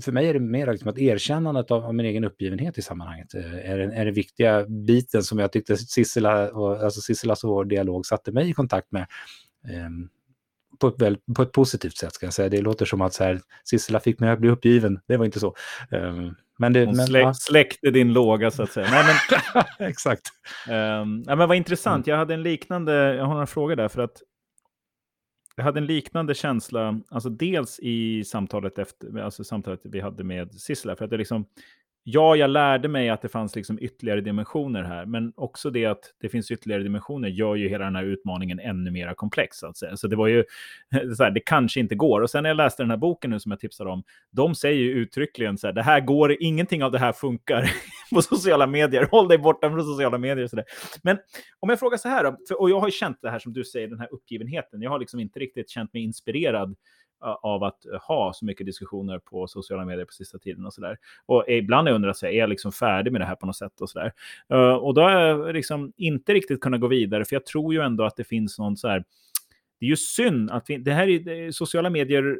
för 0.00 0.12
mig 0.12 0.28
är 0.28 0.34
det 0.34 0.40
mer 0.40 0.72
liksom 0.72 0.88
att 0.88 0.98
erkännandet 0.98 1.70
av, 1.70 1.84
av 1.84 1.94
min 1.94 2.06
egen 2.06 2.24
uppgivenhet 2.24 2.78
i 2.78 2.82
sammanhanget 2.82 3.34
eh, 3.34 3.70
är, 3.70 3.78
den, 3.78 3.92
är 3.92 4.04
den 4.04 4.14
viktiga 4.14 4.66
biten 4.66 5.22
som 5.22 5.38
jag 5.38 5.52
tyckte 5.52 5.76
Sissela, 5.76 6.50
och, 6.50 6.84
alltså 6.84 7.00
Sissilas 7.00 7.44
och 7.44 7.50
vår 7.50 7.64
dialog 7.64 8.06
satte 8.06 8.32
mig 8.32 8.50
i 8.50 8.52
kontakt 8.52 8.92
med. 8.92 9.06
Um, 9.86 10.08
på 10.78 10.88
ett, 10.88 11.02
väl, 11.02 11.18
på 11.36 11.42
ett 11.42 11.52
positivt 11.52 11.96
sätt 11.96 12.14
ska 12.14 12.26
jag 12.26 12.32
säga. 12.32 12.48
Det 12.48 12.60
låter 12.60 12.84
som 12.84 13.00
att 13.00 13.14
så 13.14 13.24
här, 13.24 13.40
Sissela 13.64 14.00
fick 14.00 14.20
mig 14.20 14.30
att 14.30 14.38
bli 14.38 14.50
uppgiven. 14.50 15.00
Det 15.06 15.16
var 15.16 15.24
inte 15.24 15.40
så. 15.40 15.54
Um, 15.90 16.34
men 16.58 16.72
det, 16.72 16.84
Hon 16.84 16.96
men, 16.96 17.06
släck, 17.06 17.24
ja. 17.24 17.34
släckte 17.34 17.90
din 17.90 18.12
låga 18.12 18.50
så 18.50 18.62
att 18.62 18.72
säga. 18.72 18.88
Nej, 18.90 19.04
men, 19.78 19.88
Exakt. 19.88 20.22
Um, 20.68 21.24
ja, 21.26 21.36
men 21.36 21.48
vad 21.48 21.56
intressant. 21.56 22.06
Jag 22.06 22.16
hade 22.16 22.34
en 22.34 22.42
liknande, 22.42 22.92
jag 23.14 23.24
har 23.24 23.32
några 23.32 23.46
frågor 23.46 23.76
där. 23.76 23.88
För 23.88 24.02
att 24.02 24.22
jag 25.56 25.64
hade 25.64 25.80
en 25.80 25.86
liknande 25.86 26.34
känsla, 26.34 27.00
alltså 27.08 27.28
dels 27.28 27.80
i 27.82 28.24
samtalet, 28.24 28.78
efter, 28.78 29.18
alltså 29.18 29.44
samtalet 29.44 29.80
vi 29.82 30.00
hade 30.00 30.24
med 30.24 30.54
Sissela, 30.54 30.96
för 30.96 31.04
att 31.04 31.10
det 31.10 31.16
liksom, 31.16 31.44
ja, 32.02 32.36
jag 32.36 32.50
lärde 32.50 32.88
mig 32.88 33.08
att 33.10 33.22
det 33.22 33.28
fanns 33.28 33.56
liksom 33.56 33.78
ytterligare 33.80 34.20
dimensioner 34.20 34.82
här, 34.82 35.06
men 35.06 35.32
också 35.36 35.70
det 35.70 35.86
att 35.86 36.00
det 36.20 36.28
finns 36.28 36.50
ytterligare 36.50 36.82
dimensioner 36.82 37.28
gör 37.28 37.54
ju 37.54 37.68
hela 37.68 37.84
den 37.84 37.96
här 37.96 38.04
utmaningen 38.04 38.60
ännu 38.60 38.90
mer 38.90 39.14
komplex. 39.14 39.58
Så, 39.58 39.66
att 39.66 39.76
säga. 39.76 39.96
så 39.96 40.08
det 40.08 40.16
var 40.16 40.26
ju, 40.26 40.44
så 41.16 41.24
här, 41.24 41.30
det 41.30 41.40
kanske 41.40 41.80
inte 41.80 41.94
går. 41.94 42.20
Och 42.20 42.30
sen 42.30 42.42
när 42.42 42.50
jag 42.50 42.56
läste 42.56 42.82
den 42.82 42.90
här 42.90 42.96
boken 42.96 43.30
nu 43.30 43.40
som 43.40 43.50
jag 43.50 43.60
tipsade 43.60 43.90
om, 43.90 44.02
de 44.30 44.54
säger 44.54 44.80
ju 44.82 44.90
uttryckligen 44.90 45.58
så 45.58 45.66
här, 45.66 45.74
det 45.74 45.82
här 45.82 46.00
går, 46.00 46.36
ingenting 46.40 46.84
av 46.84 46.92
det 46.92 46.98
här 46.98 47.12
funkar 47.12 47.70
på 48.14 48.22
sociala 48.22 48.66
medier, 48.66 49.08
håll 49.10 49.28
dig 49.28 49.38
borta 49.38 49.70
från 49.70 49.84
sociala 49.84 50.18
medier. 50.18 50.46
Så 50.46 50.56
där. 50.56 50.64
Men 51.02 51.18
om 51.60 51.68
jag 51.68 51.78
frågar 51.78 51.98
så 51.98 52.08
här 52.08 52.24
då, 52.24 52.36
för, 52.48 52.60
och 52.60 52.70
jag 52.70 52.80
har 52.80 52.88
ju 52.88 52.92
känt 52.92 53.18
det 53.22 53.30
här 53.30 53.38
som 53.38 53.52
du 53.52 53.64
säger, 53.64 53.88
den 53.88 54.00
här 54.00 54.14
uppgivenheten, 54.14 54.82
jag 54.82 54.90
har 54.90 54.98
liksom 54.98 55.20
inte 55.20 55.38
riktigt 55.38 55.70
känt 55.70 55.92
mig 55.92 56.02
inspirerad 56.02 56.76
av 57.20 57.64
att 57.64 57.78
ha 58.02 58.32
så 58.32 58.44
mycket 58.44 58.66
diskussioner 58.66 59.18
på 59.18 59.46
sociala 59.46 59.84
medier 59.84 60.04
på 60.04 60.12
sista 60.12 60.38
tiden 60.38 60.66
och 60.66 60.74
sådär. 60.74 60.98
Och 61.26 61.44
ibland 61.48 61.88
har 61.88 61.92
jag 61.92 61.96
undrat, 61.96 62.22
är 62.22 62.28
jag 62.28 62.50
liksom 62.50 62.72
färdig 62.72 63.12
med 63.12 63.20
det 63.20 63.24
här 63.24 63.34
på 63.34 63.46
något 63.46 63.56
sätt 63.56 63.80
och 63.80 63.90
sådär. 63.90 64.12
Och 64.80 64.94
då 64.94 65.00
har 65.00 65.10
jag 65.10 65.54
liksom 65.54 65.92
inte 65.96 66.34
riktigt 66.34 66.60
kunnat 66.60 66.80
gå 66.80 66.86
vidare, 66.86 67.24
för 67.24 67.36
jag 67.36 67.46
tror 67.46 67.74
ju 67.74 67.80
ändå 67.80 68.04
att 68.04 68.16
det 68.16 68.24
finns 68.24 68.58
någon 68.58 68.76
så 68.76 68.88
här, 68.88 69.04
det 69.80 69.86
är 69.86 69.90
ju 69.90 69.96
synd 69.96 70.50
att 70.50 70.70
vi, 70.70 70.76
det 70.76 70.92
här 70.92 71.08
är, 71.28 71.50
sociala 71.50 71.90
medier 71.90 72.38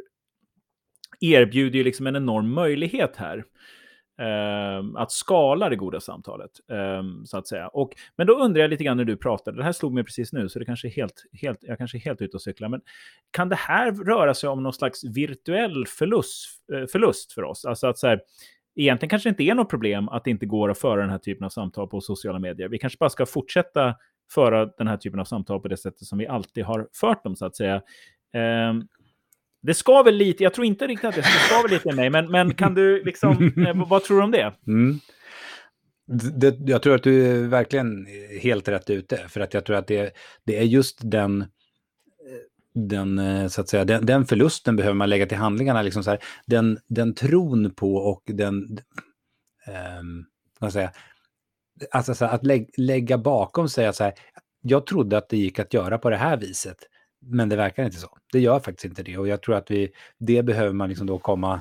erbjuder 1.21 1.79
ju 1.79 1.85
liksom 1.85 2.07
en 2.07 2.17
enorm 2.17 2.53
möjlighet 2.53 3.17
här. 3.17 3.45
Ehm, 4.21 4.97
att 4.97 5.13
skala 5.13 5.69
det 5.69 5.77
goda 5.77 6.01
samtalet, 6.01 6.51
ehm, 6.73 7.27
så 7.27 7.39
att 7.39 7.49
säga. 7.49 7.69
Och, 7.69 7.93
men 8.17 8.27
då 8.27 8.33
undrar 8.33 8.61
jag 8.61 8.71
lite 8.71 8.85
grann 8.85 8.97
när 8.97 9.05
du 9.05 9.17
pratade, 9.17 9.57
det 9.57 9.65
här 9.65 9.73
slog 9.73 9.93
mig 9.93 10.05
precis 10.05 10.33
nu, 10.33 10.49
så 10.49 10.59
det 10.59 10.65
kanske 10.65 10.89
är 10.89 10.93
helt, 10.93 11.25
helt, 11.33 11.59
jag 11.61 11.79
kanske 11.79 11.99
är 11.99 12.01
helt 12.01 12.23
ute 12.23 12.37
och 12.37 12.43
cyklar, 12.43 12.69
men 12.69 12.81
kan 13.31 13.49
det 13.49 13.57
här 13.57 13.93
röra 13.93 14.35
sig 14.35 14.49
om 14.49 14.63
någon 14.63 14.73
slags 14.73 15.05
virtuell 15.05 15.87
förlust, 15.87 16.49
eh, 16.73 16.87
förlust 16.87 17.33
för 17.33 17.45
oss? 17.45 17.65
Alltså 17.65 17.87
att 17.87 17.99
så 17.99 18.07
här, 18.07 18.21
egentligen 18.77 19.11
kanske 19.11 19.29
det 19.29 19.31
inte 19.31 19.43
är 19.43 19.55
något 19.55 19.71
problem 19.71 20.09
att 20.09 20.25
det 20.25 20.31
inte 20.31 20.47
går 20.47 20.71
att 20.71 20.79
föra 20.79 21.01
den 21.01 21.11
här 21.11 21.19
typen 21.19 21.45
av 21.45 21.51
samtal 21.51 21.89
på 21.89 22.01
sociala 22.01 22.39
medier. 22.39 22.69
Vi 22.69 22.79
kanske 22.79 22.97
bara 23.01 23.11
ska 23.11 23.27
fortsätta 23.27 23.95
föra 24.35 24.67
den 24.67 24.87
här 24.87 24.97
typen 24.97 25.21
av 25.21 25.25
samtal 25.25 25.61
på 25.61 25.69
det 25.69 25.77
sättet 25.77 26.07
som 26.07 26.19
vi 26.19 26.27
alltid 26.27 26.65
har 26.65 26.89
fört 26.93 27.25
dem, 27.25 27.37
så 27.37 27.47
att 27.47 27.57
säga. 27.57 27.83
Ehm, 28.33 28.89
det 29.63 29.75
ska 29.75 30.03
väl 30.03 30.15
lite, 30.17 30.43
jag 30.43 30.55
tror 30.55 30.67
inte 30.67 30.87
riktigt 30.87 31.09
att 31.09 31.15
det 31.15 31.23
ska 31.23 31.63
väl 31.63 31.71
lite 31.71 31.89
i 31.89 31.93
mig, 31.93 32.11
men, 32.11 32.31
men 32.31 32.55
kan 32.55 32.75
du 32.75 33.05
liksom, 33.05 33.53
eh, 33.67 33.89
vad 33.89 34.05
tror 34.05 34.17
du 34.17 34.23
om 34.25 34.31
det? 34.31 34.55
Mm. 34.67 35.01
Det, 36.37 36.57
jag 36.61 36.83
tror 36.83 36.95
att 36.95 37.03
du 37.03 37.27
är 37.27 37.49
verkligen 37.49 38.07
helt 38.43 38.69
rätt 38.69 38.91
ute, 38.91 39.17
för 39.29 39.41
att 39.41 39.55
jag 39.55 39.65
tror 39.65 39.77
att 39.77 39.87
det, 39.87 40.15
det 40.45 40.59
är 40.59 40.65
just 40.65 40.99
den, 41.03 41.45
den, 42.75 43.19
eh, 43.19 43.49
så 43.49 43.61
att 43.61 43.69
säga, 43.69 43.85
den, 43.85 44.07
den, 44.07 44.27
förlusten 44.27 44.77
behöver 44.77 44.95
man 44.95 45.11
lägga 45.11 45.27
till 45.27 45.39
handlingarna. 45.39 45.83
Liksom 45.83 46.05
så 46.05 46.11
här, 46.11 46.19
den, 46.47 46.79
den 46.89 47.15
tron 47.15 47.75
på 47.75 47.95
och 47.95 48.23
den, 48.27 48.79
um, 50.01 50.27
vad 50.59 50.73
säga, 50.73 50.93
alltså 51.91 52.15
så 52.15 52.25
här, 52.25 52.35
att 52.35 52.47
lä, 52.47 52.67
lägga 52.77 53.19
bakom 53.19 53.69
sig 53.69 53.87
att 53.87 53.97
så 53.97 54.05
här, 54.05 54.15
jag 54.63 54.87
trodde 54.87 55.19
att 55.19 55.29
det 55.29 55.37
gick 55.37 55.59
att 55.59 55.75
göra 55.75 55.99
på 55.99 56.11
det 56.11 56.17
här 56.17 56.37
viset. 56.37 56.77
Men 57.21 57.49
det 57.49 57.57
verkar 57.57 57.85
inte 57.85 57.97
så. 57.97 58.19
Det 58.33 58.41
gör 58.41 58.61
faktiskt 58.61 58.85
inte 58.85 59.03
det. 59.03 59.19
Och 59.19 59.29
jag 59.29 59.43
tror 59.43 59.55
att 59.55 59.71
vi, 59.71 59.93
det 60.19 60.43
behöver 60.43 60.73
man 60.73 60.89
liksom 60.89 61.07
då 61.07 61.19
komma, 61.19 61.55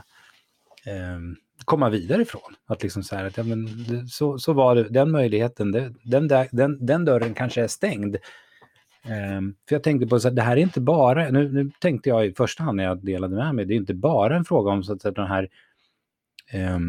eh, 0.85 1.19
komma 1.65 1.89
vidare 1.89 2.21
ifrån. 2.21 2.55
Att 2.65 2.83
liksom 2.83 3.03
så 3.03 3.15
här, 3.15 3.25
att, 3.25 3.37
ja, 3.37 3.43
men, 3.43 3.67
så, 4.07 4.39
så 4.39 4.53
var 4.53 4.75
det, 4.75 4.83
den 4.83 5.11
möjligheten, 5.11 5.71
det, 5.71 5.93
den, 6.03 6.27
där, 6.27 6.47
den, 6.51 6.85
den 6.85 7.05
dörren 7.05 7.33
kanske 7.33 7.63
är 7.63 7.67
stängd. 7.67 8.15
Eh, 9.03 9.41
för 9.69 9.75
jag 9.75 9.83
tänkte 9.83 10.07
på 10.07 10.15
att 10.15 10.35
det 10.35 10.41
här 10.41 10.57
är 10.57 10.61
inte 10.61 10.81
bara, 10.81 11.29
nu, 11.29 11.51
nu, 11.51 11.71
tänkte 11.79 12.09
jag 12.09 12.25
i 12.25 12.33
första 12.33 12.63
hand 12.63 12.77
när 12.77 12.83
jag 12.83 13.05
delade 13.05 13.35
med 13.35 13.55
mig, 13.55 13.65
det 13.65 13.73
är 13.73 13.75
inte 13.75 13.93
bara 13.93 14.35
en 14.35 14.45
fråga 14.45 14.71
om 14.71 14.83
så 14.83 14.93
att 14.93 15.01
säga, 15.01 15.11
den 15.11 15.27
här, 15.27 15.49
eh, 16.51 16.79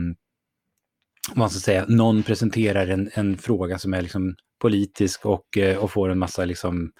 man 1.34 1.50
ska 1.50 1.60
säga, 1.60 1.84
någon 1.88 2.22
presenterar 2.22 2.86
en, 2.86 3.10
en 3.14 3.38
fråga 3.38 3.78
som 3.78 3.94
är 3.94 4.02
liksom 4.02 4.36
politisk 4.58 5.26
och, 5.26 5.58
eh, 5.58 5.78
och 5.78 5.90
får 5.90 6.08
en 6.08 6.18
massa 6.18 6.44
liksom 6.44 6.92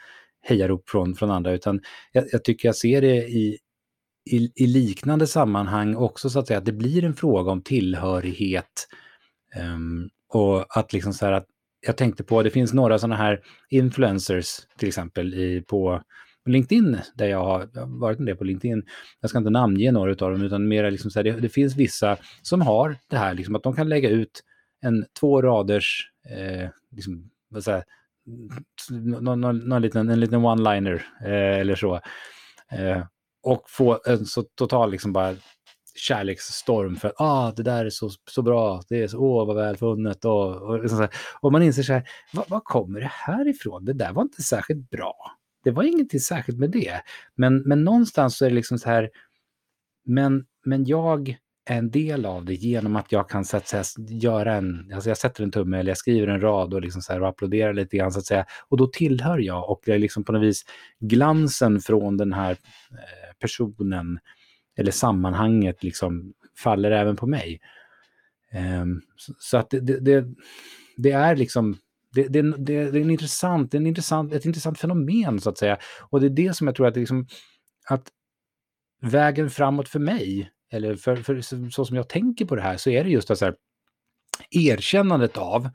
hejarop 0.43 0.91
från, 0.91 1.15
från 1.15 1.31
andra, 1.31 1.53
utan 1.53 1.81
jag, 2.13 2.25
jag 2.33 2.45
tycker 2.45 2.69
jag 2.69 2.77
ser 2.77 3.01
det 3.01 3.17
i, 3.17 3.59
i, 4.31 4.53
i, 4.55 4.67
liknande 4.67 5.27
sammanhang 5.27 5.97
också 5.97 6.31
så 6.31 6.39
att 6.39 6.47
säga 6.47 6.59
att 6.59 6.65
det 6.65 6.73
blir 6.73 7.05
en 7.05 7.15
fråga 7.15 7.51
om 7.53 7.63
tillhörighet. 7.63 8.89
Um, 9.75 10.11
och 10.29 10.79
att 10.79 10.93
liksom 10.93 11.13
så 11.13 11.27
här 11.27 11.33
att 11.33 11.47
jag 11.87 11.97
tänkte 11.97 12.25
på, 12.25 12.43
det 12.43 12.51
finns 12.51 12.73
några 12.73 12.99
sådana 12.99 13.17
här 13.17 13.41
influencers 13.71 14.47
till 14.79 14.89
exempel 14.89 15.35
i, 15.35 15.63
på 15.63 16.03
LinkedIn, 16.47 16.99
där 17.15 17.27
jag 17.27 17.45
har, 17.45 17.69
jag 17.75 17.81
har 17.81 18.01
varit 18.01 18.19
en 18.19 18.25
del 18.25 18.37
på 18.37 18.45
LinkedIn. 18.45 18.83
Jag 19.21 19.31
ska 19.31 19.39
inte 19.39 19.51
namnge 19.51 19.93
några 19.93 20.11
av 20.11 20.17
dem, 20.17 20.43
utan 20.43 20.69
mer 20.69 20.91
liksom 20.91 21.11
så 21.11 21.19
här, 21.19 21.25
det, 21.25 21.33
det, 21.33 21.49
finns 21.49 21.77
vissa 21.77 22.17
som 22.43 22.61
har 22.61 22.97
det 23.09 23.17
här, 23.17 23.35
liksom 23.35 23.57
att 23.57 23.63
de 23.63 23.77
kan 23.77 23.89
lägga 23.89 24.09
ut 24.09 24.43
en 24.81 25.05
två 25.21 25.43
raders, 25.43 26.11
eh, 26.31 26.69
liksom, 26.91 27.31
vad 27.49 27.65
säger, 27.65 27.85
någon, 28.91 29.41
någon, 29.41 29.59
någon 29.59 29.83
liten, 29.83 30.09
en 30.09 30.21
liten 30.21 30.41
one-liner 30.41 31.03
eh, 31.25 31.61
eller 31.61 31.75
så. 31.75 31.95
Eh, 32.73 33.03
och 33.43 33.71
få 33.71 34.01
en 34.07 34.27
så 34.27 34.43
total 34.43 34.91
liksom 34.91 35.13
bara 35.13 35.35
kärleksstorm 35.95 36.97
för 36.97 37.09
att 37.09 37.15
ah, 37.21 37.53
det 37.57 37.63
där 37.63 37.85
är 37.85 37.91
så, 37.91 38.11
så 38.31 38.43
bra, 38.43 38.83
det 38.89 39.03
är 39.03 39.09
så, 39.09 39.19
åh 39.19 39.47
vad 39.47 39.57
välfunnet 39.57 40.25
och, 40.25 40.57
och, 40.63 40.81
liksom 40.81 41.01
och, 41.01 41.11
och 41.41 41.53
man 41.53 41.63
inser 41.63 41.83
så 41.83 41.93
här, 41.93 42.09
vad 42.49 42.65
kommer 42.65 43.01
det 43.01 43.11
här 43.13 43.49
ifrån? 43.49 43.85
Det 43.85 43.93
där 43.93 44.13
var 44.13 44.23
inte 44.23 44.43
särskilt 44.43 44.91
bra. 44.91 45.15
Det 45.65 45.71
var 45.71 45.83
ingenting 45.83 46.21
särskilt 46.21 46.59
med 46.59 46.71
det. 46.71 47.03
Men, 47.35 47.63
men 47.63 47.85
någonstans 47.85 48.37
så 48.37 48.45
är 48.45 48.49
det 48.49 48.55
liksom 48.55 48.79
så 48.79 48.89
här, 48.89 49.11
men, 50.05 50.47
men 50.65 50.85
jag 50.85 51.37
en 51.65 51.91
del 51.91 52.27
av 52.27 52.45
det 52.45 52.55
genom 52.55 52.97
att 52.97 53.13
jag 53.13 53.29
kan 53.29 53.45
så 53.45 53.57
att 53.57 53.69
säga, 53.69 53.85
göra 54.09 54.55
en, 54.55 54.91
alltså 54.95 55.11
jag 55.11 55.19
sätter 55.19 55.45
en 55.45 55.51
tumme 55.51 55.79
eller 55.79 55.91
jag 55.91 55.99
skriver 55.99 56.27
en 56.27 56.41
rad 56.41 56.75
och, 56.75 56.83
liksom 56.83 57.03
så 57.03 57.13
här, 57.13 57.23
och 57.23 57.29
applåderar 57.29 57.73
lite 57.73 57.97
grann 57.97 58.13
så 58.13 58.19
att 58.19 58.27
säga. 58.27 58.47
Och 58.69 58.77
då 58.77 58.87
tillhör 58.87 59.39
jag 59.39 59.71
och 59.71 59.83
det 59.85 59.93
är 59.93 59.99
liksom 59.99 60.25
på 60.25 60.33
något 60.33 60.43
vis 60.43 60.65
glansen 61.01 61.81
från 61.81 62.17
den 62.17 62.33
här 62.33 62.51
eh, 62.51 63.37
personen 63.41 64.19
eller 64.77 64.93
sammanhanget 64.93 65.83
liksom 65.83 66.33
faller 66.59 66.91
även 66.91 67.17
på 67.17 67.27
mig. 67.27 67.61
Ehm, 68.53 69.01
så, 69.39 69.57
att 69.57 69.71
det, 69.71 69.81
det, 69.81 70.01
det, 70.01 70.25
det 70.97 71.11
är 71.11 71.37
liksom 71.37 71.77
det, 72.15 72.29
det, 72.29 72.43
det, 72.43 72.75
är 72.75 72.97
en 72.97 73.11
intressant, 73.11 73.75
en 73.75 73.87
intressant, 73.87 74.33
ett 74.33 74.45
intressant 74.45 74.79
fenomen 74.79 75.41
så 75.41 75.51
att 75.51 75.59
säga. 75.59 75.79
Och 76.11 76.21
det 76.21 76.27
är 76.27 76.31
det 76.31 76.57
som 76.57 76.67
jag 76.67 76.77
tror 76.77 76.87
att, 76.87 76.97
liksom, 76.97 77.27
att 77.89 78.09
vägen 79.03 79.51
framåt 79.51 79.89
för 79.89 79.99
mig, 79.99 80.51
eller 80.71 80.97
för, 80.97 81.17
för, 81.17 81.41
så 81.71 81.85
som 81.85 81.97
jag 81.97 82.09
tänker 82.09 82.45
på 82.45 82.57
det 82.57 82.63
här, 82.63 82.77
så 82.77 82.91
är 82.91 83.05
det 83.05 83.11
just 83.11 83.31
att 83.31 83.39
så 83.39 83.45
här, 83.45 83.57
erkännandet 84.51 85.37
av 85.37 85.69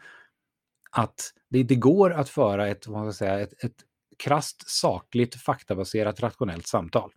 att 0.91 1.34
det 1.50 1.60
inte 1.60 1.76
går 1.76 2.14
att 2.14 2.30
föra 2.30 2.68
ett, 2.68 2.88
vad 2.88 3.14
ska 3.14 3.26
säga, 3.26 3.39
ett, 3.39 3.64
ett 3.64 3.76
krasst, 4.18 4.70
sakligt, 4.70 5.36
faktabaserat, 5.36 6.20
rationellt 6.20 6.68
samtal. 6.68 7.12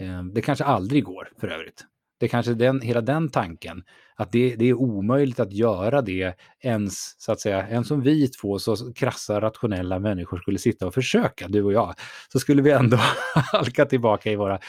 Eh, 0.00 0.22
det 0.24 0.42
kanske 0.42 0.64
aldrig 0.64 1.04
går 1.04 1.32
för 1.40 1.48
övrigt. 1.48 1.84
Det 2.20 2.26
är 2.26 2.30
kanske 2.30 2.54
den, 2.54 2.80
hela 2.80 3.00
den 3.00 3.28
tanken, 3.28 3.82
att 4.16 4.32
det, 4.32 4.56
det, 4.56 4.68
är 4.68 4.74
omöjligt 4.74 5.40
att 5.40 5.52
göra 5.52 6.02
det 6.02 6.34
ens, 6.60 7.20
så 7.20 7.32
att 7.32 7.40
säga, 7.40 7.68
ens 7.68 7.88
som 7.88 8.00
vi 8.00 8.28
två 8.28 8.58
så 8.58 8.92
krassa 8.92 9.40
rationella 9.40 9.98
människor 9.98 10.38
skulle 10.38 10.58
sitta 10.58 10.86
och 10.86 10.94
försöka, 10.94 11.48
du 11.48 11.62
och 11.62 11.72
jag, 11.72 11.94
så 12.32 12.40
skulle 12.40 12.62
vi 12.62 12.70
ändå 12.70 12.96
halka 13.34 13.86
tillbaka 13.86 14.30
i 14.30 14.36
våra 14.36 14.60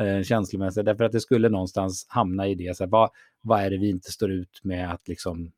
eh, 0.00 0.22
känslomässiga, 0.22 0.84
därför 0.84 1.04
att 1.04 1.12
det 1.12 1.20
skulle 1.20 1.48
någonstans 1.48 2.06
hamna 2.08 2.48
i 2.48 2.54
det, 2.54 2.76
så 2.76 2.84
här, 2.84 2.90
vad, 2.90 3.10
vad 3.42 3.60
är 3.60 3.70
det 3.70 3.78
vi 3.78 3.90
inte 3.90 4.12
står 4.12 4.30
ut 4.30 4.60
med 4.62 4.92
att 4.92 5.08
liksom 5.08 5.52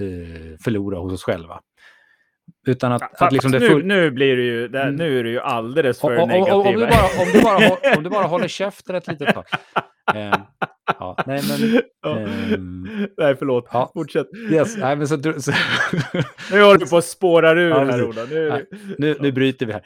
eh, 0.00 0.58
förlora 0.64 0.98
hos 0.98 1.12
oss 1.12 1.22
själva? 1.22 1.60
Utan 2.66 2.92
att, 2.92 3.02
ja, 3.18 3.26
att 3.26 3.32
liksom 3.32 3.52
full... 3.52 3.84
nu, 3.86 4.00
nu, 4.00 4.10
blir 4.10 4.36
det 4.36 4.42
ju, 4.42 4.68
det, 4.68 4.90
nu 4.90 5.18
är 5.18 5.24
det 5.24 5.30
ju 5.30 5.40
alldeles 5.40 6.00
för 6.00 6.20
och, 6.20 6.28
negativt. 6.28 6.54
Om, 6.54 6.72
du 6.72 6.86
bara, 6.86 7.22
om, 7.22 7.32
du 7.32 7.42
bara, 7.42 7.96
om 7.96 8.02
du 8.02 8.10
bara 8.10 8.26
håller 8.26 8.48
käften 8.48 8.96
ett 8.96 9.06
litet 9.06 9.34
tag. 9.34 9.44
Um, 10.14 10.42
ja, 10.98 11.16
nej, 11.26 11.42
men, 11.48 11.82
um, 12.54 13.08
nej, 13.18 13.36
förlåt. 13.36 13.68
Ja, 13.72 13.90
Fortsätt. 13.94 14.26
Yes, 14.50 14.76
nej, 14.76 14.96
men 14.96 15.08
så, 15.08 15.22
så, 15.40 15.52
nu 16.52 16.62
håller 16.62 16.78
du 16.78 16.86
på 16.86 16.96
att 16.96 17.04
spåra 17.04 17.52
ur 17.52 17.70
ja, 17.70 17.84
här, 17.84 18.04
Ola. 18.04 18.24
Nu, 18.24 18.48
nej, 18.48 18.66
nu, 18.98 19.16
nu 19.20 19.32
bryter 19.32 19.66
vi 19.66 19.72
här. 19.72 19.82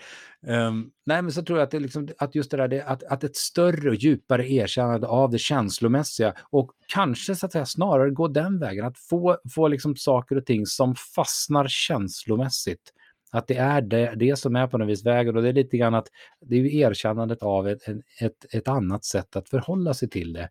Um, 0.48 0.90
nej, 1.06 1.22
men 1.22 1.32
så 1.32 1.42
tror 1.42 1.58
jag 1.58 1.64
att, 1.64 1.70
det 1.70 1.80
liksom, 1.80 2.08
att 2.18 2.34
just 2.34 2.50
det 2.50 2.56
där, 2.56 2.68
det, 2.68 2.82
att, 2.82 3.02
att 3.02 3.24
ett 3.24 3.36
större 3.36 3.88
och 3.88 3.94
djupare 3.94 4.52
erkännande 4.52 5.06
av 5.06 5.30
det 5.30 5.38
känslomässiga 5.38 6.34
och 6.50 6.70
kanske 6.86 7.34
så 7.34 7.46
att 7.46 7.52
säga 7.52 7.66
snarare 7.66 8.10
gå 8.10 8.28
den 8.28 8.58
vägen, 8.58 8.84
att 8.84 8.98
få, 8.98 9.38
få 9.54 9.68
liksom 9.68 9.96
saker 9.96 10.36
och 10.36 10.46
ting 10.46 10.66
som 10.66 10.94
fastnar 11.14 11.66
känslomässigt. 11.68 12.92
Att 13.32 13.46
det 13.46 13.56
är 13.56 13.80
det, 13.80 14.14
det 14.16 14.36
som 14.36 14.56
är 14.56 14.66
på 14.66 14.78
något 14.78 14.88
vis 14.88 15.06
vägen 15.06 15.36
och 15.36 15.42
det 15.42 15.48
är 15.48 15.52
lite 15.52 15.76
grann 15.76 15.94
att 15.94 16.08
det 16.40 16.56
är 16.56 16.60
ju 16.60 16.78
erkännandet 16.78 17.42
av 17.42 17.68
ett, 17.68 17.82
ett, 18.20 18.54
ett 18.54 18.68
annat 18.68 19.04
sätt 19.04 19.36
att 19.36 19.48
förhålla 19.48 19.94
sig 19.94 20.08
till 20.08 20.32
det. 20.32 20.48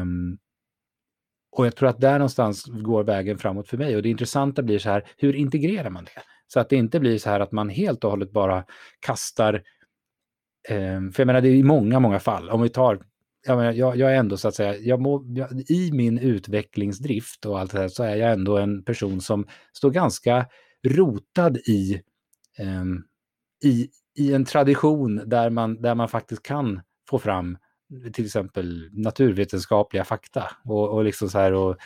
Um, 0.00 0.38
och 1.52 1.66
jag 1.66 1.76
tror 1.76 1.88
att 1.88 2.00
där 2.00 2.18
någonstans 2.18 2.64
går 2.66 3.04
vägen 3.04 3.38
framåt 3.38 3.68
för 3.68 3.76
mig. 3.76 3.96
Och 3.96 4.02
det 4.02 4.08
intressanta 4.08 4.62
blir 4.62 4.78
så 4.78 4.90
här, 4.90 5.04
hur 5.16 5.36
integrerar 5.36 5.90
man 5.90 6.04
det? 6.04 6.22
Så 6.52 6.60
att 6.60 6.68
det 6.68 6.76
inte 6.76 7.00
blir 7.00 7.18
så 7.18 7.30
här 7.30 7.40
att 7.40 7.52
man 7.52 7.68
helt 7.68 8.04
och 8.04 8.10
hållet 8.10 8.32
bara 8.32 8.64
kastar... 9.00 9.54
Eh, 10.68 11.00
för 11.12 11.20
jag 11.20 11.26
menar, 11.26 11.40
det 11.40 11.48
är 11.48 11.54
i 11.54 11.62
många, 11.62 12.00
många 12.00 12.20
fall. 12.20 12.50
Om 12.50 12.62
vi 12.62 12.68
tar... 12.68 13.02
Jag, 13.46 13.58
menar, 13.58 13.72
jag, 13.72 13.96
jag 13.96 14.12
är 14.12 14.16
ändå 14.16 14.36
så 14.36 14.48
att 14.48 14.54
säga, 14.54 14.76
jag 14.76 15.00
må, 15.00 15.24
jag, 15.28 15.70
i 15.70 15.90
min 15.92 16.18
utvecklingsdrift 16.18 17.46
och 17.46 17.60
allt 17.60 17.72
det 17.72 17.78
här 17.78 17.88
så 17.88 18.02
är 18.02 18.16
jag 18.16 18.32
ändå 18.32 18.58
en 18.58 18.84
person 18.84 19.20
som 19.20 19.46
står 19.72 19.90
ganska 19.90 20.46
rotad 20.88 21.56
i, 21.56 22.02
eh, 22.58 22.84
i, 23.64 23.88
i 24.18 24.34
en 24.34 24.44
tradition 24.44 25.22
där 25.26 25.50
man, 25.50 25.82
där 25.82 25.94
man 25.94 26.08
faktiskt 26.08 26.42
kan 26.42 26.80
få 27.10 27.18
fram 27.18 27.58
till 28.12 28.24
exempel 28.24 28.88
naturvetenskapliga 28.92 30.04
fakta 30.04 30.50
och, 30.64 30.88
och, 30.88 31.04
liksom 31.04 31.28
så 31.28 31.38
här, 31.38 31.52
och 31.52 31.76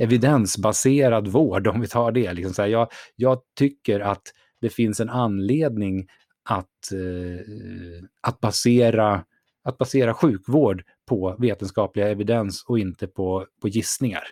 evidensbaserad 0.00 1.28
vård, 1.28 1.66
om 1.66 1.80
vi 1.80 1.88
tar 1.88 2.12
det. 2.12 2.32
Liksom 2.32 2.54
så 2.54 2.62
här, 2.62 2.68
jag, 2.68 2.88
jag 3.16 3.40
tycker 3.58 4.00
att 4.00 4.22
det 4.60 4.68
finns 4.68 5.00
en 5.00 5.10
anledning 5.10 6.08
att, 6.48 6.92
eh, 6.92 8.04
att, 8.20 8.40
basera, 8.40 9.24
att 9.64 9.78
basera 9.78 10.14
sjukvård 10.14 10.82
på 11.08 11.36
vetenskapliga 11.38 12.08
evidens 12.08 12.64
och 12.68 12.78
inte 12.78 13.06
på, 13.06 13.46
på 13.62 13.68
gissningar. 13.68 14.22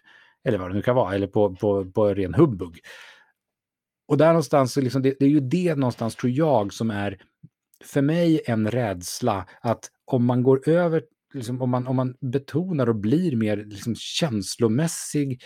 Eller 0.44 0.58
vad 0.58 0.70
det 0.70 0.74
nu 0.74 0.82
kan 0.82 0.96
vara, 0.96 1.14
eller 1.14 1.26
på, 1.26 1.54
på, 1.54 1.90
på 1.90 2.14
ren 2.14 2.34
humbug. 2.34 2.78
Och 4.08 4.18
där 4.18 4.28
någonstans, 4.28 4.76
liksom, 4.76 5.02
det, 5.02 5.16
det 5.18 5.24
är 5.24 5.30
ju 5.30 5.40
det 5.40 5.74
någonstans, 5.74 6.16
tror 6.16 6.32
jag, 6.32 6.72
som 6.72 6.90
är 6.90 7.18
för 7.84 8.02
mig 8.02 8.40
en 8.46 8.70
rädsla 8.70 9.44
att 9.60 9.90
om 10.04 10.24
man 10.24 10.42
går 10.42 10.68
över 10.68 11.02
liksom, 11.34 11.62
om, 11.62 11.70
man, 11.70 11.86
om 11.86 11.96
man 11.96 12.14
betonar 12.20 12.88
och 12.88 12.96
blir 12.96 13.36
mer 13.36 13.56
liksom, 13.56 13.94
känslomässig, 13.94 15.42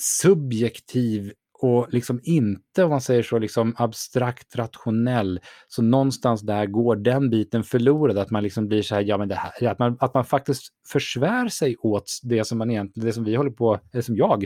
subjektiv 0.00 1.32
och 1.60 1.86
liksom 1.92 2.20
inte, 2.22 2.84
om 2.84 2.90
man 2.90 3.00
säger 3.00 3.22
så, 3.22 3.38
liksom 3.38 3.74
abstrakt 3.76 4.56
rationell. 4.56 5.40
Så 5.68 5.82
någonstans 5.82 6.42
där 6.42 6.66
går 6.66 6.96
den 6.96 7.30
biten 7.30 7.64
förlorad, 7.64 8.18
att 8.18 8.30
man 8.30 8.42
liksom 8.42 8.68
blir 8.68 8.82
så 8.82 8.94
här, 8.94 9.02
ja 9.02 9.18
men 9.18 9.28
det 9.28 9.34
här, 9.34 9.68
att 9.68 9.78
man, 9.78 9.96
att 10.00 10.14
man 10.14 10.24
faktiskt 10.24 10.62
försvär 10.92 11.48
sig 11.48 11.76
åt 11.76 12.10
det 12.22 12.44
som 12.44 12.58
man 12.58 12.70
egentligen, 12.70 13.06
det 13.06 13.12
som 13.12 13.24
vi 13.24 13.34
håller 13.34 13.50
på, 13.50 13.80
eller 13.92 14.02
som 14.02 14.16
jag 14.16 14.44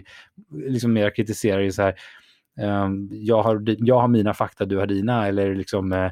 liksom 0.51 0.93
mer 0.93 1.15
kritiserar, 1.15 1.61
är 1.61 1.71
så 1.71 1.83
här, 1.83 1.95
um, 2.85 3.09
jag, 3.13 3.43
har, 3.43 3.63
jag 3.67 4.01
har 4.01 4.09
mina 4.09 4.35
fakta, 4.35 4.65
du 4.65 4.77
har 4.77 4.87
dina, 4.87 5.27
eller 5.29 5.55
liksom 5.55 5.93
uh, 5.93 6.11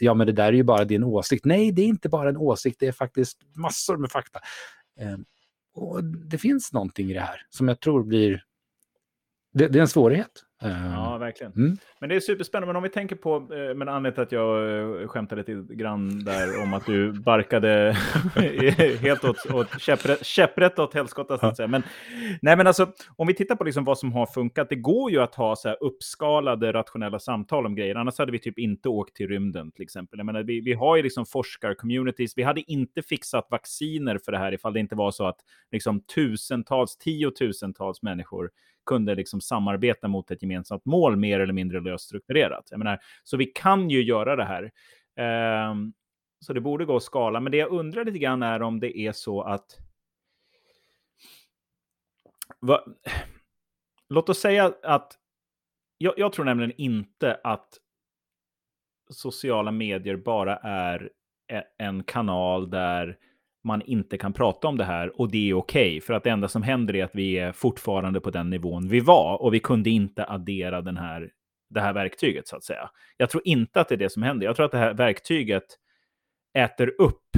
ja 0.00 0.14
men 0.14 0.26
det 0.26 0.32
där 0.32 0.48
är 0.48 0.52
ju 0.52 0.62
bara 0.62 0.84
din 0.84 1.04
åsikt. 1.04 1.44
Nej, 1.44 1.72
det 1.72 1.82
är 1.82 1.86
inte 1.86 2.08
bara 2.08 2.28
en 2.28 2.36
åsikt, 2.36 2.80
det 2.80 2.86
är 2.86 2.92
faktiskt 2.92 3.38
massor 3.56 3.96
med 3.96 4.10
fakta. 4.10 4.40
Eh, 5.00 5.16
och 5.74 6.04
det 6.04 6.38
finns 6.38 6.72
någonting 6.72 7.10
i 7.10 7.14
det 7.14 7.20
här 7.20 7.46
som 7.50 7.68
jag 7.68 7.80
tror 7.80 8.04
blir... 8.04 8.44
Det, 9.52 9.68
det 9.68 9.78
är 9.78 9.80
en 9.80 9.88
svårighet. 9.88 10.44
Ja, 10.60 11.18
verkligen. 11.18 11.52
Mm. 11.52 11.76
Men 12.00 12.08
det 12.08 12.16
är 12.16 12.20
superspännande. 12.20 12.66
Men 12.66 12.76
om 12.76 12.82
vi 12.82 12.88
tänker 12.88 13.16
på, 13.16 13.36
eh, 13.36 13.74
men 13.74 13.88
anledningen 13.88 14.12
till 14.12 14.22
att 14.22 14.32
jag 14.32 14.78
eh, 15.02 15.08
skämtade 15.08 15.40
lite 15.40 15.74
grann 15.74 16.24
där 16.24 16.62
om 16.62 16.74
att 16.74 16.86
du 16.86 17.12
barkade 17.12 17.96
helt 19.00 19.24
åt, 19.24 19.46
åt 19.52 19.80
käpprätt, 19.80 20.26
käpprätt 20.26 20.78
åt 20.78 20.94
helskotta, 20.94 21.38
så 21.38 21.46
att 21.46 21.56
säga. 21.56 21.68
Men, 21.68 21.82
nej, 22.42 22.56
men 22.56 22.66
alltså, 22.66 22.92
om 23.16 23.26
vi 23.26 23.34
tittar 23.34 23.56
på 23.56 23.64
liksom 23.64 23.84
vad 23.84 23.98
som 23.98 24.12
har 24.12 24.26
funkat, 24.26 24.68
det 24.68 24.76
går 24.76 25.10
ju 25.10 25.20
att 25.20 25.34
ha 25.34 25.56
så 25.56 25.68
här 25.68 25.76
uppskalade 25.80 26.72
rationella 26.72 27.18
samtal 27.18 27.66
om 27.66 27.74
grejer. 27.74 27.94
Annars 27.94 28.18
hade 28.18 28.32
vi 28.32 28.38
typ 28.38 28.58
inte 28.58 28.88
åkt 28.88 29.16
till 29.16 29.28
rymden, 29.28 29.72
till 29.72 29.82
exempel. 29.82 30.18
Jag 30.18 30.26
menar, 30.26 30.42
vi, 30.42 30.60
vi 30.60 30.72
har 30.72 30.96
ju 30.96 31.02
liksom 31.02 31.24
forskar-communities. 31.24 32.32
Vi 32.36 32.42
hade 32.42 32.72
inte 32.72 33.02
fixat 33.02 33.46
vacciner 33.50 34.18
för 34.24 34.32
det 34.32 34.38
här 34.38 34.54
ifall 34.54 34.72
det 34.72 34.80
inte 34.80 34.94
var 34.94 35.10
så 35.10 35.26
att 35.26 35.38
liksom 35.72 36.00
tusentals, 36.00 36.96
tiotusentals 36.96 38.02
människor 38.02 38.50
kunde 38.88 39.14
liksom 39.14 39.40
samarbeta 39.40 40.08
mot 40.08 40.30
ett 40.30 40.42
gemensamt 40.42 40.84
mål 40.84 41.16
mer 41.16 41.40
eller 41.40 41.52
mindre 41.52 41.80
löst 41.80 42.04
strukturerat. 42.04 42.68
Jag 42.70 42.78
menar, 42.78 42.98
så 43.24 43.36
vi 43.36 43.46
kan 43.46 43.90
ju 43.90 44.02
göra 44.02 44.36
det 44.36 44.44
här. 44.44 44.70
Um, 45.70 45.92
så 46.40 46.52
det 46.52 46.60
borde 46.60 46.84
gå 46.84 46.96
att 46.96 47.02
skala. 47.02 47.40
Men 47.40 47.52
det 47.52 47.58
jag 47.58 47.70
undrar 47.70 48.04
lite 48.04 48.18
grann 48.18 48.42
är 48.42 48.62
om 48.62 48.80
det 48.80 48.98
är 48.98 49.12
så 49.12 49.42
att... 49.42 49.78
Va, 52.60 52.84
låt 54.08 54.28
oss 54.28 54.38
säga 54.38 54.74
att... 54.82 55.18
Jag, 55.98 56.14
jag 56.16 56.32
tror 56.32 56.44
nämligen 56.44 56.72
inte 56.76 57.40
att 57.44 57.78
sociala 59.10 59.70
medier 59.70 60.16
bara 60.16 60.56
är 60.56 61.10
e, 61.52 61.62
en 61.78 62.02
kanal 62.02 62.70
där 62.70 63.18
man 63.64 63.82
inte 63.82 64.18
kan 64.18 64.32
prata 64.32 64.68
om 64.68 64.76
det 64.76 64.84
här 64.84 65.20
och 65.20 65.30
det 65.30 65.50
är 65.50 65.54
okej. 65.54 65.88
Okay, 65.88 66.00
för 66.00 66.14
att 66.14 66.24
det 66.24 66.30
enda 66.30 66.48
som 66.48 66.62
händer 66.62 66.96
är 66.96 67.04
att 67.04 67.14
vi 67.14 67.38
är 67.38 67.52
fortfarande 67.52 68.20
på 68.20 68.30
den 68.30 68.50
nivån 68.50 68.88
vi 68.88 69.00
var 69.00 69.42
och 69.42 69.54
vi 69.54 69.60
kunde 69.60 69.90
inte 69.90 70.24
addera 70.24 70.82
den 70.82 70.96
här, 70.96 71.30
det 71.70 71.80
här 71.80 71.92
verktyget 71.92 72.48
så 72.48 72.56
att 72.56 72.64
säga. 72.64 72.90
Jag 73.16 73.30
tror 73.30 73.42
inte 73.44 73.80
att 73.80 73.88
det 73.88 73.94
är 73.94 73.96
det 73.96 74.12
som 74.12 74.22
händer. 74.22 74.46
Jag 74.46 74.56
tror 74.56 74.66
att 74.66 74.72
det 74.72 74.78
här 74.78 74.94
verktyget 74.94 75.64
äter 76.54 76.92
upp 76.98 77.36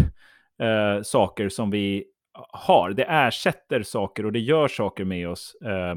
eh, 0.63 1.03
saker 1.03 1.49
som 1.49 1.71
vi 1.71 2.05
har. 2.53 2.91
Det 2.91 3.05
ersätter 3.09 3.83
saker 3.83 4.27
och 4.27 4.33
det 4.33 4.41
gör 4.41 4.69
saker 4.69 5.05
med 5.05 5.29
oss 5.29 5.55
eh, 5.65 5.95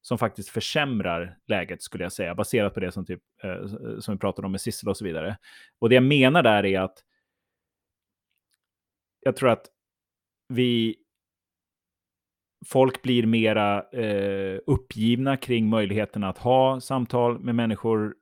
som 0.00 0.18
faktiskt 0.18 0.48
försämrar 0.48 1.36
läget, 1.48 1.82
skulle 1.82 2.04
jag 2.04 2.12
säga, 2.12 2.34
baserat 2.34 2.74
på 2.74 2.80
det 2.80 2.92
som, 2.92 3.06
typ, 3.06 3.20
eh, 3.42 3.98
som 3.98 4.14
vi 4.14 4.18
pratade 4.18 4.46
om 4.46 4.52
med 4.52 4.60
Sissel 4.60 4.88
och 4.88 4.96
så 4.96 5.04
vidare. 5.04 5.36
Och 5.78 5.88
det 5.88 5.94
jag 5.94 6.04
menar 6.04 6.42
där 6.42 6.66
är 6.66 6.80
att 6.80 6.98
jag 9.20 9.36
tror 9.36 9.50
att 9.50 9.66
vi... 10.48 10.96
Folk 12.66 13.02
blir 13.02 13.26
mera 13.26 13.82
eh, 13.92 14.58
uppgivna 14.66 15.36
kring 15.36 15.68
möjligheten 15.68 16.24
att 16.24 16.38
ha 16.38 16.80
samtal 16.80 17.38
med 17.38 17.54
människor. 17.54 18.14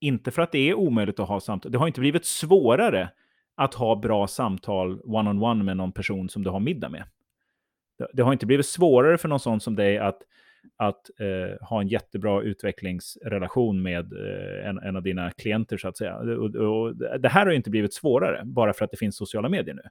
Inte 0.00 0.30
för 0.30 0.42
att 0.42 0.52
det 0.52 0.70
är 0.70 0.74
omöjligt 0.74 1.20
att 1.20 1.28
ha 1.28 1.40
samtal. 1.40 1.72
Det 1.72 1.78
har 1.78 1.86
inte 1.86 2.00
blivit 2.00 2.24
svårare 2.24 3.10
att 3.56 3.74
ha 3.74 3.96
bra 3.96 4.26
samtal 4.26 5.00
one-on-one 5.00 5.38
-on 5.38 5.60
-one 5.60 5.62
med 5.62 5.76
någon 5.76 5.92
person 5.92 6.28
som 6.28 6.44
du 6.44 6.50
har 6.50 6.60
middag 6.60 6.88
med. 6.88 7.04
Det, 7.98 8.08
det 8.12 8.22
har 8.22 8.32
inte 8.32 8.46
blivit 8.46 8.66
svårare 8.66 9.18
för 9.18 9.28
någon 9.28 9.40
sån 9.40 9.60
som 9.60 9.76
dig 9.76 9.98
att, 9.98 10.22
att 10.76 11.20
eh, 11.20 11.66
ha 11.68 11.80
en 11.80 11.88
jättebra 11.88 12.42
utvecklingsrelation 12.42 13.82
med 13.82 14.12
eh, 14.12 14.68
en, 14.68 14.78
en, 14.78 14.96
av 14.96 15.02
dina 15.02 15.30
klienter, 15.30 15.76
så 15.76 15.88
att 15.88 15.96
säga. 15.96 16.16
Och, 16.16 16.54
och, 16.54 16.96
det 16.96 17.28
här 17.28 17.46
har 17.46 17.52
inte 17.52 17.70
blivit 17.70 17.94
svårare 17.94 18.42
bara 18.44 18.72
för 18.72 18.84
att 18.84 18.90
det 18.90 18.96
finns 18.96 19.16
sociala 19.16 19.48
medier 19.48 19.74
nu. 19.74 19.82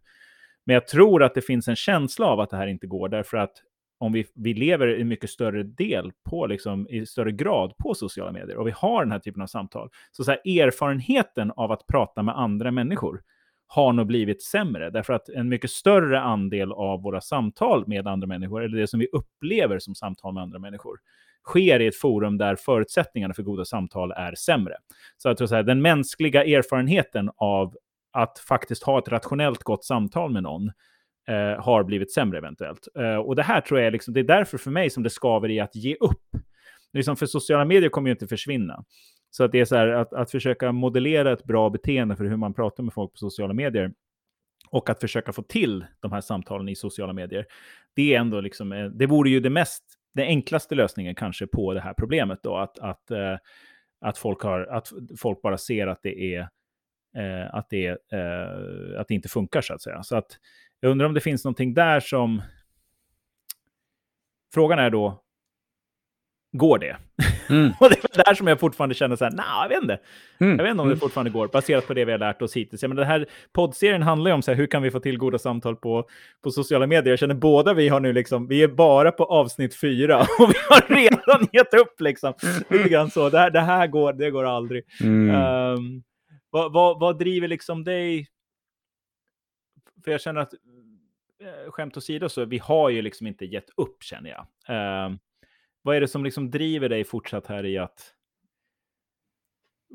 Men 0.65 0.73
jag 0.73 0.87
tror 0.87 1.23
att 1.23 1.35
det 1.35 1.41
finns 1.41 1.67
en 1.67 1.75
känsla 1.75 2.25
av 2.25 2.39
att 2.39 2.49
det 2.49 2.57
här 2.57 2.67
inte 2.67 2.87
går, 2.87 3.09
därför 3.09 3.37
att 3.37 3.53
om 3.99 4.11
vi, 4.11 4.25
vi 4.35 4.53
lever 4.53 4.99
i 4.99 5.03
mycket 5.03 5.29
större 5.29 5.63
del 5.63 6.11
på, 6.29 6.47
liksom, 6.47 6.87
i 6.89 7.05
större 7.05 7.31
grad 7.31 7.77
på 7.77 7.93
sociala 7.93 8.31
medier 8.31 8.57
och 8.57 8.67
vi 8.67 8.71
har 8.71 9.03
den 9.03 9.11
här 9.11 9.19
typen 9.19 9.41
av 9.41 9.47
samtal. 9.47 9.89
Så, 10.11 10.23
så 10.23 10.31
här, 10.31 10.59
erfarenheten 10.59 11.51
av 11.51 11.71
att 11.71 11.87
prata 11.87 12.23
med 12.23 12.37
andra 12.37 12.71
människor 12.71 13.21
har 13.67 13.93
nog 13.93 14.07
blivit 14.07 14.43
sämre, 14.43 14.89
därför 14.89 15.13
att 15.13 15.29
en 15.29 15.49
mycket 15.49 15.71
större 15.71 16.19
andel 16.19 16.71
av 16.71 17.01
våra 17.01 17.21
samtal 17.21 17.87
med 17.87 18.07
andra 18.07 18.27
människor, 18.27 18.63
eller 18.63 18.77
det 18.77 18.87
som 18.87 18.99
vi 18.99 19.07
upplever 19.07 19.79
som 19.79 19.95
samtal 19.95 20.33
med 20.33 20.43
andra 20.43 20.59
människor, 20.59 20.97
sker 21.47 21.79
i 21.79 21.87
ett 21.87 21.95
forum 21.95 22.37
där 22.37 22.55
förutsättningarna 22.55 23.33
för 23.33 23.43
goda 23.43 23.65
samtal 23.65 24.11
är 24.11 24.35
sämre. 24.35 24.75
Så 25.17 25.27
jag 25.27 25.37
tror 25.37 25.47
så 25.47 25.55
här, 25.55 25.63
den 25.63 25.81
mänskliga 25.81 26.43
erfarenheten 26.43 27.29
av 27.37 27.75
att 28.13 28.39
faktiskt 28.39 28.83
ha 28.83 28.99
ett 28.99 29.07
rationellt 29.07 29.63
gott 29.63 29.85
samtal 29.85 30.31
med 30.31 30.43
någon 30.43 30.67
eh, 31.27 31.63
har 31.63 31.83
blivit 31.83 32.11
sämre 32.11 32.37
eventuellt. 32.37 32.87
Eh, 32.99 33.15
och 33.15 33.35
det 33.35 33.43
här 33.43 33.61
tror 33.61 33.79
jag, 33.79 33.93
liksom, 33.93 34.13
det 34.13 34.19
är 34.19 34.23
därför 34.23 34.57
för 34.57 34.71
mig 34.71 34.89
som 34.89 35.03
det 35.03 35.09
skaver 35.09 35.49
i 35.49 35.59
att 35.59 35.75
ge 35.75 35.95
upp. 35.95 36.23
Liksom 36.93 37.15
för 37.15 37.25
sociala 37.25 37.65
medier 37.65 37.89
kommer 37.89 38.09
ju 38.09 38.11
inte 38.11 38.27
försvinna. 38.27 38.83
Så 39.29 39.43
att 39.43 39.51
det 39.51 39.59
är 39.59 39.65
så 39.65 39.75
här, 39.75 39.87
att, 39.87 40.13
att 40.13 40.31
försöka 40.31 40.71
modellera 40.71 41.31
ett 41.31 41.43
bra 41.43 41.69
beteende 41.69 42.15
för 42.15 42.25
hur 42.25 42.37
man 42.37 42.53
pratar 42.53 42.83
med 42.83 42.93
folk 42.93 43.11
på 43.11 43.17
sociala 43.17 43.53
medier 43.53 43.91
och 44.69 44.89
att 44.89 44.99
försöka 44.99 45.33
få 45.33 45.41
till 45.41 45.85
de 45.99 46.11
här 46.11 46.21
samtalen 46.21 46.69
i 46.69 46.75
sociala 46.75 47.13
medier. 47.13 47.45
Det 47.93 48.15
är 48.15 48.19
ändå 48.19 48.41
liksom, 48.41 48.71
eh, 48.71 48.85
det 48.85 49.05
vore 49.05 49.29
ju 49.29 49.39
det 49.39 49.49
mest, 49.49 49.83
den 50.13 50.27
enklaste 50.27 50.75
lösningen 50.75 51.15
kanske 51.15 51.47
på 51.47 51.73
det 51.73 51.81
här 51.81 51.93
problemet 51.93 52.39
då, 52.43 52.57
att, 52.57 52.79
att, 52.79 53.11
eh, 53.11 53.37
att, 54.01 54.17
folk, 54.17 54.41
har, 54.41 54.61
att 54.61 54.91
folk 55.17 55.41
bara 55.41 55.57
ser 55.57 55.87
att 55.87 55.99
det 56.03 56.35
är 56.35 56.39
eh, 57.17 57.55
att, 57.55 57.69
det, 57.69 57.89
att 58.97 59.07
det 59.07 59.13
inte 59.13 59.29
funkar 59.29 59.61
så 59.61 59.73
att 59.73 59.81
säga. 59.81 60.03
Så 60.03 60.15
att 60.15 60.39
jag 60.79 60.91
undrar 60.91 61.07
om 61.07 61.13
det 61.13 61.21
finns 61.21 61.43
någonting 61.43 61.73
där 61.73 61.99
som... 61.99 62.41
Frågan 64.53 64.79
är 64.79 64.89
då, 64.89 65.23
går 66.51 66.79
det? 66.79 66.97
Mm. 67.49 67.71
och 67.79 67.89
det 67.89 67.95
är 67.95 68.23
där 68.25 68.33
som 68.33 68.47
jag 68.47 68.59
fortfarande 68.59 68.95
känner 68.95 69.15
så 69.15 69.23
här, 69.23 69.31
nej, 69.31 69.45
jag 69.61 69.69
vet 69.69 69.81
inte. 69.81 69.99
Mm. 70.39 70.57
Jag 70.57 70.63
vet 70.63 70.71
inte 70.71 70.81
om 70.81 70.87
det 70.87 70.93
mm. 70.93 70.99
fortfarande 70.99 71.31
går, 71.31 71.47
baserat 71.47 71.87
på 71.87 71.93
det 71.93 72.05
vi 72.05 72.11
har 72.11 72.19
lärt 72.19 72.41
oss 72.41 72.55
hittills. 72.55 72.81
Men 72.81 72.95
den 72.95 73.05
här 73.05 73.25
poddserien 73.53 74.01
handlar 74.01 74.31
ju 74.31 74.35
om 74.35 74.41
så 74.41 74.51
här, 74.51 74.57
hur 74.57 74.67
kan 74.67 74.83
vi 74.83 74.91
få 74.91 74.99
till 74.99 75.17
goda 75.17 75.37
samtal 75.37 75.75
på, 75.75 76.09
på 76.43 76.51
sociala 76.51 76.87
medier. 76.87 77.11
Jag 77.11 77.19
känner 77.19 77.35
båda 77.35 77.73
vi 77.73 77.89
har 77.89 77.99
nu 77.99 78.13
liksom, 78.13 78.47
vi 78.47 78.63
är 78.63 78.67
bara 78.67 79.11
på 79.11 79.25
avsnitt 79.25 79.75
fyra 79.75 80.19
och 80.39 80.49
vi 80.49 80.55
har 80.69 80.95
redan 80.95 81.47
gett 81.53 81.73
upp 81.73 82.01
liksom. 82.01 82.33
Lite 82.69 82.89
grann 82.89 83.11
så, 83.11 83.29
det 83.29 83.39
här, 83.39 83.49
det 83.49 83.61
här 83.61 83.87
går, 83.87 84.13
det 84.13 84.31
går 84.31 84.43
aldrig. 84.43 84.83
Mm. 85.03 85.35
Um, 85.35 86.03
vad, 86.49 86.73
vad, 86.73 86.99
vad 86.99 87.19
driver 87.19 87.47
liksom 87.47 87.83
dig? 87.83 88.27
För 90.03 90.11
jag 90.11 90.21
känner 90.21 90.41
att, 90.41 90.53
eh, 90.53 91.71
skämt 91.71 91.97
åsido, 91.97 92.29
så 92.29 92.45
vi 92.45 92.57
har 92.57 92.89
ju 92.89 93.01
liksom 93.01 93.27
inte 93.27 93.45
gett 93.45 93.69
upp 93.77 94.03
känner 94.03 94.29
jag. 94.29 94.41
Uh, 94.75 95.17
vad 95.87 95.95
är 95.95 96.01
det 96.01 96.07
som 96.07 96.23
liksom 96.23 96.51
driver 96.51 96.89
dig 96.89 97.03
fortsatt 97.03 97.47
här 97.47 97.65
i 97.65 97.77
att 97.77 98.13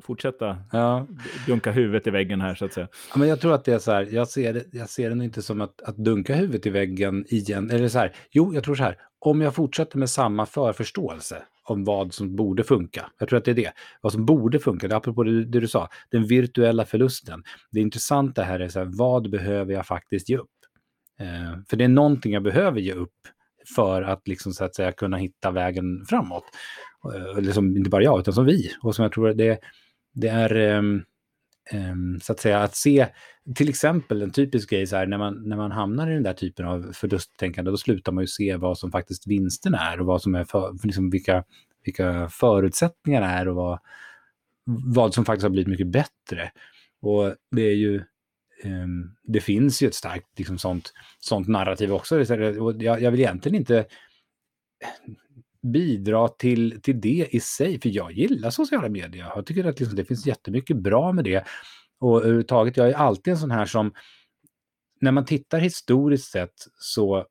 fortsätta 0.02 0.58
ja. 0.72 1.06
dunka 1.46 1.72
huvudet 1.72 2.06
i 2.06 2.10
väggen 2.10 2.40
här 2.40 2.54
så 2.54 2.64
att 2.64 2.72
säga? 2.72 2.88
Ja, 3.12 3.18
men 3.18 3.28
jag 3.28 3.40
tror 3.40 3.54
att 3.54 3.64
det 3.64 3.72
är 3.72 3.78
så 3.78 3.92
här, 3.92 4.08
jag 4.10 4.28
ser 4.28 4.52
det, 4.52 4.64
jag 4.72 4.90
ser 4.90 5.10
det 5.10 5.24
inte 5.24 5.42
som 5.42 5.60
att, 5.60 5.82
att 5.82 5.96
dunka 5.96 6.34
huvudet 6.34 6.66
i 6.66 6.70
väggen 6.70 7.24
igen, 7.28 7.70
eller 7.70 7.88
så 7.88 7.98
här, 7.98 8.16
jo, 8.30 8.54
jag 8.54 8.64
tror 8.64 8.74
så 8.74 8.82
här, 8.82 8.98
om 9.18 9.40
jag 9.40 9.54
fortsätter 9.54 9.98
med 9.98 10.10
samma 10.10 10.46
förförståelse 10.46 11.42
om 11.64 11.84
vad 11.84 12.14
som 12.14 12.36
borde 12.36 12.64
funka. 12.64 13.10
Jag 13.18 13.28
tror 13.28 13.38
att 13.38 13.44
det 13.44 13.50
är 13.50 13.54
det. 13.54 13.72
Vad 14.00 14.12
som 14.12 14.26
borde 14.26 14.58
funka, 14.58 14.88
det 14.88 14.96
apropå 14.96 15.22
det, 15.22 15.44
det 15.44 15.60
du 15.60 15.68
sa, 15.68 15.88
den 16.10 16.26
virtuella 16.26 16.84
förlusten. 16.84 17.42
Det 17.70 17.80
intressanta 17.80 18.42
här 18.42 18.60
är 18.60 18.68
så 18.68 18.78
här, 18.78 18.90
vad 18.92 19.30
behöver 19.30 19.74
jag 19.74 19.86
faktiskt 19.86 20.28
ge 20.28 20.36
upp? 20.36 20.50
Eh, 21.20 21.58
för 21.70 21.76
det 21.76 21.84
är 21.84 21.88
någonting 21.88 22.32
jag 22.32 22.42
behöver 22.42 22.80
ge 22.80 22.92
upp 22.92 23.12
för 23.74 24.02
att 24.02 24.28
liksom 24.28 24.52
så 24.52 24.64
att 24.64 24.74
säga 24.74 24.92
kunna 24.92 25.16
hitta 25.16 25.50
vägen 25.50 26.04
framåt. 26.08 26.44
Eh, 27.14 27.40
liksom, 27.40 27.76
inte 27.76 27.90
bara 27.90 28.02
jag, 28.02 28.20
utan 28.20 28.34
som 28.34 28.44
vi. 28.44 28.70
Och 28.82 28.94
som 28.94 29.02
jag 29.02 29.12
tror 29.12 29.28
det, 29.28 29.58
det 30.14 30.28
är... 30.28 30.78
Um, 30.78 31.04
um, 31.74 32.20
så 32.22 32.32
att 32.32 32.40
säga 32.40 32.58
att 32.58 32.76
se, 32.76 33.08
till 33.54 33.68
exempel 33.68 34.22
en 34.22 34.30
typisk 34.30 34.70
grej 34.70 34.86
så 34.86 34.96
här, 34.96 35.06
när 35.06 35.18
man, 35.18 35.48
när 35.48 35.56
man 35.56 35.72
hamnar 35.72 36.10
i 36.10 36.14
den 36.14 36.22
där 36.22 36.32
typen 36.32 36.66
av 36.66 36.92
förlusttänkande, 36.92 37.70
då 37.70 37.76
slutar 37.76 38.12
man 38.12 38.24
ju 38.24 38.28
se 38.28 38.56
vad 38.56 38.78
som 38.78 38.90
faktiskt 38.90 39.26
vinsten 39.26 39.74
är 39.74 40.00
och 40.00 40.06
vad 40.06 40.22
som 40.22 40.34
är 40.34 40.44
för, 40.44 40.86
liksom 40.86 41.10
vilka, 41.10 41.44
vilka 41.84 42.28
förutsättningarna 42.28 43.30
är 43.30 43.48
och 43.48 43.56
vad, 43.56 43.78
vad 44.94 45.14
som 45.14 45.24
faktiskt 45.24 45.42
har 45.42 45.50
blivit 45.50 45.68
mycket 45.68 45.88
bättre. 45.88 46.50
Och 47.00 47.34
det 47.50 47.62
är 47.62 47.74
ju, 47.74 48.04
Ehm, 48.62 49.10
det 49.22 49.40
finns 49.40 49.82
ju 49.82 49.86
ett 49.86 49.94
starkt 49.94 50.38
liksom, 50.38 50.58
sånt, 50.58 50.92
sånt 51.18 51.48
narrativ 51.48 51.92
också. 51.92 52.16
Och 52.60 52.82
jag, 52.82 53.02
jag 53.02 53.10
vill 53.10 53.20
egentligen 53.20 53.58
inte 53.58 53.78
eh, 53.78 53.86
bidra 55.62 56.28
till, 56.28 56.80
till 56.82 57.00
det 57.00 57.28
i 57.30 57.40
sig, 57.40 57.80
för 57.80 57.88
jag 57.88 58.12
gillar 58.12 58.50
sociala 58.50 58.88
medier. 58.88 59.32
Jag 59.36 59.46
tycker 59.46 59.64
att 59.64 59.80
liksom, 59.80 59.96
det 59.96 60.04
finns 60.04 60.26
jättemycket 60.26 60.76
bra 60.76 61.12
med 61.12 61.24
det. 61.24 61.44
Och 62.00 62.18
överhuvudtaget, 62.18 62.76
jag 62.76 62.88
är 62.88 62.94
alltid 62.94 63.32
en 63.32 63.38
sån 63.38 63.50
här 63.50 63.66
som, 63.66 63.92
när 65.00 65.12
man 65.12 65.24
tittar 65.24 65.58
historiskt 65.58 66.30
sett 66.30 66.54
så, 66.78 67.26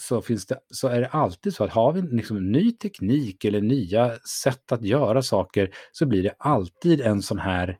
så, 0.00 0.22
finns 0.22 0.46
det, 0.46 0.58
så 0.70 0.88
är 0.88 1.00
det 1.00 1.08
alltid 1.08 1.54
så 1.54 1.64
att 1.64 1.70
har 1.70 1.92
vi 1.92 2.02
liksom 2.02 2.52
ny 2.52 2.72
teknik 2.72 3.44
eller 3.44 3.60
nya 3.60 4.18
sätt 4.18 4.72
att 4.72 4.82
göra 4.82 5.22
saker 5.22 5.70
så 5.92 6.06
blir 6.06 6.22
det 6.22 6.34
alltid 6.38 7.00
en 7.00 7.22
sån 7.22 7.38
här 7.38 7.78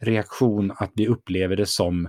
reaktion 0.00 0.72
att 0.76 0.92
vi 0.94 1.08
upplever 1.08 1.56
det 1.56 1.66
som, 1.66 2.08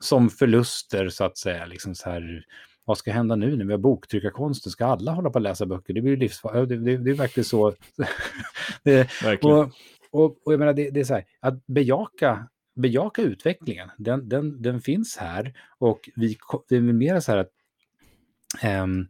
som 0.00 0.30
förluster 0.30 1.08
så 1.08 1.24
att 1.24 1.38
säga. 1.38 1.66
Liksom 1.66 1.94
så 1.94 2.10
här, 2.10 2.44
vad 2.84 2.98
ska 2.98 3.12
hända 3.12 3.36
nu 3.36 3.56
när 3.56 3.64
vi 3.64 3.72
har 3.72 3.78
boktryckarkonsten? 3.78 4.72
Ska 4.72 4.86
alla 4.86 5.12
hålla 5.12 5.30
på 5.30 5.38
att 5.38 5.42
läsa 5.42 5.66
böcker? 5.66 5.94
Det 5.94 6.00
blir 6.00 6.12
ju 6.12 6.18
livsfarligt. 6.18 6.68
Det, 6.68 6.76
det, 6.76 6.96
det, 6.96 7.10
är 7.10 7.14
verkligen 7.14 7.44
så. 7.44 7.74
det, 8.82 9.22
verkligen. 9.22 9.56
Och, 9.56 9.72
och, 10.10 10.46
och 10.46 10.52
jag 10.52 10.58
menar, 10.58 10.72
det, 10.72 10.90
det 10.90 11.00
är 11.00 11.04
så 11.04 11.14
här, 11.14 11.24
att 11.40 11.66
bejaka, 11.66 12.48
bejaka 12.76 13.22
utvecklingen, 13.22 13.90
den, 13.98 14.28
den, 14.28 14.62
den 14.62 14.80
finns 14.80 15.16
här. 15.16 15.54
Och 15.78 16.10
vi, 16.16 16.38
det 16.68 16.76
är 16.76 16.80
mer 16.80 17.20
så 17.20 17.32
här 17.32 17.38
att 17.38 17.50
um, 18.82 19.08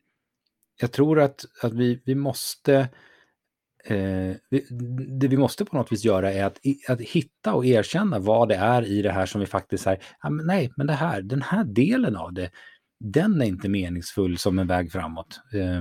jag 0.80 0.92
tror 0.92 1.20
att, 1.20 1.44
att 1.62 1.72
vi, 1.72 2.02
vi 2.04 2.14
måste 2.14 2.88
Eh, 3.88 4.36
det 5.18 5.28
vi 5.28 5.36
måste 5.36 5.64
på 5.64 5.76
något 5.76 5.92
vis 5.92 6.04
göra 6.04 6.32
är 6.32 6.44
att, 6.44 6.58
att 6.88 7.00
hitta 7.00 7.54
och 7.54 7.66
erkänna 7.66 8.18
vad 8.18 8.48
det 8.48 8.54
är 8.54 8.82
i 8.82 9.02
det 9.02 9.12
här 9.12 9.26
som 9.26 9.40
vi 9.40 9.46
faktiskt 9.46 9.84
säger, 9.84 10.02
ja, 10.22 10.30
men 10.30 10.46
nej, 10.46 10.72
men 10.76 10.86
det 10.86 10.92
här, 10.92 11.22
den 11.22 11.42
här 11.42 11.64
delen 11.64 12.16
av 12.16 12.32
det, 12.32 12.50
den 13.00 13.40
är 13.40 13.46
inte 13.46 13.68
meningsfull 13.68 14.38
som 14.38 14.58
en 14.58 14.66
väg 14.66 14.92
framåt. 14.92 15.40
Eh, 15.54 15.80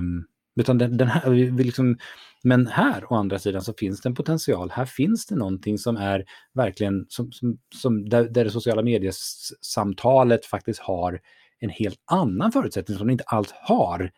utan 0.60 0.78
den, 0.78 0.96
den 0.96 1.08
här, 1.08 1.30
vi, 1.30 1.44
vi 1.50 1.64
liksom, 1.64 1.98
men 2.44 2.66
här 2.66 3.12
å 3.12 3.14
andra 3.14 3.38
sidan 3.38 3.62
så 3.62 3.74
finns 3.78 4.00
det 4.00 4.08
en 4.08 4.14
potential. 4.14 4.70
Här 4.70 4.84
finns 4.84 5.26
det 5.26 5.36
någonting 5.36 5.78
som 5.78 5.96
är 5.96 6.24
verkligen, 6.54 7.06
som, 7.08 7.32
som, 7.32 7.58
som 7.74 8.08
där, 8.08 8.24
där 8.24 8.44
det 8.44 8.50
sociala 8.50 8.82
mediesamtalet 8.82 10.46
faktiskt 10.46 10.80
har 10.80 11.20
en 11.60 11.70
helt 11.70 11.98
annan 12.10 12.52
förutsättning 12.52 12.98
som 12.98 13.06
det 13.06 13.12
inte 13.12 13.24
alls 13.24 13.52
har 13.52 14.10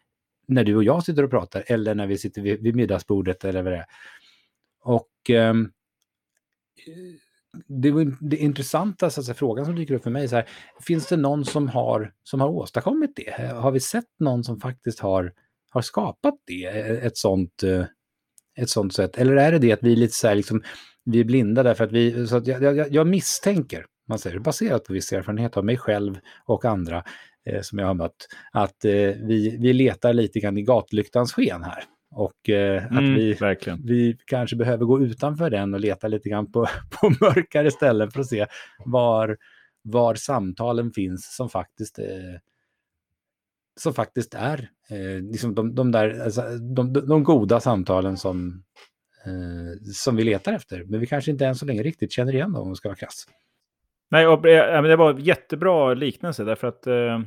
när 0.49 0.65
du 0.65 0.77
och 0.77 0.85
jag 0.85 1.05
sitter 1.05 1.23
och 1.23 1.31
pratar 1.31 1.65
eller 1.67 1.95
när 1.95 2.07
vi 2.07 2.19
sitter 2.19 2.43
vid, 2.43 2.63
vid 2.63 2.77
middagsbordet 2.77 3.45
eller 3.45 3.63
vad 3.63 3.73
det 3.73 3.79
är. 3.79 3.87
Och 4.83 5.11
ehm, 5.29 5.71
eh, 6.87 7.15
det, 7.67 8.17
det 8.21 8.37
intressanta 8.37 9.11
så 9.11 9.21
att 9.21 9.27
säga, 9.27 9.35
frågan 9.35 9.65
som 9.65 9.77
dyker 9.77 9.95
upp 9.95 10.03
för 10.03 10.11
mig, 10.11 10.29
så 10.29 10.37
här, 10.37 10.49
finns 10.81 11.07
det 11.07 11.17
någon 11.17 11.45
som 11.45 11.69
har, 11.69 12.13
som 12.23 12.41
har 12.41 12.49
åstadkommit 12.49 13.17
det? 13.17 13.53
Har 13.53 13.71
vi 13.71 13.81
sett 13.81 14.05
någon 14.19 14.45
som 14.45 14.61
faktiskt 14.61 15.01
har, 15.01 15.33
har 15.71 15.83
skapat 15.83 16.35
det, 16.47 16.65
e-, 16.65 17.01
ett 17.07 17.17
sånt, 17.17 17.63
eh, 17.63 17.85
ett 18.59 18.71
sånt 18.71 18.95
sätt? 18.95 19.19
Eller 19.19 19.37
är 19.37 19.53
det 19.53 19.59
det 19.59 19.73
att 19.73 19.83
vi 19.83 19.93
är 19.93 19.97
lite 19.97 20.15
så 20.15 20.29
här, 20.29 20.35
liksom, 20.35 20.63
vi 21.05 21.21
är 21.21 21.25
blinda 21.25 21.63
därför 21.63 21.85
att 21.85 21.93
vi, 21.93 22.27
så 22.27 22.37
att 22.37 22.47
jag, 22.47 22.63
jag, 22.63 22.93
jag 22.93 23.07
misstänker, 23.07 23.87
man 24.09 24.19
säger 24.19 24.39
baserat 24.39 24.85
på 24.85 24.93
viss 24.93 25.13
erfarenhet 25.13 25.57
av 25.57 25.65
mig 25.65 25.77
själv 25.77 26.19
och 26.45 26.65
andra, 26.65 27.05
eh, 27.45 27.61
som 27.61 27.79
jag 27.79 27.87
har 27.87 27.95
mött, 27.95 28.29
att 28.53 28.85
eh, 28.85 28.91
vi, 28.93 29.57
vi 29.61 29.73
letar 29.73 30.13
lite 30.13 30.41
grann 30.41 30.59
i 30.59 30.63
gatlyktans 30.63 31.33
sken 31.33 31.63
här. 31.63 31.85
Och 32.11 32.49
eh, 32.51 32.85
att 32.85 32.91
Mm, 32.91 33.15
vi, 33.15 33.33
verkligen. 33.33 33.87
vi 33.87 34.19
kanske 34.25 34.57
behöver 34.57 34.85
gå 34.85 35.01
utanför 35.01 35.51
den 35.51 35.75
och 35.75 35.81
leta 35.81 36.09
lite 36.09 36.29
grann 36.29 36.53
på, 36.53 36.67
på 37.01 37.11
mörkare 37.21 37.71
ställen 37.71 38.11
för 38.11 38.21
att 38.21 38.27
se 38.27 38.47
var, 38.85 39.37
var 39.83 40.15
samtalen 40.15 40.93
finns 40.93 41.37
som 41.37 41.49
faktiskt, 41.49 41.99
eh, 41.99 42.05
som 43.81 43.95
faktiskt 43.95 44.35
är 44.35 44.71
eh, 44.91 45.23
liksom 45.23 45.55
de, 45.55 45.75
de, 45.75 45.93
där, 45.93 46.21
alltså, 46.21 46.43
de, 46.59 46.93
de, 46.93 47.01
de 47.09 47.25
goda 47.25 47.61
samtalen 47.61 48.17
som, 48.17 48.63
eh, 49.27 49.93
som 49.95 50.17
vi 50.17 50.25
letar 50.25 50.53
efter. 50.53 50.85
Men 50.85 51.01
vi 51.01 51.07
kanske 51.07 51.31
inte 51.31 51.47
än 51.47 51.55
så 51.57 51.67
länge 51.67 51.83
riktigt 51.83 52.13
känner 52.13 52.35
igen 52.35 52.53
dem 52.53 52.63
om 52.63 52.69
vi 52.71 52.77
ska 52.77 52.89
vara 52.89 52.97
krass. 52.97 53.27
Nej, 54.11 54.27
och, 54.27 54.47
eh, 54.47 54.83
men 54.83 54.91
det 54.91 54.97
var 54.97 55.11
en 55.11 55.21
jättebra 55.21 55.95
liknelse 55.95 56.45
därför 56.45 56.67
att 56.67 56.87
eh, 56.87 57.21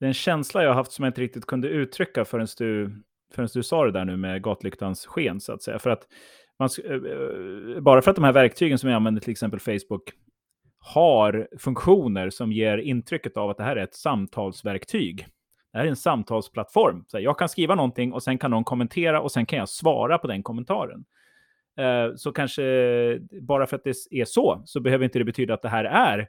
det 0.00 0.04
är 0.04 0.08
en 0.08 0.14
känsla 0.14 0.62
jag 0.62 0.74
haft 0.74 0.92
som 0.92 1.04
jag 1.04 1.10
inte 1.10 1.20
riktigt 1.20 1.46
kunde 1.46 1.68
uttrycka 1.68 2.24
förrän 2.24 2.46
du, 2.58 3.02
förrän 3.34 3.48
du 3.54 3.62
sa 3.62 3.84
det 3.84 3.92
där 3.92 4.04
nu 4.04 4.16
med 4.16 4.42
gatlyktans 4.42 5.06
sken 5.06 5.40
så 5.40 5.52
att 5.52 5.62
säga. 5.62 5.78
För 5.78 5.90
att 5.90 6.02
man, 6.58 6.68
eh, 6.84 6.92
eh, 6.92 7.80
bara 7.80 8.02
för 8.02 8.10
att 8.10 8.16
de 8.16 8.24
här 8.24 8.32
verktygen 8.32 8.78
som 8.78 8.90
jag 8.90 8.96
använder, 8.96 9.20
till 9.20 9.30
exempel 9.30 9.60
Facebook, 9.60 10.12
har 10.78 11.48
funktioner 11.58 12.30
som 12.30 12.52
ger 12.52 12.78
intrycket 12.78 13.36
av 13.36 13.50
att 13.50 13.56
det 13.56 13.64
här 13.64 13.76
är 13.76 13.84
ett 13.84 13.94
samtalsverktyg. 13.94 15.26
Det 15.72 15.78
här 15.78 15.84
är 15.84 15.88
en 15.88 15.96
samtalsplattform. 15.96 17.04
Så 17.06 17.20
jag 17.20 17.38
kan 17.38 17.48
skriva 17.48 17.74
någonting 17.74 18.12
och 18.12 18.22
sen 18.22 18.38
kan 18.38 18.50
någon 18.50 18.64
kommentera 18.64 19.20
och 19.20 19.32
sen 19.32 19.46
kan 19.46 19.58
jag 19.58 19.68
svara 19.68 20.18
på 20.18 20.26
den 20.26 20.42
kommentaren. 20.42 21.04
Eh, 21.78 22.14
så 22.16 22.32
kanske 22.32 22.64
eh, 22.64 23.18
bara 23.40 23.66
för 23.66 23.76
att 23.76 23.84
det 23.84 23.94
är 24.10 24.24
så, 24.24 24.62
så 24.64 24.80
behöver 24.80 25.04
inte 25.04 25.18
det 25.18 25.24
betyda 25.24 25.54
att 25.54 25.62
det 25.62 25.68
här 25.68 25.84
är 25.84 26.28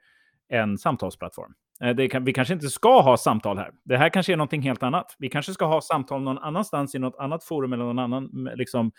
en 0.50 0.78
samtalsplattform. 0.78 1.54
Eh, 1.82 1.96
det 1.96 2.08
kan, 2.08 2.24
vi 2.24 2.34
kanske 2.34 2.54
inte 2.54 2.70
ska 2.70 3.02
ha 3.02 3.18
samtal 3.18 3.58
här. 3.58 3.72
Det 3.84 3.98
här 3.98 4.10
kanske 4.10 4.34
är 4.34 4.38
någonting 4.38 4.62
helt 4.62 4.84
annat. 4.84 5.16
Vi 5.20 5.30
kanske 5.30 5.54
ska 5.54 5.66
ha 5.66 5.82
samtal 5.82 6.22
någon 6.22 6.38
annanstans 6.38 6.96
i 6.96 7.00
något 7.00 7.16
annat 7.20 7.44
forum 7.44 7.74
eller 7.74 7.84
någon 7.84 8.00
annan, 8.00 8.50
liksom, 8.56 8.92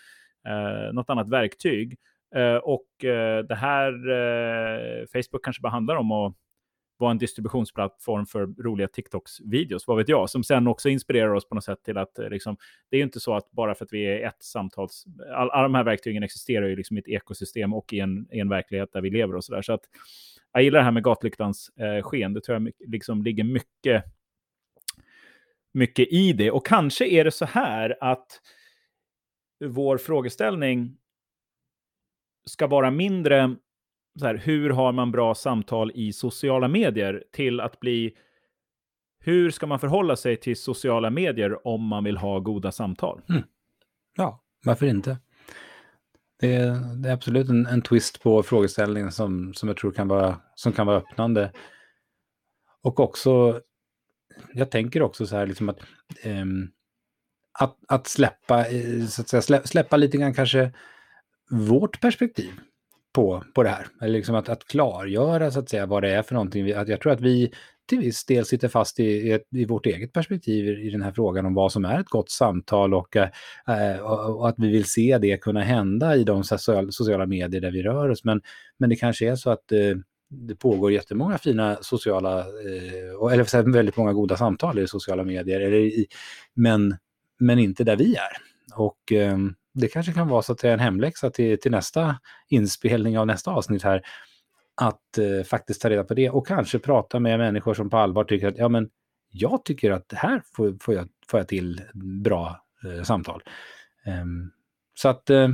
eh, 0.49 0.93
något 0.93 1.11
annat 1.11 1.29
verktyg. 1.29 1.97
Eh, 2.37 2.57
och 2.57 3.05
eh, 3.05 3.45
det 3.45 3.55
här, 3.55 3.93
eh, 4.11 5.07
Facebook 5.13 5.45
kanske 5.45 5.63
bara 5.63 5.73
handlar 5.73 5.97
om 5.97 6.13
att 6.13 6.35
vara 6.99 7.11
en 7.11 7.19
distributionsplattform 7.19 8.27
för 8.27 8.47
roliga 8.47 8.87
TikToks-videos, 8.87 9.85
vad 9.87 9.97
vet 9.97 10.09
jag, 10.09 10.31
som 10.31 10.45
sen 10.45 10.67
också 10.67 10.89
inspirerar 10.89 11.35
oss 11.35 11.49
på 11.49 11.55
något 11.55 11.65
sätt 11.65 11.83
till 11.85 11.99
att 11.99 12.19
eh, 12.19 12.29
liksom, 12.29 12.57
det 12.91 12.97
är 12.97 12.99
ju 12.99 13.05
inte 13.05 13.21
så 13.21 13.35
att 13.35 13.51
bara 13.51 13.75
för 13.75 13.85
att 13.85 13.93
vi 13.93 14.05
är 14.05 14.27
ett 14.27 14.43
samtals... 14.43 15.05
All, 15.35 15.51
alla 15.51 15.63
de 15.63 15.75
här 15.75 15.85
verktygen 15.85 16.23
existerar 16.23 16.69
ju 16.69 16.77
liksom 16.77 16.97
i 16.97 17.01
ett 17.01 17.09
ekosystem 17.09 17.75
och 17.75 17.93
i 17.93 18.01
en, 18.01 18.29
i 18.33 18.41
en 18.41 18.49
verklighet 18.49 18.93
där 18.93 19.01
vi 19.01 19.11
lever 19.11 19.37
och 19.37 19.45
så 19.45 19.55
där. 19.55 19.63
Så 19.63 19.73
att 19.73 19.83
jag 20.53 20.63
gillar 20.63 20.79
det 20.79 20.85
här 20.85 20.93
med 20.93 21.03
gatlyktans 21.03 21.69
eh, 21.69 22.03
sken. 22.03 22.33
Det 22.35 22.41
tror 22.41 22.61
jag 22.61 22.73
liksom 22.79 23.23
ligger 23.23 23.45
mycket, 23.45 24.05
mycket 25.75 26.09
i 26.13 26.33
det. 26.33 26.51
Och 26.51 26.67
kanske 26.67 27.07
är 27.07 27.25
det 27.25 27.31
så 27.31 27.45
här 27.45 27.97
att 28.01 28.41
vår 29.65 29.99
frågeställning 29.99 30.97
ska 32.47 32.67
vara 32.67 32.91
mindre 32.91 33.57
så 34.19 34.27
här, 34.27 34.35
hur 34.35 34.71
har 34.71 34.93
man 34.93 35.13
bra 35.13 35.35
samtal 35.35 35.93
i 35.95 36.13
sociala 36.13 36.69
medier 36.69 37.25
till 37.33 37.61
att 37.61 37.81
bli 37.81 38.15
hur 39.21 39.51
ska 39.51 39.67
man 39.67 39.81
förhålla 39.81 40.17
sig 40.17 40.37
till 40.37 40.57
sociala 40.57 41.11
medier 41.11 41.67
om 41.67 41.87
man 41.87 42.05
vill 42.05 42.17
ha 42.17 42.39
goda 42.39 42.73
samtal? 42.73 43.23
Mm. 43.29 43.43
Ja, 44.17 44.43
varför 44.65 44.87
inte? 44.87 45.19
Det 46.41 46.55
är, 46.55 46.97
det 47.03 47.09
är 47.09 47.13
absolut 47.13 47.49
en, 47.49 47.67
en 47.67 47.83
twist 47.83 48.23
på 48.23 48.43
frågeställningen 48.43 49.13
som, 49.13 49.55
som 49.55 49.69
jag 49.69 49.77
tror 49.77 49.93
kan 49.93 50.09
vara, 50.09 50.41
som 50.55 50.73
kan 50.73 50.87
vara 50.87 50.97
öppnande. 50.97 51.53
Och 52.83 53.01
också, 53.01 53.61
jag 54.53 54.71
tänker 54.71 55.03
också 55.03 55.27
så 55.27 55.37
här 55.37 55.47
liksom 55.47 55.69
att, 55.69 55.79
um, 56.25 56.71
att, 57.59 57.77
att 57.89 58.07
släppa, 58.07 58.69
eh, 58.69 59.07
så 59.07 59.23
att 59.23 59.29
säga, 59.29 59.43
slä, 59.43 59.67
släppa 59.67 59.97
lite 59.97 60.19
grann 60.19 60.35
kanske 60.35 60.73
vårt 61.51 62.01
perspektiv 62.01 62.53
på, 63.19 63.45
på 63.55 63.63
det 63.63 63.69
här. 63.69 63.87
Eller 64.01 64.13
liksom 64.13 64.35
att, 64.35 64.49
att 64.49 64.65
klargöra 64.65 65.51
så 65.51 65.59
att 65.59 65.69
säga 65.69 65.87
vad 65.87 66.03
det 66.03 66.11
är 66.11 66.23
för 66.23 66.35
någonting. 66.35 66.73
Att 66.73 66.89
jag 66.89 67.01
tror 67.01 67.13
att 67.13 67.21
vi 67.21 67.53
till 67.89 67.99
viss 67.99 68.25
del 68.25 68.45
sitter 68.45 68.69
fast 68.69 69.01
i, 69.01 69.05
i, 69.05 69.39
i 69.51 69.65
vårt 69.65 69.87
eget 69.87 70.13
perspektiv 70.13 70.69
i, 70.69 70.87
i 70.87 70.91
den 70.91 71.03
här 71.03 71.13
frågan 71.13 71.47
om 71.47 71.55
vad 71.55 71.73
som 71.73 71.85
är 71.85 72.01
ett 72.01 72.09
gott 72.09 72.31
samtal 72.31 72.95
och, 72.95 73.17
eh, 73.17 73.29
eh 73.69 74.01
och, 74.01 74.49
att 74.49 74.55
vi 74.59 74.69
vill 74.69 74.85
se 74.85 75.19
det 75.19 75.37
kunna 75.37 75.63
hända 75.63 76.17
i 76.17 76.25
de 76.25 76.45
sociala, 76.45 76.91
sociala 76.93 77.27
medier 77.27 77.61
där 77.61 77.71
vi 77.71 77.83
rör 77.83 78.09
oss. 78.09 78.25
Men, 78.25 78.41
men 78.79 78.91
det 78.91 78.97
kanske 78.97 79.31
är 79.31 79.37
så 79.37 79.51
att 79.51 79.73
eh, 79.73 79.97
det 80.31 80.55
pågår 80.55 80.93
jättemånga 80.93 81.39
fina 81.39 81.79
sociala, 81.81 82.39
eh, 82.39 83.33
eller 83.33 83.73
väldigt 83.73 83.97
många 83.97 84.13
goda 84.13 84.37
samtal 84.37 84.79
i 84.79 84.89
sociala 84.89 85.25
medier, 85.25 85.61
eller 85.61 85.79
i, 85.79 86.07
men, 86.55 86.97
men 87.39 87.59
inte 87.59 87.85
där 87.85 87.97
vi 87.97 88.15
är. 88.15 88.37
Och 88.75 89.13
ehm, 89.13 89.55
det 89.81 89.89
kanske 89.89 90.13
kan 90.13 90.29
vara 90.29 90.43
så 90.43 90.53
att 90.53 90.59
det 90.59 90.69
är 90.69 90.73
en 90.73 90.79
hemläxa 90.79 91.31
till, 91.31 91.61
till 91.61 91.71
nästa 91.71 92.19
inspelning 92.49 93.19
av 93.19 93.27
nästa 93.27 93.51
avsnitt 93.51 93.83
här, 93.83 94.03
att 94.81 95.19
eh, 95.19 95.45
faktiskt 95.47 95.83
ta 95.83 95.91
reda 95.91 96.05
på 96.05 96.15
det 96.15 96.31
och 96.31 96.47
kanske 96.47 96.79
prata 96.79 97.21
med 97.21 97.39
människor 97.39 97.75
som 97.75 97.91
på 97.91 97.97
allvar 97.97 98.25
tycker 98.25 98.49
att 98.49 98.59
ja, 98.59 98.69
men 98.69 98.91
jag 99.31 99.65
tycker 99.65 99.91
att 99.91 100.09
det 100.09 100.17
här 100.17 100.43
får, 100.57 100.77
får, 100.81 100.95
jag, 100.95 101.09
får 101.31 101.41
jag 101.41 101.49
till 101.49 101.83
bra 102.25 102.65
eh, 102.85 103.03
samtal. 103.03 103.43
Ehm, 104.07 104.51
så 104.95 105.09
att, 105.09 105.31
eh, 105.31 105.49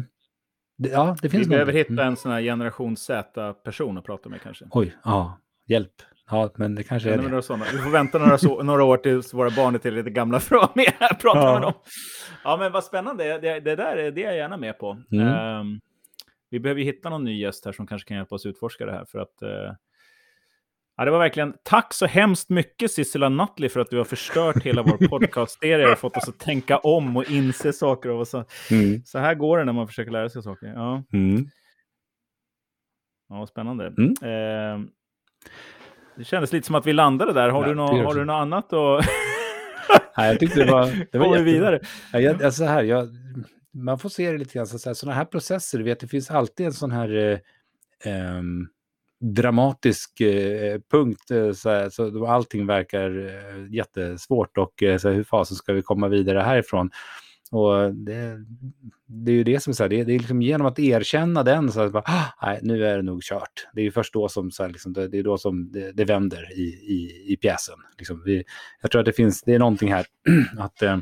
det, 0.79 0.89
ja, 0.89 1.05
det 1.05 1.18
Vi 1.22 1.29
finns 1.29 1.49
behöver 1.49 1.72
någonting. 1.72 1.95
hitta 1.95 2.05
en 2.05 2.16
sån 2.16 2.33
här 2.33 2.43
generation 2.43 2.97
Z-person 2.97 3.99
att 3.99 4.05
prata 4.05 4.29
med 4.29 4.43
kanske. 4.43 4.64
Oj, 4.70 4.97
ja, 5.05 5.39
hjälp. 5.66 6.03
Ja, 6.31 6.51
men 6.57 6.75
det 6.75 6.83
kanske 6.85 7.11
är 7.12 7.16
det. 7.16 7.22
några 7.22 7.43
sådana. 7.43 7.64
Vi 7.72 7.79
får 7.79 7.91
vänta 7.91 8.18
några, 8.18 8.39
så, 8.39 8.62
några 8.62 8.85
år 8.85 8.97
tills 8.97 9.35
våra 9.35 9.51
barn 9.51 9.75
är 9.75 9.79
till 9.79 9.95
lite 9.95 10.11
gamla 10.11 10.41
för 10.41 10.57
att 10.57 10.62
vara 10.62 10.72
med 10.75 10.93
här 11.01 11.12
och 11.12 11.20
prata 11.20 11.39
Ja. 11.41 11.53
med 11.53 11.62
dem. 11.62 11.72
Ja, 12.45 12.57
men 12.57 12.72
vad 12.72 12.85
spännande. 12.85 13.39
Det, 13.39 13.61
det 13.61 13.77
där 13.77 13.97
är, 13.97 14.11
det 14.11 14.22
är 14.22 14.27
jag 14.27 14.37
gärna 14.37 14.57
med 14.57 14.79
på. 14.79 15.03
Mm. 15.12 15.27
Ehm, 15.29 15.81
vi 16.51 16.61
behöver 16.61 16.81
ju 16.81 16.87
hitta 16.87 17.11
någon 17.11 17.25
ny 17.25 17.41
gäst 17.41 17.64
här 17.64 17.72
som 17.72 17.87
kanske 17.87 18.09
kan 18.09 18.16
hjälpa 18.16 18.35
oss 18.35 18.47
utforska 18.47 18.87
det 18.87 18.93
här. 18.93 19.05
För 19.05 19.18
att, 19.18 19.43
eh, 19.43 19.75
ja, 20.97 21.05
det 21.05 21.11
var 21.11 21.18
verkligen 21.18 21.55
tack 21.62 21.95
så 21.95 22.07
hemskt 22.07 22.51
mycket 22.51 22.91
Sissela 22.91 23.29
Nutley 23.29 23.68
för 23.68 23.81
att 23.81 23.91
du 23.91 23.97
har 23.97 24.05
förstört 24.05 24.62
hela 24.62 24.83
vår 24.83 24.97
podcast-serie 25.09 25.93
och 25.93 25.99
fått 25.99 26.16
oss 26.16 26.29
att 26.29 26.39
tänka 26.39 26.79
om 26.79 27.16
och 27.16 27.31
inse 27.31 27.72
saker. 27.72 28.11
Och 28.11 28.29
så, 28.29 28.45
Mm. 28.70 29.03
så 29.05 29.18
här 29.18 29.35
går 29.35 29.59
det 29.59 29.64
när 29.64 29.72
man 29.72 29.87
försöker 29.89 30.11
lära 30.12 30.29
sig 30.29 30.43
saker. 30.43 30.66
Ja, 30.66 31.03
Mm. 31.12 31.47
ja 33.29 33.47
spännande. 33.47 33.87
Mm. 33.87 34.89
Det 36.17 36.25
kändes 36.25 36.53
lite 36.53 36.67
som 36.67 36.75
att 36.75 36.87
vi 36.87 36.93
landade 36.93 37.33
där. 37.33 37.49
Har, 37.49 37.62
Ja, 37.62 37.69
du, 37.69 37.75
det 37.75 37.81
nå, 37.81 37.97
gör 37.97 38.05
har 38.05 38.15
du 38.15 38.25
något 38.25 38.35
annat 38.35 38.73
att... 38.73 39.07
Nej, 40.17 40.29
jag 40.29 40.41
tyckte 40.41 40.65
det 40.65 40.73
var, 40.73 41.07
det 41.12 41.19
var 41.19 41.27
jättebra. 41.27 41.43
vidare? 41.43 41.81
Ja, 42.12 42.21
jag, 42.21 42.43
alltså 42.43 42.59
så 42.59 42.65
här, 42.65 42.83
jag, 42.83 43.09
man 43.73 43.99
får 43.99 44.09
se 44.09 44.33
det 44.33 44.39
lite 44.39 44.55
grann 44.55 44.67
så 44.67 44.89
här, 44.89 44.95
sådana 44.95 45.17
här 45.17 45.25
processer, 45.25 45.79
du 45.79 45.85
vet, 45.85 46.01
det 46.01 46.09
finns 46.09 46.31
alltid 46.31 46.67
en 46.67 46.73
sån 46.73 46.91
här, 46.91 47.17
eh, 47.17 47.39
ehm, 48.12 48.69
dramatisk 49.21 50.21
eh, 50.21 50.81
punkt. 50.91 51.31
Eh, 51.31 51.53
så, 51.53 51.71
här, 51.71 51.91
så 51.91 52.27
allting 52.27 52.67
verkar 52.67 53.27
eh, 53.27 53.75
jättesvårt 53.75 54.59
och 54.59 54.83
eh, 54.83 54.99
så 54.99 55.09
här, 55.09 55.15
hur 55.15 55.25
fasen 55.25 55.57
ska 55.57 55.73
vi 55.73 55.83
komma 55.83 56.09
vidare 56.09 56.41
härifrån? 56.41 56.91
Och 57.55 57.94
det, 57.94 58.44
det 59.07 59.32
är 59.32 59.34
ju 59.34 59.44
det 59.44 59.62
som 59.62 59.70
är 59.70 59.74
så 59.74 59.82
här, 59.82 59.90
det, 59.90 60.05
det 60.05 60.14
är 60.14 60.18
liksom 60.18 60.42
genom 60.42 60.66
att 60.66 60.78
erkänna 60.78 61.42
den 61.42 61.72
så 61.72 61.80
att 61.80 61.92
bara, 61.92 62.02
ah, 62.07 62.26
nej, 62.42 62.59
nu 62.62 62.86
är 62.86 62.96
det 62.96 63.02
nog 63.02 63.22
kört. 63.22 63.68
Det 63.74 63.80
är 63.80 63.84
ju 63.84 63.90
först 63.90 64.12
då 64.12 64.28
som, 64.28 64.50
så 64.50 64.62
här, 64.62 64.70
liksom, 64.70 64.92
det, 64.92 65.09
det, 65.09 65.18
är 65.18 65.22
då 65.22 65.38
som 65.38 65.72
det, 65.72 65.92
det 65.92 66.05
vänder 66.05 66.52
i, 66.52 66.62
i, 66.62 67.24
i 67.32 67.36
pjäsen. 67.36 67.74
Liksom 67.98 68.22
vi, 68.24 68.44
jag 68.82 68.90
tror 68.90 69.00
att 69.00 69.07
det 69.07 69.12
finns, 69.12 69.42
det 69.42 69.55
är 69.55 69.59
någonting 69.59 69.92
här 69.92 70.07
att 70.59 70.82
eh, 70.82 70.98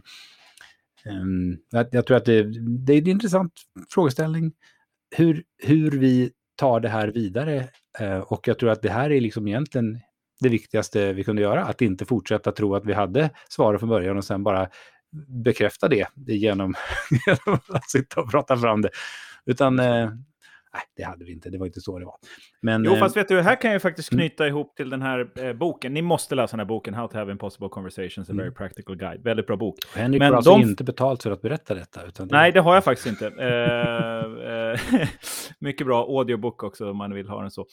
um, 1.06 1.58
jag, 1.70 1.86
jag, 1.92 2.06
tror 2.06 2.16
att 2.16 2.24
det, 2.24 2.42
det 2.84 2.92
är 2.92 2.98
en 2.98 3.08
intressant 3.08 3.52
frågeställning 3.90 4.52
hur, 5.16 5.42
hur 5.58 5.90
vi 5.90 6.30
tar 6.56 6.80
det 6.80 6.88
här 6.88 7.08
vidare. 7.08 7.68
Eh, 8.00 8.18
och 8.18 8.48
jag 8.48 8.58
tror 8.58 8.70
att 8.70 8.82
det 8.82 8.90
här 8.90 9.12
är 9.12 9.20
liksom 9.20 9.48
egentligen 9.48 10.00
det 10.40 10.48
viktigaste 10.48 11.12
vi 11.12 11.24
kunde 11.24 11.42
göra, 11.42 11.64
att 11.64 11.82
inte 11.82 12.04
fortsätta 12.04 12.52
tro 12.52 12.74
att 12.74 12.84
vi 12.84 12.92
hade 12.92 13.30
svaret 13.48 13.80
från 13.80 13.88
början 13.88 14.16
och 14.16 14.24
sen 14.24 14.44
bara 14.44 14.68
bekräfta 15.44 15.88
det 15.88 16.06
genom, 16.14 16.74
genom 17.26 17.60
att 17.68 17.90
sitta 17.90 18.20
och 18.20 18.30
prata 18.30 18.56
fram 18.56 18.82
det. 18.82 18.90
Utan 19.46 19.78
eh, 19.78 20.10
Nej, 20.74 20.82
det 20.96 21.02
hade 21.02 21.24
vi 21.24 21.32
inte. 21.32 21.50
Det 21.50 21.58
var 21.58 21.66
inte 21.66 21.80
så 21.80 21.98
det 21.98 22.04
var. 22.04 22.16
Men, 22.60 22.84
jo, 22.84 22.96
fast 22.96 23.16
vet 23.16 23.28
du, 23.28 23.40
här 23.40 23.60
kan 23.60 23.72
jag 23.72 23.82
faktiskt 23.82 24.12
mm. 24.12 24.20
knyta 24.20 24.44
mm. 24.44 24.56
ihop 24.56 24.76
till 24.76 24.90
den 24.90 25.02
här 25.02 25.30
eh, 25.38 25.52
boken. 25.52 25.94
Ni 25.94 26.02
måste 26.02 26.34
läsa 26.34 26.50
den 26.50 26.60
här 26.60 26.68
boken, 26.68 26.94
How 26.94 27.08
to 27.08 27.18
have 27.18 27.32
impossible 27.32 27.68
conversations, 27.68 28.30
a 28.30 28.32
very 28.32 28.46
mm. 28.46 28.54
practical 28.54 28.96
guide. 28.96 29.22
Väldigt 29.22 29.46
bra 29.46 29.56
bok. 29.56 29.74
Henrik 29.94 30.18
Men 30.18 30.30
har 30.30 30.36
alltså 30.36 30.50
de... 30.50 30.62
inte 30.62 30.84
betalt 30.84 31.22
för 31.22 31.30
att 31.30 31.42
berätta 31.42 31.74
detta? 31.74 32.06
Utan 32.06 32.28
det... 32.28 32.34
Nej, 32.34 32.52
det 32.52 32.60
har 32.60 32.74
jag 32.74 32.84
faktiskt 32.84 33.06
inte. 33.06 33.26
eh, 33.26 35.00
eh, 35.02 35.08
mycket 35.58 35.86
bra 35.86 36.02
audiobook 36.02 36.62
också, 36.62 36.90
om 36.90 36.96
man 36.96 37.14
vill 37.14 37.28
ha 37.28 37.40
den 37.40 37.50
så. 37.50 37.66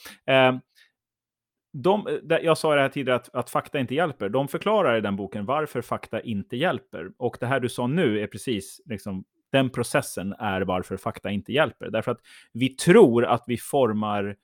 De, 1.73 2.07
eh, 2.07 2.37
jag 2.41 2.57
sa 2.57 2.75
det 2.75 2.81
här 2.81 2.89
tidigare 2.89 3.15
att, 3.15 3.35
att, 3.35 3.49
fakta 3.49 3.79
inte 3.79 3.95
hjälper. 3.95 4.29
De 4.29 4.47
förklarar 4.47 4.97
i 4.97 5.01
den 5.01 5.15
boken 5.15 5.45
varför 5.45 5.81
fakta 5.81 6.21
inte 6.21 6.57
hjälper. 6.57 7.11
Och 7.17 7.37
det 7.39 7.45
här 7.45 7.59
du 7.59 7.69
sa 7.69 7.87
nu 7.87 8.19
är 8.19 8.27
precis 8.27 8.81
liksom, 8.85 9.23
den 9.51 9.69
processen 9.69 10.33
är 10.33 10.61
varför 10.61 10.97
fakta 10.97 11.29
inte 11.29 11.53
hjälper. 11.53 11.89
Därför 11.89 12.11
att 12.11 12.21
vi 12.53 12.69
tror 12.69 13.25
att 13.25 13.43
vi 13.47 13.57
formar 13.57 14.35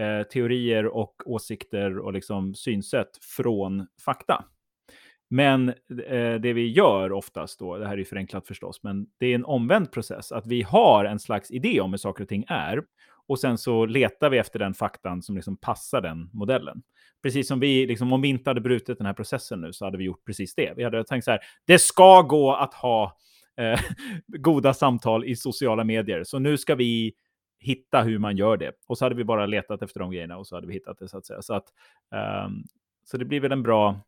eh, 0.00 0.22
teorier 0.22 0.86
och 0.86 1.22
åsikter 1.24 1.98
och 1.98 2.12
liksom 2.12 2.54
synsätt 2.54 3.24
från 3.36 3.86
fakta. 4.04 4.44
Men 5.30 5.68
eh, 6.08 6.34
det 6.40 6.52
vi 6.52 6.72
gör 6.72 7.12
oftast 7.12 7.58
då, 7.58 7.78
det 7.78 7.86
här 7.86 7.92
är 7.92 7.98
ju 7.98 8.04
förenklat 8.04 8.46
förstås, 8.46 8.82
men 8.82 9.06
det 9.18 9.26
är 9.26 9.34
en 9.34 9.44
omvänd 9.44 9.92
process. 9.92 10.32
Att 10.32 10.46
vi 10.46 10.62
har 10.62 11.04
en 11.04 11.18
slags 11.18 11.50
idé 11.50 11.80
om 11.80 11.90
hur 11.90 11.98
saker 11.98 12.22
och 12.22 12.28
ting 12.28 12.44
är 12.48 12.82
och 13.32 13.38
sen 13.38 13.58
så 13.58 13.86
letar 13.86 14.30
vi 14.30 14.38
efter 14.38 14.58
den 14.58 14.74
faktan 14.74 15.22
som 15.22 15.36
liksom 15.36 15.56
passar 15.56 16.00
den 16.00 16.30
modellen. 16.32 16.82
Precis 17.22 17.48
som 17.48 17.60
vi, 17.60 17.86
liksom, 17.86 18.12
om 18.12 18.22
vi 18.22 18.28
inte 18.28 18.50
hade 18.50 18.60
brutit 18.60 18.98
den 18.98 19.06
här 19.06 19.14
processen 19.14 19.60
nu 19.60 19.72
så 19.72 19.84
hade 19.84 19.98
vi 19.98 20.04
gjort 20.04 20.24
precis 20.24 20.54
det. 20.54 20.72
Vi 20.76 20.84
hade 20.84 21.04
tänkt 21.04 21.24
så 21.24 21.30
här, 21.30 21.40
det 21.66 21.78
ska 21.78 22.22
gå 22.22 22.52
att 22.54 22.74
ha 22.74 23.18
eh, 23.56 23.80
goda 24.26 24.74
samtal 24.74 25.24
i 25.24 25.36
sociala 25.36 25.84
medier. 25.84 26.24
Så 26.24 26.38
nu 26.38 26.58
ska 26.58 26.74
vi 26.74 27.12
hitta 27.58 28.02
hur 28.02 28.18
man 28.18 28.36
gör 28.36 28.56
det. 28.56 28.72
Och 28.86 28.98
så 28.98 29.04
hade 29.04 29.14
vi 29.14 29.24
bara 29.24 29.46
letat 29.46 29.82
efter 29.82 30.00
de 30.00 30.10
grejerna 30.10 30.36
och 30.36 30.46
så 30.46 30.54
hade 30.54 30.66
vi 30.66 30.72
hittat 30.72 30.98
det 30.98 31.08
så 31.08 31.18
att 31.18 31.26
säga. 31.26 31.42
Så, 31.42 31.54
att, 31.54 31.66
um, 32.46 32.64
så 33.04 33.16
det 33.16 33.24
blir 33.24 33.40
väl 33.40 33.52
en 33.52 33.62
bra... 33.62 34.00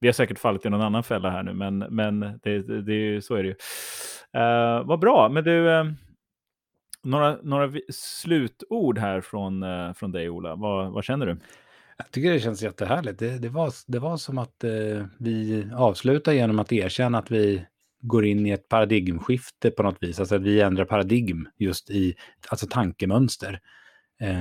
Vi 0.00 0.08
har 0.08 0.12
säkert 0.12 0.38
fallit 0.38 0.66
i 0.66 0.70
någon 0.70 0.82
annan 0.82 1.02
fälla 1.02 1.30
här 1.30 1.42
nu, 1.42 1.54
men, 1.54 1.78
men 1.78 2.20
det, 2.20 2.62
det, 2.62 2.82
det 2.82 3.24
så 3.24 3.34
är 3.34 3.42
det 3.42 3.48
ju. 3.48 3.54
Uh, 4.40 4.86
vad 4.86 4.98
bra, 4.98 5.28
men 5.28 5.44
du... 5.44 5.68
Uh, 5.68 5.92
några, 7.06 7.38
några 7.42 7.72
slutord 7.88 8.98
här 8.98 9.20
från, 9.20 9.62
eh, 9.62 9.92
från 9.92 10.12
dig, 10.12 10.30
Ola. 10.30 10.56
Vad, 10.56 10.92
vad 10.92 11.04
känner 11.04 11.26
du? 11.26 11.36
Jag 11.96 12.10
tycker 12.10 12.32
det 12.32 12.40
känns 12.40 12.62
jättehärligt. 12.62 13.18
Det, 13.18 13.38
det, 13.38 13.48
var, 13.48 13.72
det 13.86 13.98
var 13.98 14.16
som 14.16 14.38
att 14.38 14.64
eh, 14.64 15.06
vi 15.18 15.66
avslutar 15.74 16.32
genom 16.32 16.58
att 16.58 16.72
erkänna 16.72 17.18
att 17.18 17.30
vi 17.30 17.66
går 18.00 18.24
in 18.24 18.46
i 18.46 18.50
ett 18.50 18.68
paradigmskifte 18.68 19.70
på 19.70 19.82
något 19.82 20.02
vis. 20.02 20.20
Alltså 20.20 20.34
att 20.34 20.42
vi 20.42 20.60
ändrar 20.60 20.84
paradigm 20.84 21.48
just 21.56 21.90
i 21.90 22.14
alltså 22.48 22.66
tankemönster. 22.66 23.60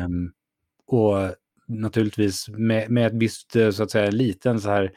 Um, 0.05 0.32
och 0.88 1.36
naturligtvis 1.68 2.49
med, 2.49 2.89
med 2.89 3.07
ett 3.07 3.13
visst, 3.13 3.55
eh, 3.55 3.70
så 3.70 3.84
att 3.84 3.91
säga, 3.91 4.11
liten 4.11 4.59
så 4.59 4.70
här 4.70 4.91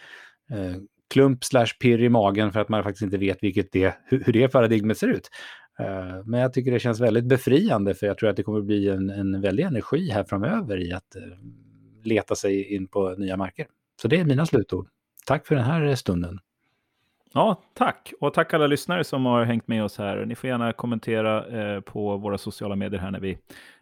eh, 0.51 0.77
klump 1.11 1.45
slash 1.45 1.67
pirr 1.81 2.03
i 2.03 2.09
magen 2.09 2.53
för 2.53 2.61
att 2.61 2.69
man 2.69 2.83
faktiskt 2.83 3.03
inte 3.03 3.19
vet 3.19 3.43
vilket 3.43 3.73
det, 3.73 3.99
hur, 4.05 4.25
hur 4.25 4.33
det 4.33 4.49
paradigmet 4.49 4.99
ser 4.99 5.09
ut. 5.09 5.31
Eh, 5.79 6.25
men 6.25 6.41
jag 6.41 6.53
tycker 6.53 6.73
det 6.73 6.79
känns 6.79 7.01
väldigt 7.01 7.25
befriande 7.25 7.95
för 7.95 8.07
jag 8.07 8.19
tror 8.19 8.31
att 8.31 8.37
det 8.37 8.43
kommer 8.43 8.61
bli 8.61 8.89
en, 8.89 9.11
en 9.11 9.41
väldig 9.41 9.65
energi 9.65 10.11
här 10.11 10.25
framöver 10.25 10.81
i 10.81 10.93
att 10.93 11.17
eh, 11.17 11.23
leta 12.03 12.35
sig 12.35 12.75
in 12.75 12.87
på 12.87 13.15
nya 13.19 13.37
marker. 13.37 13.67
Så 14.03 14.09
det 14.09 14.21
är 14.21 14.25
mina 14.25 14.47
slutord. 14.47 14.89
Tack 15.27 15.47
för 15.47 15.55
den 15.55 15.65
här 15.65 15.95
stunden. 15.95 16.39
Ja, 17.35 17.63
tack. 17.75 18.13
Och 18.21 18.35
tack 18.35 18.55
alla 18.55 18.67
lyssnare 18.67 19.05
som 19.05 19.27
har 19.27 19.45
hängt 19.45 19.69
med 19.69 19.85
oss 19.85 19.99
här. 19.99 20.27
Ni 20.27 20.35
får 20.35 20.51
gärna 20.51 20.73
kommentera 20.73 21.47
eh, 21.47 21.81
på 21.81 22.17
våra 22.17 22.39
sociala 22.39 22.77
medier 22.77 23.01
här 23.01 23.11
när 23.11 23.21
vi 23.21 23.39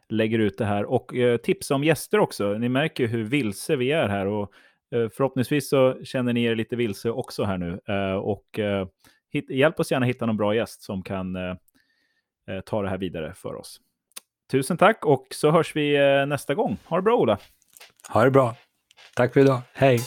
lägger 0.09 0.39
ut 0.39 0.59
det 0.59 0.65
här. 0.65 0.85
Och 0.85 1.15
eh, 1.15 1.37
tipsa 1.37 1.75
om 1.75 1.85
gäster 1.85 2.19
också. 2.19 2.53
Ni 2.53 2.69
märker 2.69 3.07
hur 3.07 3.25
vilse 3.25 3.77
vi 3.77 3.93
är 3.93 4.09
här. 4.09 4.27
Och 4.27 4.53
eh, 4.91 5.09
förhoppningsvis 5.09 5.69
så 5.69 6.05
känner 6.05 6.33
ni 6.33 6.45
er 6.45 6.55
lite 6.57 6.77
vilse 6.77 7.11
också 7.11 7.45
här 7.45 7.59
nu. 7.59 7.81
Eh, 7.89 8.17
och 8.17 8.61
hit, 9.33 9.51
hjälp 9.51 9.81
oss 9.81 9.91
gärna 9.91 10.07
hitta 10.07 10.27
någon 10.27 10.37
bra 10.37 10.55
gäst 10.55 10.83
som 10.83 11.03
kan 11.03 11.37
Eh, 12.51 12.61
ta 12.61 12.83
det 12.83 12.89
här 12.89 12.99
vidare 12.99 13.35
för 13.35 13.55
oss. 13.55 13.81
Tusen 14.51 14.77
tack 14.77 15.05
och 15.05 15.27
så 15.31 15.51
hörs 15.51 15.77
vi 15.77 15.97
eh, 15.97 16.27
nästa 16.27 16.55
gång. 16.55 16.77
Ha 16.85 16.97
det 16.97 17.03
bra 17.03 17.17
Ola. 17.17 17.39
Ha 18.09 18.25
det 18.25 18.31
bra. 18.31 18.55
Tack 19.15 19.33
för 19.33 19.41
idag. 19.41 19.61
Hej. 19.73 20.01